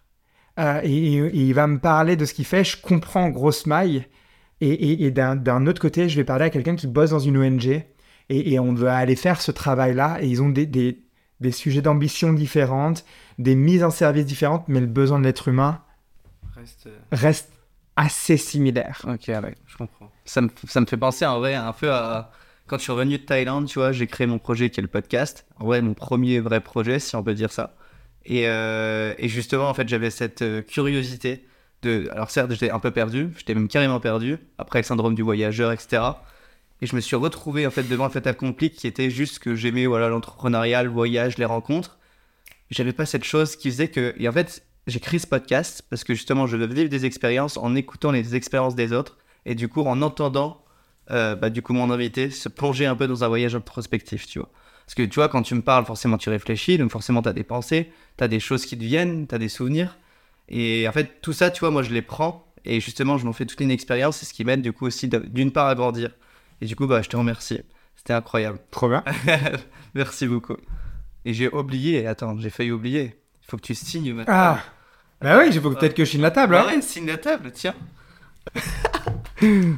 euh, 0.59 0.81
et, 0.83 1.15
il 1.15 1.53
va 1.53 1.67
me 1.67 1.79
parler 1.79 2.15
de 2.15 2.25
ce 2.25 2.33
qu'il 2.33 2.45
fait, 2.45 2.63
je 2.63 2.77
comprends 2.81 3.29
grosse 3.29 3.65
maille. 3.65 4.05
Et, 4.63 5.09
d'un 5.09 5.65
autre 5.65 5.81
côté, 5.81 6.07
je 6.07 6.15
vais 6.15 6.23
parler 6.23 6.45
à 6.45 6.49
quelqu'un 6.51 6.75
qui 6.75 6.85
bosse 6.85 7.09
dans 7.09 7.19
une 7.19 7.37
ONG 7.37 7.83
et, 8.29 8.59
on 8.59 8.73
va 8.73 8.95
aller 8.95 9.15
faire 9.15 9.41
ce 9.41 9.51
travail-là 9.51 10.19
et 10.21 10.27
ils 10.27 10.41
ont 10.43 10.49
des, 10.49 10.67
des, 10.67 11.51
sujets 11.51 11.81
d'ambition 11.81 12.31
différentes, 12.31 13.03
des 13.39 13.55
mises 13.55 13.83
en 13.83 13.89
service 13.89 14.25
différentes, 14.25 14.65
mais 14.67 14.79
le 14.79 14.85
besoin 14.85 15.19
de 15.19 15.23
l'être 15.23 15.47
humain 15.47 15.81
reste... 16.55 16.87
Euh, 16.87 16.99
reste... 17.11 17.51
assez 17.95 18.37
similaire. 18.37 19.01
Ok, 19.07 19.25
ouais, 19.27 19.55
je 19.67 19.77
comprends. 19.77 20.11
Ça 20.25 20.41
me, 20.41 20.49
ça 20.67 20.81
me 20.81 20.85
fait 20.85 20.97
penser 20.97 21.25
en 21.25 21.39
vrai 21.39 21.55
un 21.55 21.73
peu 21.73 21.91
à 21.91 22.31
quand 22.67 22.77
je 22.77 22.83
suis 22.83 22.91
revenu 22.91 23.17
de 23.17 23.23
Thaïlande, 23.23 23.67
tu 23.67 23.79
vois, 23.79 23.91
j'ai 23.91 24.07
créé 24.07 24.27
mon 24.27 24.39
projet 24.39 24.69
qui 24.69 24.79
est 24.79 24.83
le 24.83 24.87
podcast. 24.87 25.45
En 25.59 25.65
vrai, 25.65 25.81
mon 25.81 25.93
premier 25.93 26.39
vrai 26.39 26.61
projet, 26.61 26.99
si 26.99 27.15
on 27.17 27.23
peut 27.23 27.33
dire 27.33 27.51
ça. 27.51 27.75
Et, 28.23 28.47
euh, 28.47 29.13
et 29.17 29.27
justement, 29.27 29.67
en 29.67 29.73
fait, 29.73 29.89
j'avais 29.89 30.09
cette 30.09 30.41
euh, 30.41 30.61
curiosité 30.61 31.45
alors 32.11 32.29
certes, 32.29 32.51
j'étais 32.51 32.69
un 32.69 32.79
peu 32.79 32.91
perdu, 32.91 33.29
j'étais 33.37 33.53
même 33.53 33.67
carrément 33.67 33.99
perdu, 33.99 34.37
après 34.57 34.79
le 34.79 34.83
syndrome 34.83 35.15
du 35.15 35.21
voyageur, 35.21 35.71
etc. 35.71 36.03
Et 36.81 36.85
je 36.85 36.95
me 36.95 37.01
suis 37.01 37.15
retrouvé 37.15 37.65
en 37.67 37.71
fait 37.71 37.83
devant 37.83 38.05
un 38.05 38.09
fait 38.09 38.25
accompli 38.27 38.71
qui 38.71 38.87
était 38.87 39.09
juste 39.09 39.39
que 39.39 39.55
j'aimais 39.55 39.85
voilà 39.85 40.09
l'entrepreneuriat, 40.09 40.83
le 40.83 40.89
voyage, 40.89 41.37
les 41.37 41.45
rencontres. 41.45 41.97
J'avais 42.69 42.93
pas 42.93 43.05
cette 43.05 43.23
chose 43.23 43.55
qui 43.55 43.69
faisait 43.69 43.89
que 43.89 44.15
et 44.17 44.27
en 44.27 44.31
fait 44.31 44.63
j'ai 44.91 44.99
créé 44.99 45.19
ce 45.19 45.27
podcast 45.27 45.83
parce 45.89 46.03
que 46.03 46.13
justement 46.13 46.47
je 46.47 46.57
devais 46.57 46.73
vivre 46.73 46.89
des 46.89 47.05
expériences 47.05 47.57
en 47.57 47.75
écoutant 47.75 48.11
les 48.11 48.35
expériences 48.35 48.75
des 48.75 48.93
autres 48.93 49.17
et 49.45 49.55
du 49.55 49.67
coup 49.67 49.81
en 49.81 50.01
entendant 50.01 50.63
euh, 51.09 51.35
bah, 51.35 51.49
du 51.49 51.61
coup 51.61 51.73
mon 51.73 51.89
invité 51.89 52.29
se 52.29 52.49
plonger 52.49 52.85
un 52.85 52.95
peu 52.95 53.07
dans 53.07 53.23
un 53.23 53.27
voyage 53.27 53.57
prospectif, 53.59 54.27
tu 54.27 54.39
vois. 54.39 54.49
Parce 54.85 54.95
que 54.95 55.03
tu 55.03 55.15
vois 55.15 55.29
quand 55.29 55.41
tu 55.41 55.55
me 55.55 55.61
parles 55.61 55.85
forcément 55.85 56.17
tu 56.17 56.29
réfléchis 56.29 56.77
donc 56.77 56.91
forcément 56.91 57.21
tu 57.21 57.29
as 57.29 57.33
des 57.33 57.43
pensées, 57.43 57.91
tu 58.17 58.23
as 58.23 58.27
des 58.27 58.39
choses 58.39 58.65
qui 58.65 58.77
te 58.77 58.83
viennent, 58.83 59.27
tu 59.27 59.33
as 59.33 59.39
des 59.39 59.49
souvenirs. 59.49 59.97
Et 60.53 60.85
en 60.87 60.91
fait, 60.91 61.21
tout 61.21 61.31
ça, 61.31 61.49
tu 61.49 61.61
vois, 61.61 61.71
moi, 61.71 61.81
je 61.81 61.93
les 61.93 62.01
prends 62.01 62.45
et 62.65 62.81
justement, 62.81 63.17
je 63.17 63.25
m'en 63.25 63.33
fais 63.33 63.45
toute 63.45 63.61
une 63.61 63.71
expérience. 63.71 64.17
C'est 64.17 64.25
ce 64.25 64.33
qui 64.33 64.43
m'aide, 64.43 64.61
du 64.61 64.73
coup, 64.73 64.85
aussi, 64.85 65.07
d'une 65.07 65.51
part, 65.51 65.67
à 65.67 65.75
grandir. 65.75 66.11
Et 66.59 66.65
du 66.65 66.75
coup, 66.75 66.87
bah, 66.87 67.01
je 67.01 67.09
te 67.09 67.15
remercie. 67.15 67.61
C'était 67.95 68.13
incroyable. 68.13 68.59
Trop 68.69 68.89
bien. 68.89 69.03
Merci 69.95 70.27
beaucoup. 70.27 70.57
Et 71.23 71.33
j'ai 71.33 71.47
oublié, 71.47 72.05
attends, 72.05 72.37
j'ai 72.37 72.49
failli 72.49 72.71
oublier. 72.71 73.15
Il 73.41 73.49
faut 73.49 73.57
que 73.57 73.61
tu 73.61 73.73
signes 73.75 74.13
maintenant. 74.13 74.33
Ah 74.35 74.59
Bah 75.21 75.39
oui, 75.39 75.49
il 75.51 75.61
faut 75.61 75.69
peut-être 75.71 75.93
que 75.93 76.03
je 76.03 76.11
signe 76.11 76.21
la 76.21 76.31
table. 76.31 76.53
Bah 76.53 76.65
hein. 76.67 76.75
ouais, 76.75 76.81
signe 76.81 77.07
la 77.07 77.17
table, 77.17 77.51
tiens. 77.51 77.75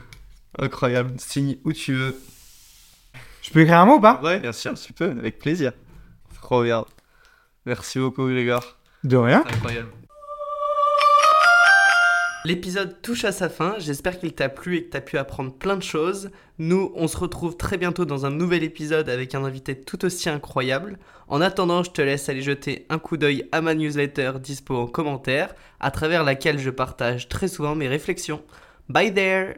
Incroyable. 0.57 1.13
Signe 1.17 1.57
où 1.63 1.73
tu 1.73 1.93
veux. 1.93 2.15
Je 3.41 3.51
peux 3.51 3.61
écrire 3.61 3.79
un 3.79 3.85
mot 3.85 3.95
ou 3.95 4.01
pas? 4.01 4.21
Ouais, 4.23 4.39
bien 4.39 4.53
sûr, 4.53 4.73
tu 4.75 4.93
peux, 4.93 5.09
avec 5.09 5.39
plaisir. 5.39 5.73
Trop 6.41 6.63
bien. 6.63 6.85
Merci 7.65 7.99
beaucoup, 7.99 8.25
Grégor. 8.27 8.77
De 9.03 9.17
rien. 9.17 9.43
Incroyable. 9.45 9.89
L'épisode 12.45 13.01
touche 13.01 13.23
à 13.23 13.31
sa 13.31 13.47
fin, 13.47 13.75
j'espère 13.79 14.19
qu'il 14.19 14.33
t'a 14.33 14.49
plu 14.49 14.75
et 14.75 14.83
que 14.83 14.89
t'as 14.89 14.99
pu 14.99 15.17
apprendre 15.17 15.53
plein 15.53 15.77
de 15.77 15.83
choses. 15.83 16.29
Nous, 16.59 16.91
on 16.93 17.07
se 17.07 17.15
retrouve 17.15 17.55
très 17.55 17.77
bientôt 17.77 18.03
dans 18.03 18.25
un 18.25 18.31
nouvel 18.31 18.63
épisode 18.63 19.07
avec 19.07 19.33
un 19.33 19.45
invité 19.45 19.79
tout 19.79 20.03
aussi 20.03 20.29
incroyable. 20.29 20.99
En 21.29 21.39
attendant, 21.39 21.83
je 21.83 21.91
te 21.91 22.01
laisse 22.01 22.27
aller 22.27 22.41
jeter 22.41 22.85
un 22.89 22.99
coup 22.99 23.15
d'œil 23.15 23.47
à 23.53 23.61
ma 23.61 23.75
newsletter 23.75 24.33
dispo 24.41 24.75
en 24.75 24.87
commentaire, 24.87 25.55
à 25.79 25.89
travers 25.89 26.25
laquelle 26.25 26.59
je 26.59 26.69
partage 26.69 27.29
très 27.29 27.47
souvent 27.47 27.75
mes 27.75 27.87
réflexions. 27.87 28.43
Bye 28.89 29.13
there 29.13 29.55